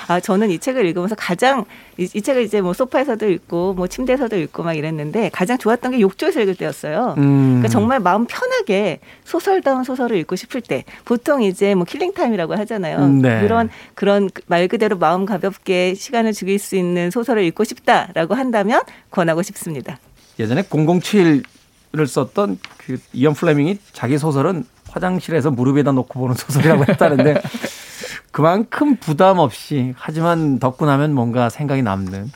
아, 0.08 0.20
저는 0.20 0.50
이 0.50 0.58
책을 0.58 0.84
읽으면서 0.86 1.14
가장 1.14 1.64
이, 1.98 2.08
이 2.12 2.22
책을 2.22 2.42
이제 2.42 2.60
뭐 2.60 2.72
소파에서도 2.72 3.28
읽고 3.28 3.74
뭐 3.74 3.86
침대에서도 3.86 4.36
읽고 4.36 4.62
막 4.62 4.74
이랬는데 4.74 5.30
가장 5.32 5.58
좋았던 5.58 5.92
게 5.92 6.00
욕조에서 6.00 6.40
읽을 6.42 6.54
때였어요. 6.54 7.14
음. 7.18 7.46
그러니까 7.46 7.68
정말 7.68 8.00
마음 8.00 8.26
편하게 8.26 9.00
소설다운 9.24 9.84
소설을 9.84 10.16
읽고 10.18 10.36
싶을 10.36 10.60
때 10.60 10.84
보통 11.04 11.42
이제 11.42 11.74
뭐 11.74 11.84
killing 11.84 12.12
time이라고 12.14 12.56
하잖아요. 12.58 12.98
음, 12.98 13.22
네. 13.22 13.40
그런 13.40 13.68
그런 13.94 14.30
말 14.46 14.68
그대로 14.68 14.96
마음 14.98 15.26
가볍게 15.26 15.94
시간을 15.94 16.32
죽일 16.32 16.58
수 16.58 16.76
있는 16.76 17.10
소설을 17.10 17.44
읽고 17.44 17.64
싶다라고 17.64 18.34
한다면 18.34 18.82
권하고 19.10 19.42
싶습니다. 19.42 19.98
예전에 20.38 20.62
007을 20.62 22.06
썼던 22.06 22.58
그 22.78 22.98
이언 23.12 23.34
플레밍이 23.34 23.78
자기 23.92 24.18
소설은 24.18 24.64
화장실에서 24.90 25.50
무릎에다 25.50 25.92
놓고 25.92 26.18
보는 26.18 26.34
소설이라고 26.34 26.84
했다는데 26.88 27.40
그만큼 28.36 28.96
부담 28.96 29.38
없이 29.38 29.94
하지만 29.96 30.58
덮고 30.58 30.84
나면 30.84 31.14
뭔가 31.14 31.48
생각이 31.48 31.80
남는 31.80 32.30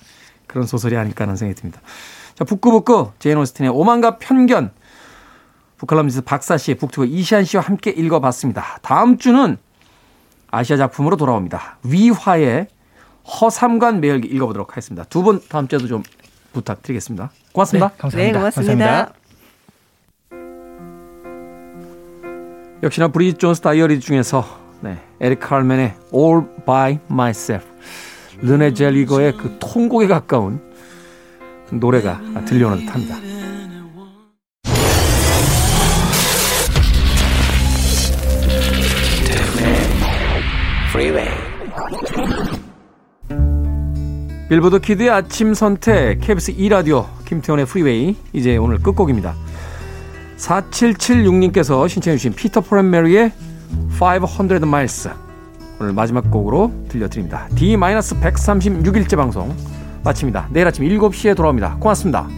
그런 0.46 0.66
소설이 0.66 0.96
아닐까 0.96 1.24
하는 1.24 1.36
생각이 1.36 1.60
듭니다. 1.60 1.82
자, 2.34 2.44
북구북구 2.44 3.12
제인 3.18 3.36
오스틴의 3.36 3.70
오만과 3.70 4.16
편견 4.16 4.70
book 5.76 5.86
칼럼니스트 5.86 6.24
박사 6.24 6.56
씨, 6.56 6.72
booktuber 6.72 7.04
이시안 7.04 7.44
씨와 7.44 7.62
함께 7.64 7.90
읽어봤습니다. 7.90 8.78
다음 8.80 9.18
주는 9.18 9.58
아시아 10.50 10.78
작품으로 10.78 11.18
돌아옵니다. 11.18 11.76
위화의 11.82 12.68
허삼관 13.26 14.00
매혈기 14.00 14.26
읽어보도록 14.28 14.70
하겠습니다. 14.70 15.04
두 15.04 15.22
분 15.22 15.38
다음 15.50 15.68
주에도 15.68 15.86
좀 15.86 16.02
부탁드리겠습니다. 16.54 17.30
고맙습니다. 17.52 17.88
네, 17.88 17.94
감사합니다. 17.98 18.32
네, 18.32 18.38
고맙습니다. 18.38 18.74
감사합니다. 18.74 19.14
역시나 22.84 23.08
브리짓 23.08 23.38
존스 23.38 23.60
다이어리 23.60 24.00
중에서 24.00 24.59
네, 24.82 24.98
에릭 25.20 25.40
칼맨의 25.40 25.94
All 26.14 26.42
by 26.64 26.98
Myself 27.10 27.66
르네 28.40 28.72
젤위거의 28.72 29.36
그 29.36 29.58
통곡에 29.60 30.06
가까운 30.06 30.60
노래가 31.70 32.20
들려오는 32.46 32.86
듯합니다. 32.86 33.16
빌보드 44.48 44.80
키드의 44.80 45.10
아침 45.10 45.54
선택 45.54 46.20
KBS 46.20 46.56
2라디오 46.56 47.06
김태훈의 47.24 47.66
프리웨이 47.66 48.16
이제 48.32 48.56
오늘 48.56 48.78
끝곡입니다. 48.78 49.36
4776님께서 50.38 51.88
신청해 51.88 52.16
주신 52.16 52.32
피터 52.34 52.62
프렌 52.62 52.90
메리의 52.90 53.32
500 53.98 54.64
miles 54.64 55.10
오늘 55.80 55.92
마지막 55.92 56.30
곡으로 56.30 56.72
들려드립니다. 56.88 57.48
D-136일째 57.54 59.16
방송 59.16 59.54
마칩니다. 60.04 60.48
내일 60.50 60.66
아침 60.66 60.84
7시에 60.84 61.36
돌아옵니다. 61.36 61.76
고맙습니다. 61.76 62.28